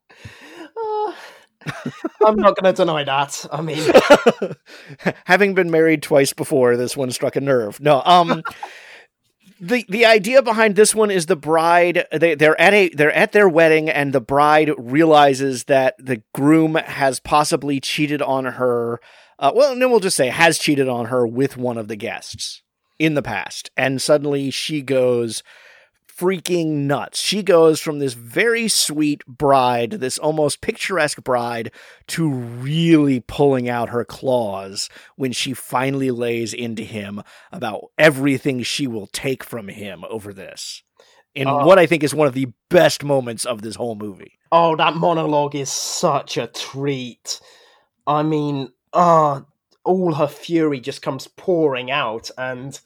I'm 2.24 2.36
not 2.36 2.56
going 2.56 2.72
to 2.72 2.76
deny 2.76 3.04
that. 3.04 3.46
I 3.52 3.60
mean, 3.60 3.82
Having 5.24 5.54
been 5.54 5.70
married 5.70 6.02
twice 6.02 6.32
before, 6.32 6.76
this 6.76 6.96
one 6.96 7.10
struck 7.10 7.36
a 7.36 7.40
nerve. 7.40 7.80
No, 7.80 8.02
um, 8.04 8.42
the 9.60 9.84
the 9.88 10.04
idea 10.04 10.42
behind 10.42 10.76
this 10.76 10.94
one 10.94 11.10
is 11.10 11.26
the 11.26 11.36
bride 11.36 12.06
they 12.12 12.34
they're 12.34 12.60
at 12.60 12.74
a 12.74 12.88
they're 12.90 13.12
at 13.12 13.32
their 13.32 13.48
wedding 13.48 13.88
and 13.88 14.12
the 14.12 14.20
bride 14.20 14.70
realizes 14.76 15.64
that 15.64 15.94
the 15.98 16.22
groom 16.34 16.74
has 16.74 17.20
possibly 17.20 17.80
cheated 17.80 18.20
on 18.22 18.44
her. 18.44 19.00
Uh, 19.38 19.52
well, 19.54 19.76
no, 19.76 19.88
we'll 19.88 20.00
just 20.00 20.16
say 20.16 20.28
has 20.28 20.58
cheated 20.58 20.88
on 20.88 21.06
her 21.06 21.26
with 21.26 21.56
one 21.56 21.78
of 21.78 21.88
the 21.88 21.96
guests 21.96 22.62
in 22.98 23.14
the 23.14 23.22
past, 23.22 23.70
and 23.76 24.00
suddenly 24.00 24.50
she 24.50 24.82
goes 24.82 25.42
freaking 26.18 26.86
nuts. 26.86 27.20
She 27.20 27.42
goes 27.42 27.80
from 27.80 27.98
this 27.98 28.14
very 28.14 28.68
sweet 28.68 29.24
bride, 29.26 29.90
this 29.92 30.18
almost 30.18 30.60
picturesque 30.60 31.22
bride, 31.22 31.70
to 32.08 32.28
really 32.30 33.20
pulling 33.20 33.68
out 33.68 33.90
her 33.90 34.04
claws 34.04 34.88
when 35.16 35.32
she 35.32 35.52
finally 35.52 36.10
lays 36.10 36.54
into 36.54 36.82
him 36.82 37.22
about 37.52 37.90
everything 37.98 38.62
she 38.62 38.86
will 38.86 39.06
take 39.08 39.44
from 39.44 39.68
him 39.68 40.04
over 40.08 40.32
this. 40.32 40.82
In 41.34 41.48
Oh. 41.48 41.66
what 41.66 41.78
I 41.78 41.84
think 41.86 42.02
is 42.02 42.14
one 42.14 42.26
of 42.26 42.32
the 42.34 42.48
best 42.70 43.04
moments 43.04 43.44
of 43.44 43.60
this 43.62 43.76
whole 43.76 43.94
movie. 43.94 44.32
oh, 44.52 44.74
that 44.76 44.94
monologue 44.94 45.54
is 45.54 45.70
such 45.70 46.38
a 46.38 46.46
treat. 46.46 47.40
I 48.06 48.22
mean, 48.22 48.72
ah, 48.94 49.44
all 49.84 50.14
her 50.14 50.28
fury 50.28 50.80
just 50.80 51.02
comes 51.02 51.26
pouring 51.28 51.90
out, 51.90 52.30
and 52.38 52.80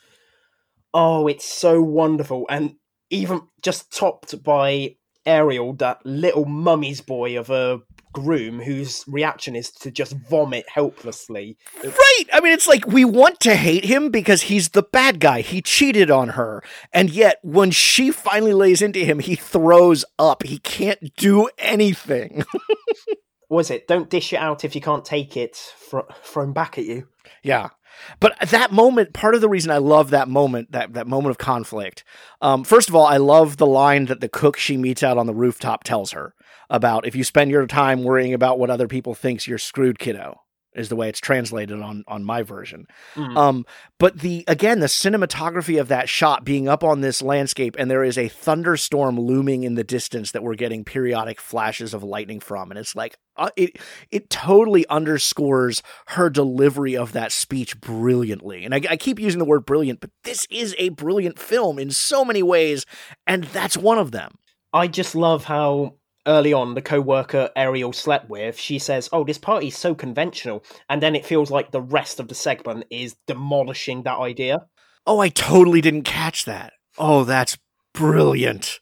oh, 0.92 1.28
it's 1.28 1.44
so 1.44 1.80
wonderful. 1.80 2.46
And 2.50 2.74
even 3.10 3.42
just 3.62 3.94
topped 3.96 4.42
by 4.42 4.96
Ariel, 5.26 5.74
that 5.74 6.04
little 6.04 6.44
mummy's 6.44 7.00
boy 7.00 7.38
of 7.38 7.50
a 7.50 7.80
groom 8.12 8.58
whose 8.60 9.04
reaction 9.06 9.54
is 9.54 9.70
to 9.70 9.90
just 9.90 10.16
vomit 10.28 10.68
helplessly. 10.68 11.56
Right. 11.84 12.24
I 12.32 12.40
mean, 12.40 12.52
it's 12.52 12.66
like 12.66 12.86
we 12.86 13.04
want 13.04 13.40
to 13.40 13.54
hate 13.54 13.84
him 13.84 14.10
because 14.10 14.42
he's 14.42 14.70
the 14.70 14.82
bad 14.82 15.20
guy. 15.20 15.42
He 15.42 15.62
cheated 15.62 16.10
on 16.10 16.30
her. 16.30 16.62
And 16.92 17.10
yet, 17.10 17.38
when 17.42 17.70
she 17.70 18.10
finally 18.10 18.54
lays 18.54 18.82
into 18.82 19.00
him, 19.04 19.18
he 19.18 19.36
throws 19.36 20.04
up. 20.18 20.42
He 20.42 20.58
can't 20.58 21.14
do 21.16 21.48
anything. 21.58 22.44
Was 23.48 23.70
it? 23.70 23.88
Don't 23.88 24.08
dish 24.08 24.32
it 24.32 24.36
out 24.36 24.64
if 24.64 24.74
you 24.74 24.80
can't 24.80 25.04
take 25.04 25.36
it 25.36 25.56
fr- 25.56 26.00
thrown 26.22 26.52
back 26.52 26.78
at 26.78 26.84
you. 26.84 27.08
Yeah. 27.42 27.70
But 28.18 28.36
that 28.50 28.72
moment, 28.72 29.12
part 29.12 29.34
of 29.34 29.40
the 29.40 29.48
reason 29.48 29.70
I 29.70 29.78
love 29.78 30.10
that 30.10 30.28
moment, 30.28 30.72
that, 30.72 30.94
that 30.94 31.06
moment 31.06 31.30
of 31.30 31.38
conflict, 31.38 32.04
um, 32.40 32.64
first 32.64 32.88
of 32.88 32.94
all, 32.94 33.06
I 33.06 33.16
love 33.16 33.56
the 33.56 33.66
line 33.66 34.06
that 34.06 34.20
the 34.20 34.28
cook 34.28 34.56
she 34.56 34.76
meets 34.76 35.02
out 35.02 35.18
on 35.18 35.26
the 35.26 35.34
rooftop 35.34 35.84
tells 35.84 36.12
her 36.12 36.34
about 36.68 37.06
if 37.06 37.14
you 37.14 37.24
spend 37.24 37.50
your 37.50 37.66
time 37.66 38.04
worrying 38.04 38.34
about 38.34 38.58
what 38.58 38.70
other 38.70 38.88
people 38.88 39.14
thinks, 39.14 39.46
you're 39.46 39.58
screwed, 39.58 39.98
kiddo, 39.98 40.40
is 40.74 40.88
the 40.88 40.96
way 40.96 41.08
it's 41.08 41.20
translated 41.20 41.80
on, 41.80 42.04
on 42.06 42.24
my 42.24 42.42
version. 42.42 42.86
Mm. 43.14 43.36
Um, 43.36 43.66
but 43.98 44.20
the 44.20 44.44
again, 44.46 44.80
the 44.80 44.86
cinematography 44.86 45.80
of 45.80 45.88
that 45.88 46.08
shot 46.08 46.44
being 46.44 46.68
up 46.68 46.84
on 46.84 47.00
this 47.00 47.20
landscape, 47.22 47.76
and 47.78 47.90
there 47.90 48.04
is 48.04 48.16
a 48.16 48.28
thunderstorm 48.28 49.18
looming 49.18 49.64
in 49.64 49.74
the 49.74 49.84
distance 49.84 50.32
that 50.32 50.42
we're 50.42 50.54
getting 50.54 50.84
periodic 50.84 51.40
flashes 51.40 51.92
of 51.92 52.02
lightning 52.02 52.40
from, 52.40 52.70
and 52.70 52.78
it's 52.78 52.94
like 52.94 53.16
uh, 53.36 53.50
it 53.56 53.78
it 54.10 54.30
totally 54.30 54.86
underscores 54.88 55.82
her 56.08 56.30
delivery 56.30 56.96
of 56.96 57.12
that 57.12 57.32
speech 57.32 57.80
brilliantly. 57.80 58.64
And 58.64 58.74
I, 58.74 58.80
I 58.90 58.96
keep 58.96 59.18
using 59.18 59.38
the 59.38 59.44
word 59.44 59.66
brilliant, 59.66 60.00
but 60.00 60.10
this 60.24 60.46
is 60.50 60.74
a 60.78 60.90
brilliant 60.90 61.38
film 61.38 61.78
in 61.78 61.90
so 61.90 62.24
many 62.24 62.42
ways, 62.42 62.86
and 63.26 63.44
that's 63.44 63.76
one 63.76 63.98
of 63.98 64.12
them. 64.12 64.32
I 64.72 64.86
just 64.86 65.14
love 65.16 65.44
how 65.44 65.96
early 66.30 66.52
on 66.52 66.74
the 66.74 66.82
co-worker 66.82 67.50
Ariel 67.56 67.92
slept 67.92 68.30
with, 68.30 68.58
she 68.58 68.78
says, 68.78 69.08
"Oh, 69.12 69.24
this 69.24 69.38
party's 69.38 69.76
so 69.76 69.94
conventional," 69.94 70.62
and 70.88 71.02
then 71.02 71.14
it 71.14 71.26
feels 71.26 71.50
like 71.50 71.70
the 71.70 71.82
rest 71.82 72.20
of 72.20 72.28
the 72.28 72.34
segment 72.34 72.84
is 72.90 73.16
demolishing 73.26 74.04
that 74.04 74.18
idea. 74.18 74.66
Oh, 75.06 75.18
I 75.18 75.28
totally 75.28 75.80
didn't 75.80 76.04
catch 76.04 76.44
that. 76.44 76.72
Oh, 76.96 77.24
that's 77.24 77.58
brilliant. 77.92 78.78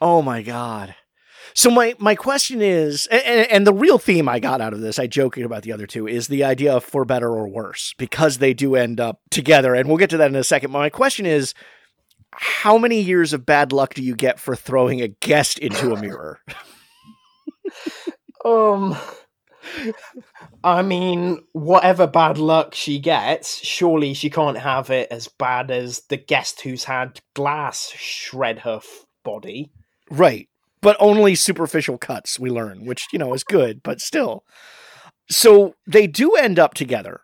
Oh 0.00 0.22
my 0.22 0.42
god. 0.42 0.96
So 1.54 1.70
my 1.70 1.94
my 1.98 2.14
question 2.14 2.62
is, 2.62 3.06
and, 3.06 3.50
and 3.50 3.66
the 3.66 3.72
real 3.72 3.98
theme 3.98 4.28
I 4.28 4.38
got 4.40 4.60
out 4.60 4.72
of 4.72 4.80
this, 4.80 4.98
I 4.98 5.06
joking 5.06 5.44
about 5.44 5.62
the 5.62 5.72
other 5.72 5.86
two, 5.86 6.06
is 6.06 6.28
the 6.28 6.44
idea 6.44 6.74
of 6.74 6.84
for 6.84 7.04
better 7.04 7.30
or 7.30 7.48
worse 7.48 7.94
because 7.98 8.38
they 8.38 8.54
do 8.54 8.76
end 8.76 9.00
up 9.00 9.20
together, 9.30 9.74
and 9.74 9.88
we'll 9.88 9.98
get 9.98 10.10
to 10.10 10.16
that 10.18 10.30
in 10.30 10.36
a 10.36 10.44
second. 10.44 10.72
But 10.72 10.78
my 10.78 10.90
question 10.90 11.26
is, 11.26 11.54
how 12.32 12.78
many 12.78 13.00
years 13.00 13.32
of 13.32 13.46
bad 13.46 13.72
luck 13.72 13.94
do 13.94 14.02
you 14.02 14.14
get 14.14 14.38
for 14.38 14.54
throwing 14.54 15.00
a 15.00 15.08
guest 15.08 15.58
into 15.58 15.92
a 15.92 16.00
mirror? 16.00 16.40
Um, 18.44 18.96
I 20.64 20.82
mean, 20.82 21.40
whatever 21.52 22.06
bad 22.06 22.38
luck 22.38 22.74
she 22.74 22.98
gets, 22.98 23.58
surely 23.64 24.14
she 24.14 24.30
can't 24.30 24.58
have 24.58 24.90
it 24.90 25.08
as 25.10 25.28
bad 25.28 25.70
as 25.70 26.00
the 26.08 26.16
guest 26.16 26.62
who's 26.62 26.84
had 26.84 27.20
glass 27.34 27.90
shred 27.90 28.60
her 28.60 28.76
f- 28.76 29.06
body. 29.24 29.70
Right. 30.10 30.48
But 30.82 30.96
only 30.98 31.34
superficial 31.34 31.98
cuts, 31.98 32.38
we 32.38 32.50
learn, 32.50 32.86
which, 32.86 33.06
you 33.12 33.18
know, 33.18 33.34
is 33.34 33.44
good, 33.44 33.82
but 33.82 34.00
still. 34.00 34.44
So 35.30 35.74
they 35.86 36.06
do 36.06 36.34
end 36.34 36.58
up 36.58 36.74
together. 36.74 37.20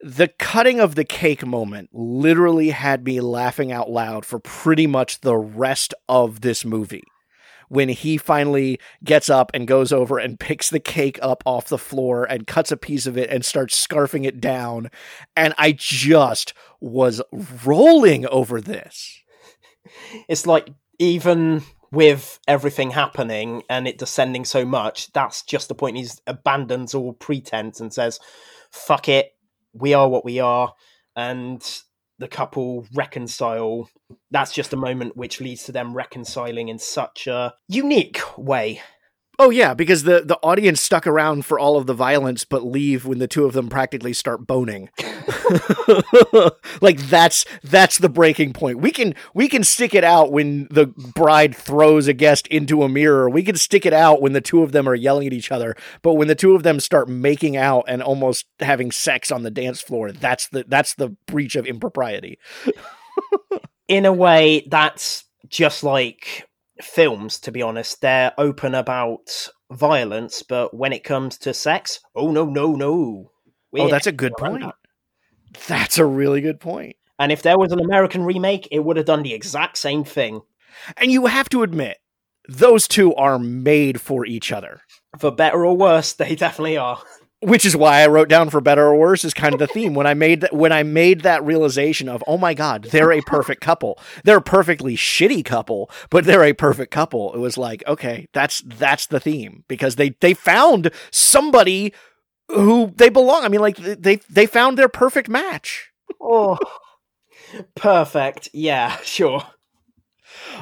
The 0.00 0.28
cutting 0.38 0.80
of 0.80 0.94
the 0.94 1.04
cake 1.04 1.44
moment 1.46 1.90
literally 1.92 2.70
had 2.70 3.04
me 3.04 3.20
laughing 3.20 3.72
out 3.72 3.90
loud 3.90 4.24
for 4.24 4.38
pretty 4.38 4.86
much 4.86 5.20
the 5.20 5.36
rest 5.36 5.94
of 6.08 6.40
this 6.40 6.64
movie. 6.64 7.04
When 7.68 7.88
he 7.88 8.16
finally 8.16 8.80
gets 9.04 9.28
up 9.28 9.50
and 9.54 9.68
goes 9.68 9.92
over 9.92 10.18
and 10.18 10.38
picks 10.40 10.70
the 10.70 10.80
cake 10.80 11.18
up 11.22 11.42
off 11.46 11.68
the 11.68 11.78
floor 11.78 12.24
and 12.24 12.46
cuts 12.46 12.72
a 12.72 12.76
piece 12.76 13.06
of 13.06 13.16
it 13.16 13.30
and 13.30 13.44
starts 13.44 13.86
scarfing 13.86 14.26
it 14.26 14.40
down. 14.40 14.90
And 15.36 15.54
I 15.58 15.72
just 15.72 16.54
was 16.80 17.22
rolling 17.64 18.26
over 18.26 18.60
this. 18.60 19.20
It's 20.28 20.46
like 20.46 20.68
even 20.98 21.62
with 21.90 22.38
everything 22.46 22.90
happening 22.90 23.62
and 23.68 23.88
it 23.88 23.98
descending 23.98 24.44
so 24.44 24.64
much, 24.64 25.12
that's 25.12 25.42
just 25.42 25.68
the 25.68 25.74
point. 25.74 25.96
He 25.96 26.06
abandons 26.26 26.94
all 26.94 27.14
pretense 27.14 27.80
and 27.80 27.92
says, 27.92 28.20
"Fuck 28.70 29.08
it, 29.08 29.34
we 29.72 29.94
are 29.94 30.08
what 30.08 30.24
we 30.24 30.40
are," 30.40 30.74
and 31.16 31.62
the 32.18 32.28
couple 32.28 32.86
reconcile. 32.94 33.88
That's 34.30 34.52
just 34.52 34.72
a 34.72 34.76
moment 34.76 35.16
which 35.16 35.40
leads 35.40 35.64
to 35.64 35.72
them 35.72 35.94
reconciling 35.94 36.68
in 36.68 36.78
such 36.78 37.26
a 37.26 37.54
unique 37.68 38.20
way. 38.36 38.82
Oh 39.40 39.50
yeah, 39.50 39.72
because 39.72 40.02
the 40.02 40.22
the 40.24 40.36
audience 40.42 40.80
stuck 40.80 41.06
around 41.06 41.44
for 41.46 41.60
all 41.60 41.76
of 41.76 41.86
the 41.86 41.94
violence, 41.94 42.44
but 42.44 42.64
leave 42.64 43.06
when 43.06 43.18
the 43.18 43.28
two 43.28 43.44
of 43.44 43.52
them 43.52 43.68
practically 43.68 44.12
start 44.12 44.48
boning. 44.48 44.90
like 46.80 46.98
that's 47.02 47.44
that's 47.62 47.98
the 47.98 48.08
breaking 48.08 48.52
point. 48.52 48.80
We 48.80 48.90
can 48.90 49.14
we 49.34 49.48
can 49.48 49.62
stick 49.62 49.94
it 49.94 50.02
out 50.02 50.32
when 50.32 50.66
the 50.72 50.86
bride 50.86 51.54
throws 51.54 52.08
a 52.08 52.12
guest 52.12 52.48
into 52.48 52.82
a 52.82 52.88
mirror. 52.88 53.30
We 53.30 53.44
can 53.44 53.54
stick 53.54 53.86
it 53.86 53.92
out 53.92 54.20
when 54.20 54.32
the 54.32 54.40
two 54.40 54.64
of 54.64 54.72
them 54.72 54.88
are 54.88 54.94
yelling 54.94 55.28
at 55.28 55.32
each 55.32 55.52
other. 55.52 55.76
But 56.02 56.14
when 56.14 56.26
the 56.26 56.34
two 56.34 56.56
of 56.56 56.64
them 56.64 56.80
start 56.80 57.08
making 57.08 57.56
out 57.56 57.84
and 57.86 58.02
almost 58.02 58.46
having 58.58 58.90
sex 58.90 59.30
on 59.30 59.44
the 59.44 59.52
dance 59.52 59.80
floor, 59.80 60.10
that's 60.10 60.48
the 60.48 60.64
that's 60.66 60.94
the 60.94 61.10
breach 61.26 61.54
of 61.54 61.64
impropriety. 61.64 62.40
In 63.88 64.04
a 64.04 64.12
way, 64.12 64.66
that's 64.68 65.24
just 65.48 65.84
like 65.84 66.48
films. 66.80 67.38
To 67.40 67.52
be 67.52 67.62
honest, 67.62 68.00
they're 68.00 68.32
open 68.38 68.74
about 68.74 69.48
violence, 69.70 70.42
but 70.42 70.74
when 70.74 70.92
it 70.92 71.04
comes 71.04 71.38
to 71.38 71.54
sex, 71.54 72.00
oh 72.14 72.30
no, 72.30 72.46
no, 72.46 72.74
no. 72.74 73.30
oh, 73.76 73.88
that's 73.88 74.06
a 74.06 74.12
good 74.12 74.32
point. 74.38 74.64
That's 75.66 75.98
a 75.98 76.04
really 76.04 76.40
good 76.40 76.60
point. 76.60 76.96
And 77.18 77.32
if 77.32 77.42
there 77.42 77.58
was 77.58 77.72
an 77.72 77.80
American 77.80 78.24
remake, 78.24 78.68
it 78.70 78.80
would 78.80 78.96
have 78.96 79.06
done 79.06 79.22
the 79.22 79.34
exact 79.34 79.78
same 79.78 80.04
thing. 80.04 80.40
And 80.96 81.10
you 81.10 81.26
have 81.26 81.48
to 81.50 81.62
admit, 81.62 81.98
those 82.48 82.86
two 82.86 83.14
are 83.14 83.38
made 83.38 84.00
for 84.00 84.24
each 84.24 84.52
other. 84.52 84.80
For 85.18 85.30
better 85.30 85.66
or 85.66 85.76
worse, 85.76 86.12
they 86.12 86.34
definitely 86.34 86.76
are. 86.76 87.02
Which 87.40 87.64
is 87.64 87.76
why 87.76 88.00
I 88.00 88.08
wrote 88.08 88.28
down 88.28 88.50
for 88.50 88.60
better 88.60 88.84
or 88.86 88.96
worse 88.96 89.24
is 89.24 89.32
kind 89.32 89.54
of 89.54 89.60
the 89.60 89.68
theme. 89.68 89.94
When 89.94 90.08
I 90.08 90.14
made 90.14 90.40
that 90.40 90.52
when 90.52 90.72
I 90.72 90.82
made 90.82 91.20
that 91.20 91.44
realization 91.44 92.08
of, 92.08 92.24
oh 92.26 92.36
my 92.36 92.52
God, 92.52 92.88
they're 92.90 93.12
a 93.12 93.20
perfect 93.22 93.60
couple. 93.60 93.96
They're 94.24 94.38
a 94.38 94.42
perfectly 94.42 94.96
shitty 94.96 95.44
couple, 95.44 95.88
but 96.10 96.24
they're 96.24 96.42
a 96.42 96.52
perfect 96.52 96.90
couple. 96.90 97.32
It 97.34 97.38
was 97.38 97.56
like, 97.56 97.84
okay, 97.86 98.26
that's 98.32 98.60
that's 98.66 99.06
the 99.06 99.20
theme. 99.20 99.62
Because 99.68 99.94
they 99.94 100.10
they 100.20 100.34
found 100.34 100.90
somebody 101.12 101.94
who 102.48 102.92
they 102.96 103.08
belong. 103.08 103.44
I 103.44 103.48
mean, 103.48 103.60
like 103.60 103.76
they 103.76 104.16
they 104.28 104.46
found 104.46 104.76
their 104.76 104.88
perfect 104.88 105.28
match. 105.28 105.92
Oh, 106.20 106.58
perfect. 107.76 108.48
Yeah, 108.52 108.96
sure. 109.04 109.42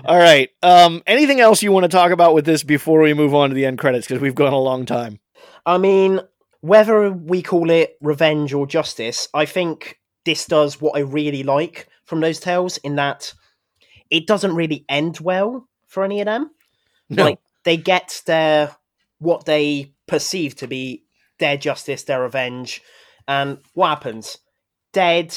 All 0.04 0.18
right. 0.18 0.50
Um, 0.62 1.02
anything 1.06 1.40
else 1.40 1.62
you 1.62 1.72
want 1.72 1.84
to 1.84 1.88
talk 1.88 2.10
about 2.10 2.34
with 2.34 2.44
this 2.44 2.62
before 2.62 3.00
we 3.00 3.14
move 3.14 3.34
on 3.34 3.48
to 3.48 3.54
the 3.54 3.64
end 3.64 3.78
credits? 3.78 4.06
Because 4.06 4.20
we've 4.20 4.34
gone 4.34 4.52
a 4.52 4.58
long 4.58 4.84
time. 4.84 5.20
I 5.64 5.78
mean, 5.78 6.20
whether 6.60 7.10
we 7.10 7.42
call 7.42 7.70
it 7.70 7.96
revenge 8.00 8.52
or 8.52 8.66
justice, 8.66 9.28
I 9.34 9.46
think 9.46 9.98
this 10.24 10.46
does 10.46 10.80
what 10.80 10.96
I 10.96 11.00
really 11.00 11.42
like 11.42 11.88
from 12.04 12.20
those 12.20 12.40
tales 12.40 12.76
in 12.78 12.96
that 12.96 13.32
it 14.10 14.26
doesn't 14.26 14.54
really 14.54 14.84
end 14.88 15.20
well 15.20 15.68
for 15.86 16.04
any 16.04 16.20
of 16.20 16.26
them. 16.26 16.50
No. 17.10 17.24
Like 17.24 17.38
they 17.64 17.76
get 17.76 18.22
their 18.26 18.74
what 19.18 19.44
they 19.44 19.92
perceive 20.06 20.56
to 20.56 20.66
be 20.68 21.04
their 21.38 21.56
justice, 21.56 22.04
their 22.04 22.22
revenge, 22.22 22.82
and 23.28 23.58
what 23.74 23.88
happens? 23.88 24.38
Dead, 24.92 25.36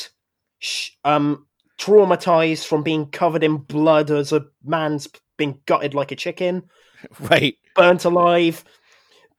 sh- 0.60 0.92
um, 1.04 1.48
traumatized 1.80 2.66
from 2.66 2.84
being 2.84 3.08
covered 3.08 3.44
in 3.44 3.58
blood 3.58 4.12
as 4.12 4.32
a 4.32 4.46
man's 4.64 5.08
been 5.38 5.60
gutted 5.66 5.94
like 5.94 6.12
a 6.12 6.16
chicken, 6.16 6.64
Right. 7.20 7.56
burnt 7.76 8.06
alive, 8.06 8.64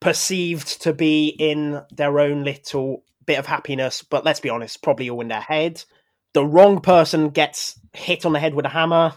perceived 0.01 0.83
to 0.83 0.93
be 0.93 1.29
in 1.29 1.83
their 1.91 2.19
own 2.19 2.43
little 2.45 3.05
bit 3.27 3.39
of 3.39 3.47
happiness, 3.47 4.03
but 4.03 4.25
let's 4.25 4.41
be 4.41 4.51
honest, 4.51 4.83
probably 4.83 5.11
all 5.11 5.21
in 5.21 5.29
their 5.29 5.41
head. 5.41 5.85
The 6.33 6.45
wrong 6.45 6.81
person 6.81 7.31
gets 7.31 7.79
hit 7.93 8.25
on 8.25 8.33
the 8.33 8.41
head 8.41 8.55
with 8.55 8.67
a 8.67 8.71
hammer, 8.71 9.13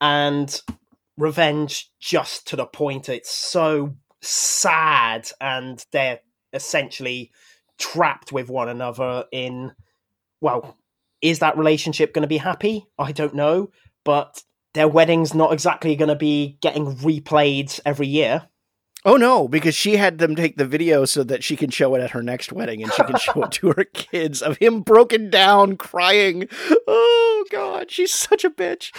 and 0.00 0.60
revenge 1.16 1.90
just 2.00 2.46
to 2.48 2.56
the 2.56 2.66
point. 2.66 3.08
It's 3.08 3.32
so 3.32 3.96
sad, 4.20 5.30
and 5.40 5.84
they're 5.92 6.20
essentially 6.52 7.32
trapped 7.78 8.32
with 8.32 8.48
one 8.48 8.68
another 8.68 9.24
in, 9.32 9.72
well, 10.40 10.76
is 11.22 11.38
that 11.40 11.58
relationship 11.58 12.12
going 12.12 12.22
to 12.22 12.28
be 12.28 12.38
happy? 12.38 12.86
I 12.98 13.12
don't 13.12 13.34
know, 13.34 13.70
but 14.04 14.42
their 14.74 14.88
wedding's 14.88 15.34
not 15.34 15.52
exactly 15.52 15.96
going 15.96 16.08
to 16.08 16.16
be 16.16 16.58
getting 16.60 16.96
replayed 16.96 17.80
every 17.84 18.06
year. 18.06 18.48
Oh 19.06 19.16
no, 19.16 19.48
because 19.48 19.74
she 19.74 19.96
had 19.96 20.18
them 20.18 20.34
take 20.34 20.56
the 20.56 20.64
video 20.64 21.04
so 21.04 21.22
that 21.24 21.44
she 21.44 21.56
can 21.56 21.68
show 21.70 21.94
it 21.94 22.00
at 22.00 22.12
her 22.12 22.22
next 22.22 22.52
wedding 22.52 22.82
and 22.82 22.90
she 22.92 23.02
can 23.02 23.18
show 23.18 23.42
it 23.42 23.52
to 23.52 23.68
her 23.72 23.84
kids 23.92 24.40
of 24.40 24.56
him 24.56 24.80
broken 24.80 25.28
down, 25.28 25.76
crying. 25.76 26.48
Oh 26.88 27.44
god, 27.50 27.90
she's 27.90 28.12
such 28.12 28.44
a 28.44 28.50
bitch. 28.50 28.92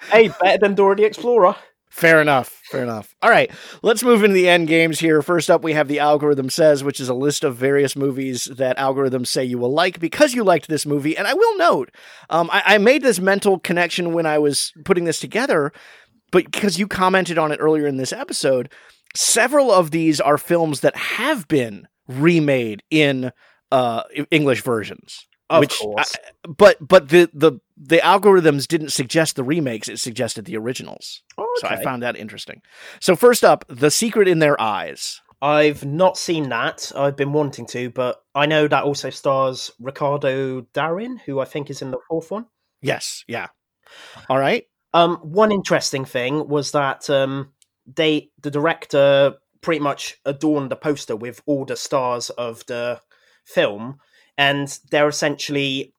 hey, 0.10 0.28
better 0.40 0.58
than 0.58 0.74
Dora 0.74 0.96
the 0.96 1.04
Explorer. 1.04 1.56
Fair 1.98 2.22
enough. 2.22 2.62
Fair 2.70 2.84
enough. 2.84 3.16
All 3.22 3.30
right, 3.30 3.50
let's 3.82 4.04
move 4.04 4.22
into 4.22 4.34
the 4.34 4.48
end 4.48 4.68
games 4.68 5.00
here. 5.00 5.20
First 5.20 5.50
up, 5.50 5.64
we 5.64 5.72
have 5.72 5.88
the 5.88 5.98
algorithm 5.98 6.48
says, 6.48 6.84
which 6.84 7.00
is 7.00 7.08
a 7.08 7.14
list 7.14 7.42
of 7.42 7.56
various 7.56 7.96
movies 7.96 8.44
that 8.44 8.78
algorithms 8.78 9.26
say 9.26 9.42
you 9.42 9.58
will 9.58 9.72
like 9.72 9.98
because 9.98 10.32
you 10.32 10.44
liked 10.44 10.68
this 10.68 10.86
movie. 10.86 11.16
And 11.16 11.26
I 11.26 11.34
will 11.34 11.58
note, 11.58 11.90
um, 12.30 12.48
I, 12.52 12.62
I 12.74 12.78
made 12.78 13.02
this 13.02 13.18
mental 13.18 13.58
connection 13.58 14.12
when 14.12 14.26
I 14.26 14.38
was 14.38 14.72
putting 14.84 15.06
this 15.06 15.18
together, 15.18 15.72
but 16.30 16.44
because 16.44 16.78
you 16.78 16.86
commented 16.86 17.38
on 17.38 17.52
it 17.52 17.56
earlier 17.60 17.86
in 17.86 17.96
this 17.96 18.12
episode, 18.12 18.70
several 19.16 19.70
of 19.70 19.90
these 19.90 20.20
are 20.20 20.38
films 20.38 20.80
that 20.80 20.96
have 20.96 21.48
been 21.48 21.88
remade 22.06 22.82
in 22.90 23.32
uh, 23.70 24.02
English 24.30 24.62
versions. 24.62 25.26
Of 25.50 25.60
which, 25.60 25.78
course. 25.78 26.14
I- 26.14 26.48
but 26.56 26.76
but 26.86 27.08
the 27.08 27.30
the 27.32 27.52
the 27.76 27.98
algorithms 27.98 28.66
didn't 28.68 28.90
suggest 28.90 29.36
the 29.36 29.44
remakes; 29.44 29.88
it 29.88 29.98
suggested 29.98 30.44
the 30.44 30.58
originals. 30.58 31.22
So 31.38 31.68
I 31.68 31.82
found 31.82 32.02
that 32.02 32.16
interesting. 32.16 32.60
So 33.00 33.16
first 33.16 33.44
up, 33.44 33.64
The 33.68 33.90
Secret 33.90 34.28
in 34.28 34.40
Their 34.40 34.60
Eyes. 34.60 35.22
I've 35.40 35.84
not 35.84 36.18
seen 36.18 36.48
that. 36.48 36.90
I've 36.96 37.16
been 37.16 37.32
wanting 37.32 37.64
to, 37.68 37.90
but 37.90 38.22
I 38.34 38.46
know 38.46 38.66
that 38.68 38.82
also 38.84 39.08
stars 39.08 39.70
Ricardo 39.80 40.62
Darin, 40.74 41.16
who 41.16 41.40
I 41.40 41.44
think 41.44 41.70
is 41.70 41.80
in 41.80 41.92
the 41.92 41.98
fourth 42.08 42.30
one. 42.30 42.46
Yes, 42.82 43.24
yeah. 43.28 43.46
All 44.28 44.38
right. 44.38 44.64
Um, 44.94 45.16
one 45.16 45.52
interesting 45.52 46.04
thing 46.04 46.48
was 46.48 46.72
that 46.72 47.08
um, 47.10 47.52
they, 47.86 48.30
the 48.42 48.50
director, 48.50 49.34
pretty 49.60 49.80
much 49.80 50.16
adorned 50.24 50.70
the 50.70 50.76
poster 50.76 51.16
with 51.16 51.42
all 51.46 51.64
the 51.64 51.76
stars 51.76 52.30
of 52.30 52.64
the 52.66 53.00
film, 53.44 53.98
and 54.36 54.78
they're 54.90 55.08
essentially 55.08 55.92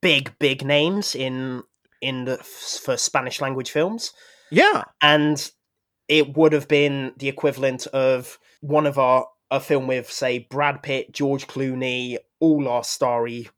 big, 0.00 0.32
big 0.38 0.64
names 0.64 1.14
in 1.14 1.62
in 2.02 2.24
the 2.26 2.36
for 2.36 2.96
Spanish 2.96 3.40
language 3.40 3.70
films. 3.70 4.12
Yeah. 4.50 4.84
and 5.02 5.50
it 6.08 6.36
would 6.36 6.52
have 6.52 6.68
been 6.68 7.12
the 7.16 7.28
equivalent 7.28 7.86
of 7.88 8.38
one 8.60 8.86
of 8.86 8.98
our 8.98 9.26
a 9.50 9.60
film 9.60 9.86
with 9.86 10.10
say 10.10 10.40
Brad 10.50 10.82
Pitt, 10.82 11.12
George 11.12 11.46
Clooney, 11.46 12.16
all 12.40 12.68
our 12.68 12.82
starry 12.82 13.48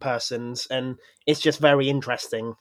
persons, 0.00 0.66
and 0.70 0.96
it's 1.26 1.40
just 1.40 1.60
very 1.60 1.88
interesting. 1.88 2.54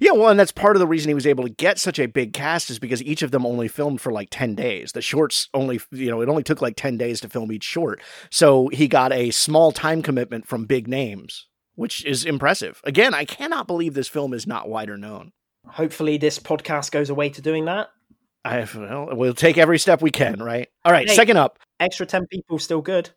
Yeah, 0.00 0.12
well, 0.12 0.28
and 0.28 0.38
that's 0.38 0.52
part 0.52 0.76
of 0.76 0.80
the 0.80 0.86
reason 0.86 1.08
he 1.08 1.14
was 1.14 1.26
able 1.26 1.44
to 1.44 1.50
get 1.50 1.78
such 1.78 1.98
a 1.98 2.06
big 2.06 2.32
cast 2.32 2.70
is 2.70 2.78
because 2.78 3.02
each 3.02 3.22
of 3.22 3.30
them 3.30 3.44
only 3.46 3.68
filmed 3.68 4.00
for 4.00 4.12
like 4.12 4.28
10 4.30 4.54
days. 4.54 4.92
The 4.92 5.02
shorts 5.02 5.48
only, 5.54 5.80
you 5.90 6.10
know, 6.10 6.20
it 6.20 6.28
only 6.28 6.42
took 6.42 6.60
like 6.62 6.76
10 6.76 6.96
days 6.96 7.20
to 7.20 7.28
film 7.28 7.52
each 7.52 7.64
short. 7.64 8.00
So 8.30 8.68
he 8.68 8.88
got 8.88 9.12
a 9.12 9.30
small 9.30 9.72
time 9.72 10.02
commitment 10.02 10.46
from 10.46 10.64
big 10.64 10.88
names, 10.88 11.46
which 11.74 12.04
is 12.04 12.24
impressive. 12.24 12.80
Again, 12.84 13.14
I 13.14 13.24
cannot 13.24 13.66
believe 13.66 13.94
this 13.94 14.08
film 14.08 14.32
is 14.34 14.46
not 14.46 14.68
wider 14.68 14.96
known. 14.96 15.32
Hopefully, 15.66 16.16
this 16.16 16.38
podcast 16.38 16.90
goes 16.92 17.10
away 17.10 17.28
to 17.30 17.42
doing 17.42 17.66
that. 17.66 17.88
I 18.44 18.66
well, 18.74 19.08
we'll 19.12 19.34
take 19.34 19.58
every 19.58 19.78
step 19.78 20.00
we 20.00 20.10
can, 20.10 20.42
right? 20.42 20.68
All 20.84 20.92
right, 20.92 21.08
Hey. 21.08 21.14
second 21.14 21.36
up. 21.36 21.58
Extra 21.80 22.06
ten 22.06 22.26
people 22.26 22.58
still 22.58 22.80
good. 22.80 23.10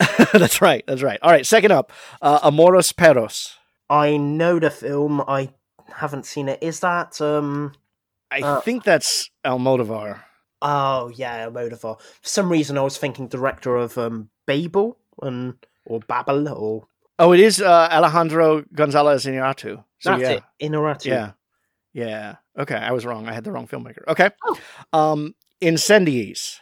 that's 0.32 0.60
right. 0.60 0.82
That's 0.86 1.02
right. 1.02 1.20
All 1.22 1.30
right, 1.30 1.46
second 1.46 1.70
up. 1.70 1.92
Uh, 2.20 2.40
Amores 2.42 2.90
Perros. 2.92 3.56
I 3.88 4.16
know 4.16 4.58
the 4.58 4.70
film. 4.70 5.20
I 5.28 5.50
haven't 5.96 6.26
seen 6.26 6.48
it. 6.48 6.58
Is 6.62 6.80
that 6.80 7.20
um? 7.20 7.72
I 8.30 8.40
Uh, 8.40 8.60
think 8.60 8.84
that's 8.84 9.30
Almodovar. 9.44 10.20
Oh 10.62 11.08
yeah, 11.14 11.46
Almodovar. 11.46 12.00
For 12.00 12.00
some 12.22 12.50
reason, 12.50 12.78
I 12.78 12.82
was 12.82 12.98
thinking 12.98 13.28
director 13.28 13.76
of 13.76 13.98
um 13.98 14.30
Babel 14.46 14.96
and 15.20 15.54
or 15.84 16.00
Babel 16.00 16.48
or 16.48 16.86
Oh, 17.18 17.32
it 17.32 17.40
is 17.40 17.60
uh, 17.60 17.88
Alejandro 17.92 18.64
Gonzalez 18.74 19.26
Iñárritu. 19.26 19.84
So 19.98 20.10
that's 20.10 20.22
yeah. 20.22 20.30
it. 20.30 20.42
Inarritu. 20.60 21.04
Yeah. 21.06 21.32
Yeah. 21.92 22.36
Okay, 22.58 22.74
I 22.74 22.90
was 22.92 23.04
wrong. 23.04 23.28
I 23.28 23.32
had 23.32 23.44
the 23.44 23.52
wrong 23.52 23.68
filmmaker. 23.68 24.02
Okay. 24.08 24.30
Oh. 24.44 24.58
Um 24.92 25.34
Incendies. 25.60 26.58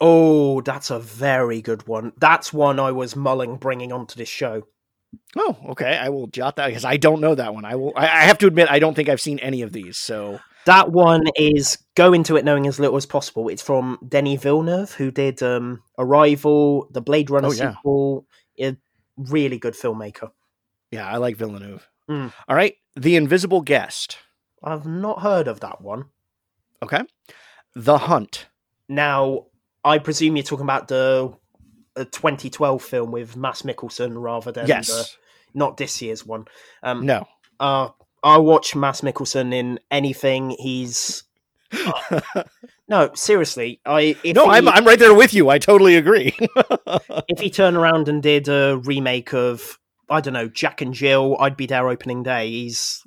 Oh, 0.00 0.60
that's 0.62 0.90
a 0.90 0.98
very 0.98 1.62
good 1.62 1.86
one. 1.86 2.12
That's 2.18 2.52
one 2.52 2.80
I 2.80 2.90
was 2.92 3.14
mulling 3.14 3.56
bringing 3.56 3.92
onto 3.92 4.16
this 4.16 4.28
show. 4.28 4.66
Oh, 5.36 5.56
okay. 5.70 5.96
I 5.96 6.08
will 6.10 6.26
jot 6.26 6.56
that 6.56 6.68
because 6.68 6.84
I 6.84 6.96
don't 6.96 7.20
know 7.20 7.34
that 7.34 7.54
one. 7.54 7.64
I 7.64 7.74
will 7.76 7.92
I, 7.96 8.04
I 8.04 8.20
have 8.24 8.38
to 8.38 8.46
admit 8.46 8.68
I 8.70 8.78
don't 8.78 8.94
think 8.94 9.08
I've 9.08 9.20
seen 9.20 9.38
any 9.40 9.62
of 9.62 9.72
these. 9.72 9.96
So 9.98 10.40
That 10.66 10.90
one 10.92 11.24
is 11.36 11.78
go 11.94 12.12
into 12.12 12.36
it 12.36 12.44
knowing 12.44 12.66
as 12.66 12.78
little 12.78 12.96
as 12.96 13.06
possible. 13.06 13.48
It's 13.48 13.62
from 13.62 13.98
Denis 14.06 14.42
Villeneuve, 14.42 14.92
who 14.92 15.10
did 15.10 15.42
um, 15.42 15.82
Arrival, 15.98 16.86
the 16.90 17.00
Blade 17.00 17.30
Runner 17.30 17.48
Oh, 17.48 17.52
yeah. 17.52 17.72
sequel. 17.74 18.26
A 18.60 18.76
really 19.16 19.58
good 19.58 19.74
filmmaker. 19.74 20.30
yeah, 20.90 21.06
I 21.06 21.16
like 21.16 21.36
Villeneuve. 21.36 21.88
Mm. 22.08 22.32
All 22.48 22.56
right. 22.56 22.74
The 22.96 23.16
Invisible 23.16 23.62
Guest. 23.62 24.18
I've 24.62 24.86
not 24.86 25.22
heard 25.22 25.48
of 25.48 25.60
that 25.60 25.80
one. 25.80 26.04
Okay. 26.82 27.00
The 27.74 27.98
Hunt. 27.98 28.46
Now, 28.88 29.46
I 29.84 29.98
presume 29.98 30.36
you're 30.36 30.42
talking 30.44 30.64
about 30.66 30.88
the 30.88 31.32
a 31.96 32.04
2012 32.04 32.82
film 32.82 33.12
with 33.12 33.36
Mads 33.36 33.62
Mikkelsen 33.62 34.20
rather 34.20 34.52
than 34.52 34.66
yes, 34.66 34.88
the, 34.88 35.08
not 35.54 35.76
this 35.76 36.00
year's 36.00 36.24
one. 36.24 36.46
Um, 36.82 37.06
no, 37.06 37.26
uh, 37.60 37.88
I 38.22 38.38
watch 38.38 38.74
Mads 38.74 39.02
Mikkelsen 39.02 39.52
in 39.52 39.78
anything. 39.90 40.50
He's 40.58 41.24
no, 42.88 43.10
seriously. 43.14 43.80
I 43.84 44.16
if 44.22 44.36
no, 44.36 44.44
he, 44.44 44.56
I'm 44.56 44.68
I'm 44.68 44.86
right 44.86 44.98
there 44.98 45.14
with 45.14 45.34
you. 45.34 45.48
I 45.48 45.58
totally 45.58 45.96
agree. 45.96 46.36
if 47.28 47.40
he 47.40 47.50
turned 47.50 47.76
around 47.76 48.08
and 48.08 48.22
did 48.22 48.48
a 48.48 48.80
remake 48.84 49.32
of 49.32 49.78
I 50.08 50.20
don't 50.20 50.34
know 50.34 50.48
Jack 50.48 50.80
and 50.80 50.94
Jill, 50.94 51.36
I'd 51.40 51.56
be 51.56 51.66
there 51.66 51.88
opening 51.88 52.22
day. 52.22 52.50
He's 52.50 53.02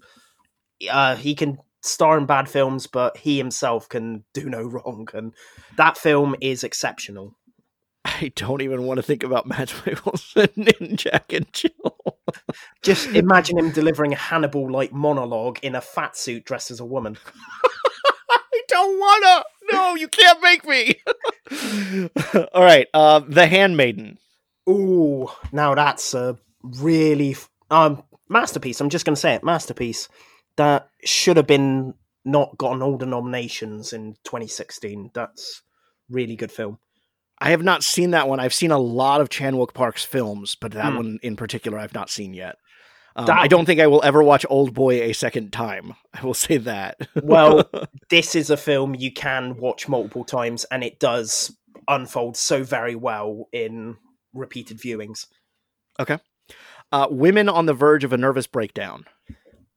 uh, 0.90 1.16
he 1.16 1.36
can 1.36 1.58
star 1.82 2.18
in 2.18 2.26
bad 2.26 2.50
films, 2.50 2.88
but 2.88 3.18
he 3.18 3.38
himself 3.38 3.88
can 3.88 4.24
do 4.34 4.50
no 4.50 4.64
wrong, 4.64 5.08
and 5.14 5.34
that 5.78 5.98
film 5.98 6.36
is 6.42 6.64
exceptional. 6.64 7.36
I 8.06 8.32
don't 8.36 8.62
even 8.62 8.84
want 8.84 8.98
to 9.00 9.04
think 9.04 9.24
about 9.24 9.48
Matt 9.48 9.70
Mikkelsen 9.84 10.80
in 10.80 10.96
Jack 10.96 11.34
and 11.34 11.52
Jill. 11.52 11.72
Just 12.84 13.08
imagine 13.08 13.58
him 13.58 13.72
delivering 13.72 14.14
a 14.14 14.18
Hannibal 14.18 14.72
like 14.72 14.94
monologue 14.94 15.58
in 15.64 15.74
a 15.74 15.82
fat 15.82 16.16
suit 16.16 16.46
dressed 16.46 16.70
as 16.70 16.80
a 16.80 16.86
woman. 16.86 17.18
I 18.30 18.62
don't 18.68 19.00
wanna. 19.00 19.44
No, 19.72 19.96
you 19.96 20.08
can't 20.08 20.42
make 20.42 20.68
me. 20.68 20.96
All 22.54 22.64
right, 22.64 22.88
uh, 22.94 23.22
The 23.28 23.48
Handmaiden. 23.48 24.20
Ooh, 24.70 25.28
now 25.52 25.74
that's 25.74 26.14
a 26.14 26.38
really 26.62 27.32
f- 27.32 27.50
um 27.72 28.04
masterpiece. 28.30 28.80
I'm 28.82 28.90
just 28.90 29.06
going 29.06 29.16
to 29.16 29.20
say 29.22 29.34
it, 29.34 29.44
masterpiece. 29.44 30.10
That 30.58 30.90
should 31.04 31.38
have 31.38 31.48
been 31.48 31.96
not 32.24 32.58
gotten 32.58 32.82
all 32.82 32.98
the 32.98 33.06
nominations 33.06 33.94
in 33.94 34.14
2016. 34.24 35.12
That's 35.14 35.62
really 36.10 36.36
good 36.36 36.52
film. 36.52 36.80
I 37.40 37.52
have 37.52 37.64
not 37.64 37.84
seen 37.84 38.12
that 38.12 38.28
one. 38.28 38.40
I've 38.40 38.54
seen 38.54 38.72
a 38.72 38.78
lot 38.80 39.22
of 39.22 39.30
Chan 39.30 39.54
Wook 39.56 39.74
Park's 39.74 40.04
films, 40.04 40.56
but 40.56 40.72
that 40.72 40.92
Hmm. 40.92 40.98
one 40.98 41.20
in 41.22 41.36
particular 41.36 41.78
I've 41.78 41.94
not 41.94 42.10
seen 42.10 42.34
yet. 42.34 42.56
Um, 43.18 43.30
I 43.30 43.48
don't 43.48 43.66
think 43.66 43.80
I 43.80 43.88
will 43.88 44.04
ever 44.04 44.22
watch 44.22 44.46
Old 44.50 44.74
Boy 44.74 45.02
a 45.02 45.14
second 45.14 45.54
time. 45.54 45.94
I 46.14 46.22
will 46.26 46.34
say 46.34 46.58
that. 46.58 46.98
Well, 47.24 47.70
this 48.10 48.36
is 48.36 48.50
a 48.50 48.58
film 48.58 48.94
you 48.96 49.12
can 49.12 49.56
watch 49.58 49.88
multiple 49.88 50.26
times, 50.26 50.66
and 50.66 50.84
it 50.84 51.00
does 51.00 51.56
unfold 51.88 52.36
so 52.36 52.64
very 52.64 52.96
well 52.96 53.48
in 53.54 53.96
repeated 54.34 54.80
viewings. 54.80 55.28
Okay. 56.00 56.18
Uh, 56.92 57.08
Women 57.10 57.48
on 57.48 57.68
the 57.68 57.74
Verge 57.74 58.04
of 58.04 58.12
a 58.12 58.18
Nervous 58.18 58.48
Breakdown. 58.48 59.06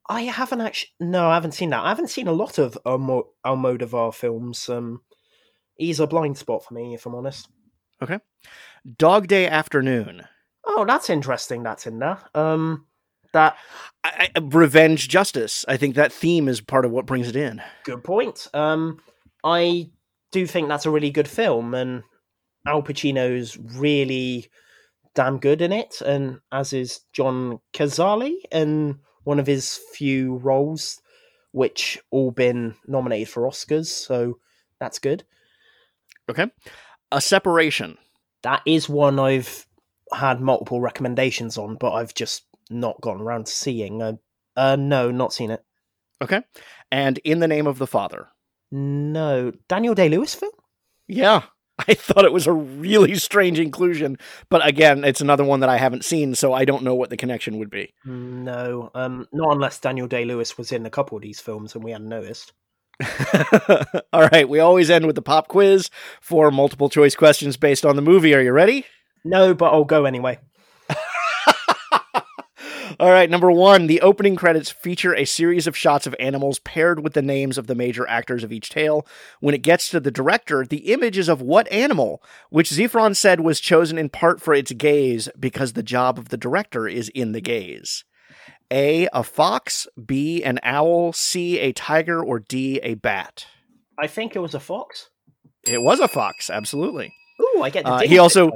I 0.09 0.23
haven't 0.23 0.59
actually. 0.61 0.89
No, 0.99 1.29
I 1.29 1.35
haven't 1.35 1.53
seen 1.53 1.69
that. 1.69 1.83
I 1.83 1.89
haven't 1.89 2.09
seen 2.09 2.27
a 2.27 2.33
lot 2.33 2.57
of 2.57 2.77
Almo- 2.85 3.29
Almodovar 3.45 4.13
films. 4.13 4.67
Um, 4.67 5.01
he's 5.79 5.99
a 5.99 6.05
blind 6.05 6.37
spot 6.37 6.63
for 6.63 6.75
me, 6.75 6.93
if 6.93 7.07
I'm 7.07 7.15
honest. 7.15 7.49
Okay. 8.03 8.19
Dog 8.97 9.27
Day 9.27 9.47
Afternoon. 9.47 10.27
Oh, 10.63 10.85
that's 10.85 11.09
interesting. 11.09 11.63
That's 11.63 11.87
in 11.87 11.97
there. 11.99 12.19
Um, 12.35 12.85
that 13.33 13.57
I, 14.03 14.29
I, 14.35 14.39
revenge 14.39 15.07
justice. 15.07 15.65
I 15.67 15.77
think 15.77 15.95
that 15.95 16.11
theme 16.13 16.47
is 16.47 16.61
part 16.61 16.85
of 16.85 16.91
what 16.91 17.05
brings 17.05 17.27
it 17.27 17.35
in. 17.35 17.61
good 17.83 18.03
point. 18.03 18.47
Um, 18.53 18.99
I 19.43 19.89
do 20.31 20.45
think 20.45 20.67
that's 20.67 20.85
a 20.85 20.91
really 20.91 21.11
good 21.11 21.27
film, 21.27 21.73
and 21.73 22.03
Al 22.67 22.83
Pacino's 22.83 23.57
really 23.57 24.49
damn 25.15 25.39
good 25.39 25.61
in 25.61 25.71
it, 25.71 26.01
and 26.01 26.39
as 26.51 26.73
is 26.73 27.01
John 27.13 27.59
Cazale 27.73 28.35
in 28.51 28.99
one 29.23 29.39
of 29.39 29.47
his 29.47 29.79
few 29.93 30.37
roles, 30.37 31.01
which 31.51 31.99
all 32.11 32.31
been 32.31 32.75
nominated 32.87 33.29
for 33.29 33.43
Oscars. 33.43 33.87
So 33.87 34.39
that's 34.79 34.99
good. 34.99 35.23
Okay. 36.29 36.47
A 37.11 37.19
Separation. 37.19 37.97
That 38.43 38.61
is 38.65 38.87
one 38.87 39.19
I've 39.19 39.65
had 40.13 40.39
multiple 40.39 40.79
recommendations 40.79 41.57
on, 41.57 41.75
but 41.75 41.93
I've 41.93 42.13
just 42.13 42.45
not 42.69 43.01
gotten 43.01 43.21
around 43.21 43.47
to 43.47 43.51
seeing. 43.51 44.01
Uh, 44.01 44.13
uh 44.55 44.75
no, 44.75 45.11
not 45.11 45.33
seen 45.33 45.51
it. 45.51 45.63
Okay. 46.21 46.41
And 46.91 47.17
In 47.19 47.39
the 47.39 47.47
Name 47.47 47.67
of 47.67 47.79
the 47.79 47.87
Father. 47.87 48.27
No, 48.71 49.51
Daniel 49.67 49.95
Day 49.95 50.09
Lewis 50.09 50.35
film. 50.35 50.53
Yeah. 51.07 51.43
I 51.87 51.93
thought 51.93 52.25
it 52.25 52.33
was 52.33 52.45
a 52.45 52.53
really 52.53 53.15
strange 53.15 53.57
inclusion, 53.57 54.17
but 54.49 54.65
again, 54.67 55.05
it's 55.05 55.21
another 55.21 55.45
one 55.45 55.61
that 55.61 55.69
I 55.69 55.77
haven't 55.77 56.03
seen, 56.03 56.35
so 56.35 56.51
I 56.51 56.65
don't 56.65 56.83
know 56.83 56.93
what 56.93 57.09
the 57.09 57.15
connection 57.15 57.57
would 57.57 57.69
be. 57.69 57.93
No, 58.03 58.91
um, 58.93 59.27
not 59.31 59.53
unless 59.53 59.79
Daniel 59.79 60.07
Day 60.07 60.25
Lewis 60.25 60.57
was 60.57 60.73
in 60.73 60.85
a 60.85 60.89
couple 60.89 61.15
of 61.15 61.23
these 61.23 61.39
films 61.39 61.75
and 61.75 61.83
we 61.83 61.91
hadn't 61.91 62.09
noticed. 62.09 62.51
All 64.13 64.27
right, 64.27 64.47
we 64.47 64.59
always 64.59 64.89
end 64.89 65.05
with 65.05 65.15
the 65.15 65.21
pop 65.21 65.47
quiz 65.47 65.89
for 66.19 66.51
multiple 66.51 66.89
choice 66.89 67.15
questions 67.15 67.55
based 67.57 67.85
on 67.85 67.95
the 67.95 68.01
movie. 68.01 68.33
Are 68.35 68.41
you 68.41 68.51
ready? 68.51 68.85
No, 69.23 69.53
but 69.53 69.71
I'll 69.71 69.85
go 69.85 70.05
anyway. 70.05 70.39
All 72.99 73.11
right, 73.11 73.29
number 73.29 73.49
one, 73.51 73.87
the 73.87 74.01
opening 74.01 74.35
credits 74.35 74.69
feature 74.69 75.15
a 75.15 75.23
series 75.23 75.67
of 75.67 75.77
shots 75.77 76.05
of 76.05 76.15
animals 76.19 76.59
paired 76.59 77.01
with 77.01 77.13
the 77.13 77.21
names 77.21 77.57
of 77.57 77.67
the 77.67 77.75
major 77.75 78.05
actors 78.07 78.43
of 78.43 78.51
each 78.51 78.69
tale. 78.69 79.07
When 79.39 79.55
it 79.55 79.61
gets 79.61 79.87
to 79.89 80.01
the 80.01 80.11
director, 80.11 80.65
the 80.65 80.91
image 80.91 81.17
is 81.17 81.29
of 81.29 81.41
what 81.41 81.71
animal, 81.71 82.21
which 82.49 82.69
Szifron 82.69 83.15
said 83.15 83.39
was 83.39 83.61
chosen 83.61 83.97
in 83.97 84.09
part 84.09 84.41
for 84.41 84.53
its 84.53 84.73
gaze 84.73 85.29
because 85.39 85.73
the 85.73 85.83
job 85.83 86.17
of 86.17 86.29
the 86.29 86.37
director 86.37 86.87
is 86.87 87.07
in 87.09 87.31
the 87.31 87.41
gaze. 87.41 88.03
A, 88.71 89.07
a 89.13 89.23
fox, 89.23 89.87
B, 90.03 90.43
an 90.43 90.59
owl, 90.63 91.11
C, 91.13 91.57
a 91.59 91.71
tiger, 91.73 92.23
or 92.23 92.39
D, 92.39 92.79
a 92.83 92.93
bat. 92.95 93.45
I 93.97 94.07
think 94.07 94.35
it 94.35 94.39
was 94.39 94.53
a 94.53 94.59
fox. 94.59 95.09
It 95.65 95.81
was 95.81 95.99
a 95.99 96.07
fox, 96.07 96.49
absolutely. 96.49 97.13
Ooh, 97.41 97.61
I 97.61 97.69
get 97.69 97.85
the 97.85 97.91
Uh, 97.91 97.99
he 98.01 98.17
also- 98.17 98.51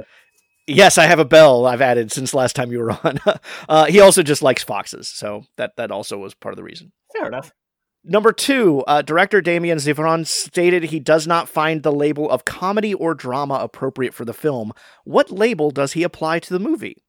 Yes, 0.66 0.96
I 0.96 1.04
have 1.04 1.18
a 1.18 1.26
bell 1.26 1.66
I've 1.66 1.82
added 1.82 2.10
since 2.10 2.32
last 2.32 2.56
time 2.56 2.72
you 2.72 2.78
were 2.78 2.92
on. 3.04 3.18
uh, 3.68 3.84
he 3.84 4.00
also 4.00 4.22
just 4.22 4.40
likes 4.40 4.62
foxes, 4.62 5.08
so 5.08 5.42
that 5.58 5.76
that 5.76 5.90
also 5.90 6.16
was 6.16 6.32
part 6.32 6.54
of 6.54 6.56
the 6.56 6.62
reason. 6.62 6.90
Fair 7.12 7.26
enough. 7.28 7.52
Number 8.02 8.32
two, 8.32 8.82
uh, 8.86 9.02
director 9.02 9.40
Damien 9.42 9.76
Szifron 9.78 10.26
stated 10.26 10.84
he 10.84 11.00
does 11.00 11.26
not 11.26 11.48
find 11.50 11.82
the 11.82 11.92
label 11.92 12.30
of 12.30 12.44
comedy 12.46 12.94
or 12.94 13.14
drama 13.14 13.54
appropriate 13.54 14.14
for 14.14 14.24
the 14.24 14.32
film. 14.34 14.72
What 15.04 15.30
label 15.30 15.70
does 15.70 15.92
he 15.92 16.02
apply 16.02 16.38
to 16.40 16.52
the 16.52 16.58
movie? 16.60 17.02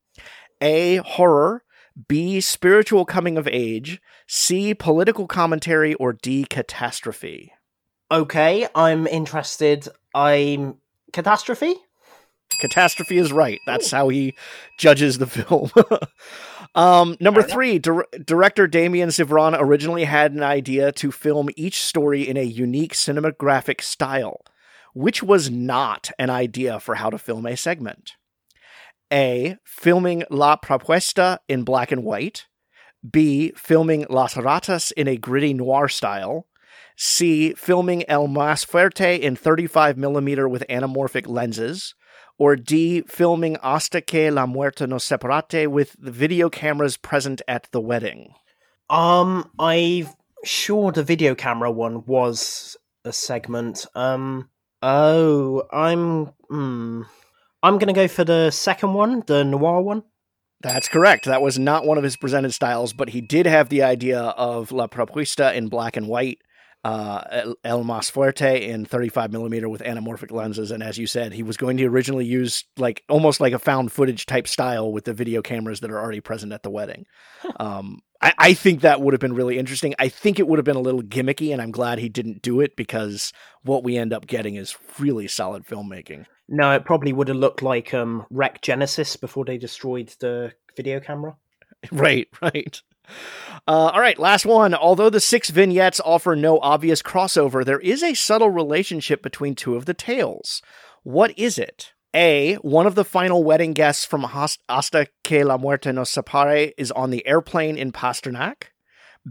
A. 0.62 0.98
Horror. 0.98 1.64
B. 2.08 2.42
Spiritual 2.42 3.06
coming 3.06 3.38
of 3.38 3.48
age. 3.48 4.02
C. 4.28 4.74
Political 4.74 5.28
commentary. 5.28 5.94
Or 5.96 6.14
D. 6.14 6.46
Catastrophe. 6.50 7.54
Okay, 8.12 8.68
I'm 8.76 9.08
interested. 9.08 9.88
I'm 10.14 10.76
catastrophe. 11.12 11.76
Catastrophe 12.62 13.18
is 13.18 13.32
right. 13.34 13.60
That's 13.66 13.90
how 13.92 14.10
he 14.10 14.36
judges 14.78 15.18
the 15.18 15.28
film. 15.28 15.72
um, 16.76 17.18
number 17.20 17.42
three, 17.42 17.80
dir- 17.80 18.06
director 18.24 18.68
Damien 18.68 19.10
Szifron 19.10 19.58
originally 19.60 20.04
had 20.04 20.34
an 20.34 20.44
idea 20.44 20.92
to 20.94 21.12
film 21.12 21.50
each 21.56 21.82
story 21.82 22.28
in 22.28 22.38
a 22.38 22.44
unique 22.44 22.94
cinematographic 22.94 23.82
style, 23.82 24.42
which 24.94 25.24
was 25.24 25.50
not 25.50 26.12
an 26.20 26.30
idea 26.30 26.80
for 26.80 26.96
how 26.96 27.10
to 27.10 27.18
film 27.18 27.46
a 27.46 27.58
segment. 27.58 28.14
A. 29.12 29.58
Filming 29.64 30.24
La 30.30 30.58
Propuesta 30.58 31.40
in 31.48 31.64
black 31.64 31.92
and 31.92 32.04
white. 32.04 32.46
B. 33.10 33.52
Filming 33.56 34.06
Las 34.10 34.34
Ratas 34.36 34.92
in 34.94 35.08
a 35.08 35.18
gritty 35.18 35.54
noir 35.54 35.88
style. 35.88 36.48
C. 36.98 37.54
Filming 37.54 38.04
El 38.10 38.28
Mas 38.28 38.66
Fuerte 38.66 39.20
in 39.20 39.36
35mm 39.36 40.50
with 40.50 40.64
anamorphic 40.70 41.28
lenses 41.28 41.94
or 42.38 42.56
D, 42.56 43.02
filming 43.08 43.58
Hasta 43.62 44.02
que 44.02 44.32
la 44.32 44.46
muerte 44.46 44.88
nos 44.88 45.06
separe 45.06 45.68
with 45.68 45.96
the 46.00 46.12
video 46.12 46.50
cameras 46.50 46.98
present 46.98 47.42
at 47.48 47.68
the 47.72 47.80
wedding? 47.80 48.34
Um, 48.90 49.50
I'm 49.58 50.08
sure 50.44 50.92
the 50.92 51.04
video 51.04 51.36
camera 51.36 51.72
one 51.72 52.06
was 52.06 52.78
a 53.04 53.14
segment. 53.14 53.86
Um, 53.96 54.50
oh, 54.82 55.64
I'm. 55.72 56.28
Hmm. 56.50 57.04
I'm 57.64 57.78
gonna 57.78 57.94
go 57.94 58.08
for 58.08 58.24
the 58.24 58.52
second 58.52 58.94
one, 58.94 59.24
the 59.28 59.44
noir 59.44 59.82
one. 59.82 60.04
That's 60.62 60.88
correct. 60.88 61.26
That 61.26 61.42
was 61.42 61.60
not 61.60 61.86
one 61.86 61.98
of 61.98 62.04
his 62.04 62.16
presented 62.16 62.54
styles, 62.54 62.94
but 62.94 63.10
he 63.10 63.22
did 63.22 63.46
have 63.46 63.70
the 63.70 63.84
idea 63.84 64.20
of 64.20 64.72
La 64.72 64.88
Propuesta 64.88 65.54
in 65.54 65.68
black 65.68 65.96
and 65.98 66.08
white, 66.08 66.40
uh, 66.84 67.24
El- 67.30 67.56
El 67.64 67.84
Mas 67.84 68.10
Fuerte 68.10 68.62
in 68.68 68.86
35 68.86 69.32
millimeter 69.32 69.68
with 69.68 69.84
anamorphic 69.84 70.32
lenses. 70.32 70.72
And 70.72 70.82
as 70.82 70.98
you 70.98 71.08
said, 71.08 71.34
he 71.34 71.44
was 71.44 71.58
going 71.58 71.78
to 71.78 71.86
originally 71.86 72.26
use 72.26 72.64
like 72.78 73.04
almost 73.10 73.40
like 73.42 73.54
a 73.54 73.60
found 73.60 73.92
footage 73.92 74.26
type 74.26 74.48
style 74.48 74.92
with 74.92 75.06
the 75.06 75.14
video 75.14 75.42
cameras 75.42 75.82
that 75.82 75.92
are 75.92 76.00
already 76.00 76.22
present 76.22 76.54
at 76.54 76.64
the 76.64 76.72
wedding. 76.72 77.06
Um, 77.60 78.02
I, 78.26 78.34
I 78.40 78.54
think 78.56 78.82
that 78.82 79.02
would 79.02 79.14
have 79.14 79.22
been 79.22 79.36
really 79.36 79.60
interesting. 79.60 79.94
I 80.00 80.10
think 80.10 80.40
it 80.40 80.48
would 80.48 80.58
have 80.58 80.66
been 80.66 80.76
a 80.76 80.82
little 80.82 81.04
gimmicky, 81.04 81.54
and 81.54 81.62
I'm 81.62 81.70
glad 81.70 82.00
he 82.00 82.10
didn't 82.10 82.42
do 82.42 82.60
it 82.60 82.76
because 82.76 83.32
what 83.62 83.84
we 83.84 83.98
end 83.98 84.14
up 84.14 84.26
getting 84.26 84.56
is 84.56 84.76
really 84.98 85.28
solid 85.28 85.64
filmmaking. 85.66 86.26
No, 86.50 86.72
it 86.72 86.86
probably 86.86 87.14
would 87.14 87.28
have 87.28 87.38
looked 87.38 87.62
like 87.62 87.94
um 87.94 88.26
REC 88.32 88.62
Genesis 88.62 89.16
before 89.16 89.46
they 89.46 89.58
destroyed 89.58 90.14
the 90.20 90.54
video 90.76 91.00
camera. 91.00 91.36
Right, 91.92 92.28
right. 92.42 92.82
Uh, 93.68 93.92
all 93.94 94.00
right, 94.00 94.18
last 94.18 94.44
one. 94.44 94.74
Although 94.74 95.12
the 95.12 95.20
six 95.20 95.52
vignettes 95.52 96.02
offer 96.04 96.36
no 96.36 96.60
obvious 96.60 97.04
crossover, 97.04 97.64
there 97.64 97.80
is 97.80 98.02
a 98.02 98.16
subtle 98.16 98.50
relationship 98.50 99.22
between 99.22 99.54
two 99.54 99.76
of 99.76 99.86
the 99.86 99.94
tales. 99.94 100.64
What 101.04 101.38
is 101.38 101.60
it? 101.60 101.94
A. 102.16 102.56
One 102.62 102.88
of 102.88 102.96
the 102.96 103.04
final 103.04 103.44
wedding 103.44 103.74
guests 103.74 104.06
from 104.06 104.24
Hasta 104.24 105.08
que 105.26 105.44
la 105.44 105.58
muerte 105.58 105.92
nos 105.92 106.10
separe 106.10 106.72
is 106.78 106.90
on 106.92 107.10
the 107.10 107.28
airplane 107.28 107.78
in 107.78 107.92
Pasternak. 107.92 108.68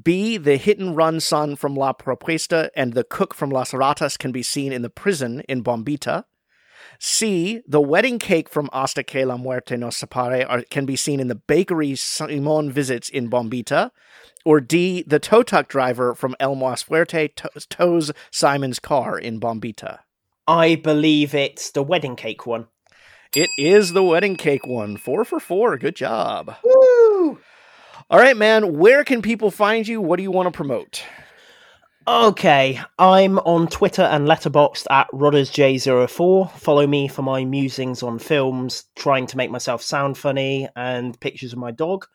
B. 0.02 0.36
The 0.36 0.59
hit 0.59 0.78
and 0.78 0.94
run 0.94 1.19
son 1.20 1.56
from 1.56 1.74
La 1.74 1.94
Propuesta 1.94 2.69
and 2.77 2.93
the 2.93 3.02
cook 3.02 3.32
from 3.32 3.48
Las 3.48 3.73
Ratas 3.73 4.19
can 4.19 4.32
be 4.32 4.43
seen 4.43 4.70
in 4.70 4.82
the 4.82 4.90
prison 4.90 5.40
in 5.48 5.65
Bombita. 5.65 6.24
C. 6.98 7.62
The 7.66 7.81
wedding 7.81 8.19
cake 8.19 8.51
from 8.51 8.69
Hasta 8.70 9.02
que 9.02 9.24
la 9.24 9.39
muerte 9.39 9.78
nos 9.78 9.98
separe 9.98 10.44
are, 10.47 10.62
can 10.70 10.85
be 10.85 10.94
seen 10.94 11.20
in 11.20 11.28
the 11.28 11.35
bakery 11.35 11.94
Simon 11.94 12.70
visits 12.70 13.09
in 13.09 13.31
Bombita. 13.31 13.93
Or 14.44 14.61
D. 14.61 15.05
The 15.06 15.19
tow 15.19 15.43
truck 15.43 15.69
driver 15.69 16.15
from 16.15 16.36
El 16.39 16.55
Mas 16.55 16.82
Fuerte 16.82 17.31
tows 17.70 18.12
Simon's 18.31 18.78
car 18.78 19.19
in 19.19 19.40
Bombita. 19.40 20.01
I 20.47 20.74
believe 20.74 21.35
it's 21.35 21.70
the 21.70 21.82
wedding 21.82 22.16
cake 22.16 22.44
one. 22.44 22.66
It 23.36 23.51
is 23.59 23.93
the 23.93 24.02
wedding 24.05 24.36
cake 24.36 24.65
one. 24.65 24.97
Four 24.97 25.24
for 25.24 25.40
four. 25.40 25.77
Good 25.77 25.97
job. 25.97 26.55
Woo! 26.62 27.40
All 28.09 28.20
right, 28.20 28.36
man. 28.36 28.78
Where 28.78 29.02
can 29.02 29.23
people 29.23 29.51
find 29.51 29.89
you? 29.89 30.01
What 30.01 30.19
do 30.19 30.23
you 30.23 30.31
want 30.31 30.47
to 30.47 30.52
promote? 30.56 31.05
Okay, 32.06 32.81
I'm 32.98 33.39
on 33.40 33.66
Twitter 33.66 34.02
and 34.02 34.28
Letterboxd 34.28 34.86
at 34.90 35.09
RoddersJ04. 35.11 36.51
Follow 36.52 36.86
me 36.86 37.09
for 37.09 37.23
my 37.23 37.44
musings 37.44 38.05
on 38.05 38.19
films, 38.19 38.85
trying 38.94 39.27
to 39.28 39.36
make 39.36 39.51
myself 39.51 39.82
sound 39.82 40.16
funny, 40.19 40.69
and 40.77 41.19
pictures 41.19 41.55
of 41.55 41.59
my 41.59 41.70
dog. 41.70 42.06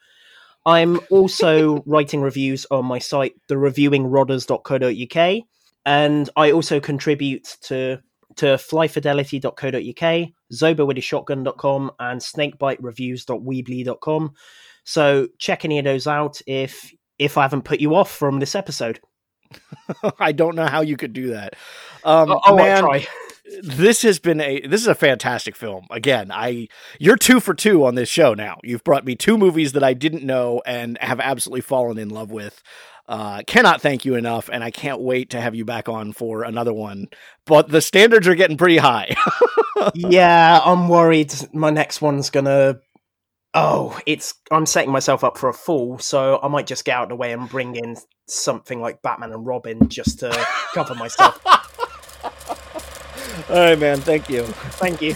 I'm 0.65 0.99
also 1.09 1.83
writing 1.87 2.21
reviews 2.21 2.67
on 2.69 2.85
my 2.85 2.99
site, 2.99 3.33
thereviewingrodders.co.uk, 3.49 5.43
and 5.85 6.29
I 6.35 6.51
also 6.51 6.79
contribute 6.79 7.57
to 7.63 8.01
to 8.38 8.45
flyfidelity.co.uk, 8.45 10.30
zobawithashotgun.com, 10.53 11.91
and 11.99 12.22
snakebitereviews.weebly.com. 12.22 14.34
So 14.84 15.27
check 15.38 15.65
any 15.65 15.80
of 15.80 15.85
those 15.85 16.07
out 16.07 16.41
if 16.47 16.93
if 17.18 17.38
I 17.38 17.43
haven't 17.43 17.65
put 17.65 17.80
you 17.80 17.95
off 17.95 18.11
from 18.11 18.39
this 18.39 18.56
episode. 18.56 18.99
I 20.19 20.31
don't 20.31 20.56
know 20.56 20.68
how 20.68 20.81
you 20.81 20.95
could 20.95 21.14
do 21.14 21.30
that. 21.30 21.56
Um, 22.03 22.39
oh, 22.45 22.56
man, 22.56 22.84
try. 22.84 23.07
this 23.64 24.03
has 24.03 24.19
been 24.19 24.41
a 24.41 24.61
this 24.61 24.81
is 24.81 24.88
a 24.88 24.95
fantastic 24.95 25.56
film. 25.56 25.88
Again, 25.91 26.31
I 26.31 26.68
you're 26.99 27.18
two 27.18 27.39
for 27.39 27.53
two 27.53 27.85
on 27.85 27.95
this 27.95 28.10
show 28.10 28.34
now. 28.34 28.60
You've 28.64 28.84
brought 28.84 29.06
me 29.06 29.15
two 29.15 29.38
movies 29.38 29.73
that 29.73 29.84
I 29.84 29.93
didn't 29.93 30.23
know 30.23 30.61
and 30.65 30.97
have 30.99 31.19
absolutely 31.19 31.61
fallen 31.61 31.97
in 31.97 32.10
love 32.10 32.31
with. 32.31 32.61
Uh, 33.10 33.41
cannot 33.48 33.81
thank 33.81 34.06
you 34.06 34.14
enough, 34.14 34.52
and 34.53 34.64
I 34.64 34.69
can't 34.69 35.02
wait 35.02 35.31
to 35.31 35.41
have 35.41 35.56
you 35.56 35.65
back 35.65 35.90
on 35.90 36.14
for 36.14 36.44
another 36.44 36.72
one. 36.72 37.07
But 37.48 37.68
the 37.68 37.81
standards 37.81 38.27
are 38.27 38.36
getting 38.36 38.56
pretty 38.56 38.77
high. 38.77 39.15
yeah, 39.95 40.61
I'm 40.64 40.88
worried 40.88 41.34
my 41.52 41.72
next 41.72 42.03
one's 42.03 42.30
gonna. 42.30 42.80
Oh, 43.56 43.99
it's 44.06 44.36
I'm 44.52 44.68
setting 44.68 44.91
myself 44.91 45.23
up 45.23 45.40
for 45.40 45.49
a 45.49 45.53
fall, 45.53 45.98
so 45.98 46.40
I 46.44 46.49
might 46.49 46.68
just 46.68 46.86
get 46.86 46.98
out 46.98 47.03
of 47.03 47.10
the 47.10 47.15
way 47.15 47.34
and 47.34 47.49
bring 47.49 47.76
in 47.76 47.98
something 48.27 48.80
like 48.80 49.02
Batman 49.02 49.31
and 49.31 49.44
Robin 49.44 49.90
just 49.90 50.19
to 50.19 50.30
cover 50.76 50.94
myself. 50.94 51.44
All 53.49 53.56
right, 53.56 53.80
man. 53.80 54.02
Thank 54.02 54.30
you. 54.30 54.44
Thank 54.44 55.02
you. 55.02 55.15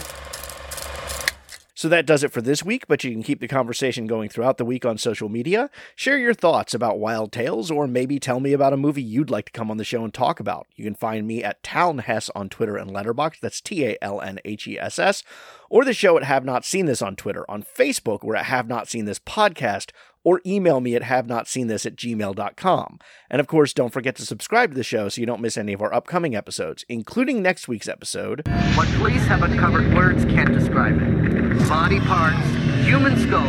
So 1.76 1.88
that 1.88 2.06
does 2.06 2.22
it 2.22 2.30
for 2.30 2.40
this 2.40 2.62
week, 2.62 2.86
but 2.86 3.02
you 3.02 3.10
can 3.10 3.24
keep 3.24 3.40
the 3.40 3.48
conversation 3.48 4.06
going 4.06 4.28
throughout 4.28 4.58
the 4.58 4.64
week 4.64 4.86
on 4.86 4.96
social 4.96 5.28
media. 5.28 5.70
Share 5.96 6.16
your 6.16 6.32
thoughts 6.32 6.72
about 6.72 7.00
Wild 7.00 7.32
Tales, 7.32 7.68
or 7.68 7.88
maybe 7.88 8.20
tell 8.20 8.38
me 8.38 8.52
about 8.52 8.72
a 8.72 8.76
movie 8.76 9.02
you'd 9.02 9.28
like 9.28 9.46
to 9.46 9.52
come 9.52 9.72
on 9.72 9.76
the 9.76 9.84
show 9.84 10.04
and 10.04 10.14
talk 10.14 10.38
about. 10.38 10.68
You 10.76 10.84
can 10.84 10.94
find 10.94 11.26
me 11.26 11.42
at 11.42 11.64
Talnhess 11.64 12.30
on 12.32 12.48
Twitter 12.48 12.76
and 12.76 12.92
Letterboxd. 12.92 13.40
That's 13.40 13.60
T 13.60 13.84
A 13.84 13.98
L 14.00 14.20
N 14.20 14.38
H 14.44 14.68
E 14.68 14.78
S 14.78 15.00
S. 15.00 15.24
Or 15.68 15.84
the 15.84 15.92
show 15.92 16.16
at 16.16 16.22
Have 16.22 16.44
Not 16.44 16.64
Seen 16.64 16.86
This 16.86 17.02
on 17.02 17.16
Twitter. 17.16 17.44
On 17.50 17.64
Facebook, 17.64 18.22
we're 18.22 18.36
at 18.36 18.46
Have 18.46 18.68
Not 18.68 18.86
Seen 18.86 19.06
This 19.06 19.18
Podcast 19.18 19.90
or 20.24 20.40
email 20.44 20.80
me 20.80 20.96
at 20.96 21.02
have 21.02 21.28
not 21.28 21.46
seen 21.46 21.68
this 21.68 21.86
at 21.86 21.96
gmail.com. 21.96 22.98
And 23.30 23.40
of 23.40 23.46
course, 23.46 23.72
don't 23.72 23.92
forget 23.92 24.16
to 24.16 24.26
subscribe 24.26 24.70
to 24.70 24.76
the 24.76 24.82
show 24.82 25.08
so 25.08 25.20
you 25.20 25.26
don't 25.26 25.40
miss 25.40 25.56
any 25.56 25.72
of 25.72 25.82
our 25.82 25.94
upcoming 25.94 26.34
episodes, 26.34 26.84
including 26.88 27.42
next 27.42 27.68
week's 27.68 27.88
episode. 27.88 28.42
What 28.74 28.88
police 28.96 29.24
have 29.26 29.42
uncovered, 29.42 29.94
words 29.94 30.24
can't 30.24 30.52
describe 30.52 31.00
it. 31.00 31.68
Body 31.68 32.00
parts, 32.00 32.46
human 32.84 33.16
skulls, 33.18 33.44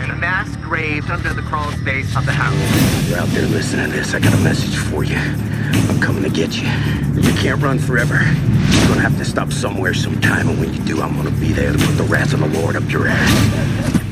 and 0.00 0.12
a 0.12 0.16
mass 0.16 0.54
graved 0.56 1.10
under 1.10 1.32
the 1.32 1.42
crawl 1.42 1.70
space 1.72 2.16
of 2.16 2.26
the 2.26 2.32
house. 2.32 3.08
You're 3.08 3.18
out 3.18 3.28
there 3.28 3.46
listening 3.46 3.90
to 3.90 3.96
this, 3.96 4.14
I 4.14 4.20
got 4.20 4.34
a 4.34 4.42
message 4.42 4.76
for 4.76 5.04
you. 5.04 5.16
I'm 5.16 6.00
coming 6.00 6.22
to 6.22 6.30
get 6.30 6.56
you. 6.56 6.68
You 7.20 7.32
can't 7.38 7.62
run 7.62 7.78
forever. 7.78 8.14
You're 8.14 8.88
gonna 8.88 9.00
have 9.00 9.16
to 9.18 9.24
stop 9.24 9.52
somewhere 9.52 9.94
sometime, 9.94 10.48
and 10.48 10.58
when 10.60 10.72
you 10.74 10.80
do, 10.84 11.00
I'm 11.00 11.16
gonna 11.16 11.30
be 11.32 11.52
there 11.52 11.72
to 11.72 11.78
put 11.78 11.96
the 11.96 12.04
rats 12.04 12.32
of 12.32 12.40
the 12.40 12.46
Lord 12.46 12.76
up 12.76 12.90
your 12.90 13.06
ass. 13.08 14.03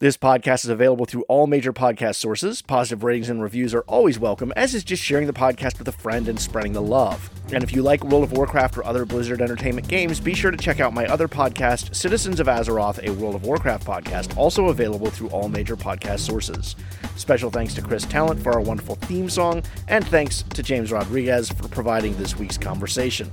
This 0.00 0.16
podcast 0.16 0.64
is 0.64 0.70
available 0.70 1.06
through 1.06 1.24
all 1.28 1.46
major 1.46 1.72
podcast 1.72 2.16
sources. 2.16 2.62
Positive 2.62 3.04
ratings 3.04 3.30
and 3.30 3.40
reviews 3.40 3.72
are 3.72 3.82
always 3.82 4.18
welcome, 4.18 4.52
as 4.56 4.74
is 4.74 4.82
just 4.82 5.00
sharing 5.00 5.28
the 5.28 5.32
podcast 5.32 5.78
with 5.78 5.86
a 5.86 5.92
friend 5.92 6.26
and 6.26 6.38
spreading 6.38 6.72
the 6.72 6.82
love. 6.82 7.30
And 7.52 7.62
if 7.62 7.72
you 7.72 7.80
like 7.80 8.02
World 8.02 8.24
of 8.24 8.32
Warcraft 8.32 8.76
or 8.76 8.84
other 8.84 9.04
Blizzard 9.04 9.40
Entertainment 9.40 9.86
games, 9.86 10.18
be 10.18 10.34
sure 10.34 10.50
to 10.50 10.56
check 10.56 10.80
out 10.80 10.94
my 10.94 11.06
other 11.06 11.28
podcast, 11.28 11.94
Citizens 11.94 12.40
of 12.40 12.48
Azeroth, 12.48 13.06
a 13.06 13.12
World 13.12 13.36
of 13.36 13.44
Warcraft 13.44 13.86
podcast, 13.86 14.36
also 14.36 14.66
available 14.66 15.10
through 15.10 15.28
all 15.28 15.48
major 15.48 15.76
podcast 15.76 16.18
sources. 16.18 16.74
Special 17.14 17.48
thanks 17.48 17.72
to 17.74 17.80
Chris 17.80 18.04
Talent 18.04 18.42
for 18.42 18.52
our 18.52 18.60
wonderful 18.60 18.96
theme 18.96 19.30
song, 19.30 19.62
and 19.86 20.04
thanks 20.08 20.42
to 20.42 20.62
James 20.64 20.90
Rodriguez 20.90 21.50
for 21.50 21.68
providing 21.68 22.16
this 22.16 22.36
week's 22.36 22.58
conversation. 22.58 23.30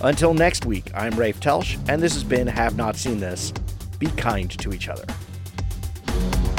Until 0.00 0.32
next 0.32 0.64
week, 0.64 0.90
I'm 0.94 1.12
Rafe 1.16 1.38
Telsch, 1.38 1.78
and 1.86 2.02
this 2.02 2.14
has 2.14 2.24
been 2.24 2.46
Have 2.46 2.78
Not 2.78 2.96
Seen 2.96 3.20
This. 3.20 3.52
Be 3.98 4.06
kind 4.12 4.50
to 4.58 4.72
each 4.72 4.88
other. 4.88 5.04
Thank 6.18 6.46
you. 6.48 6.57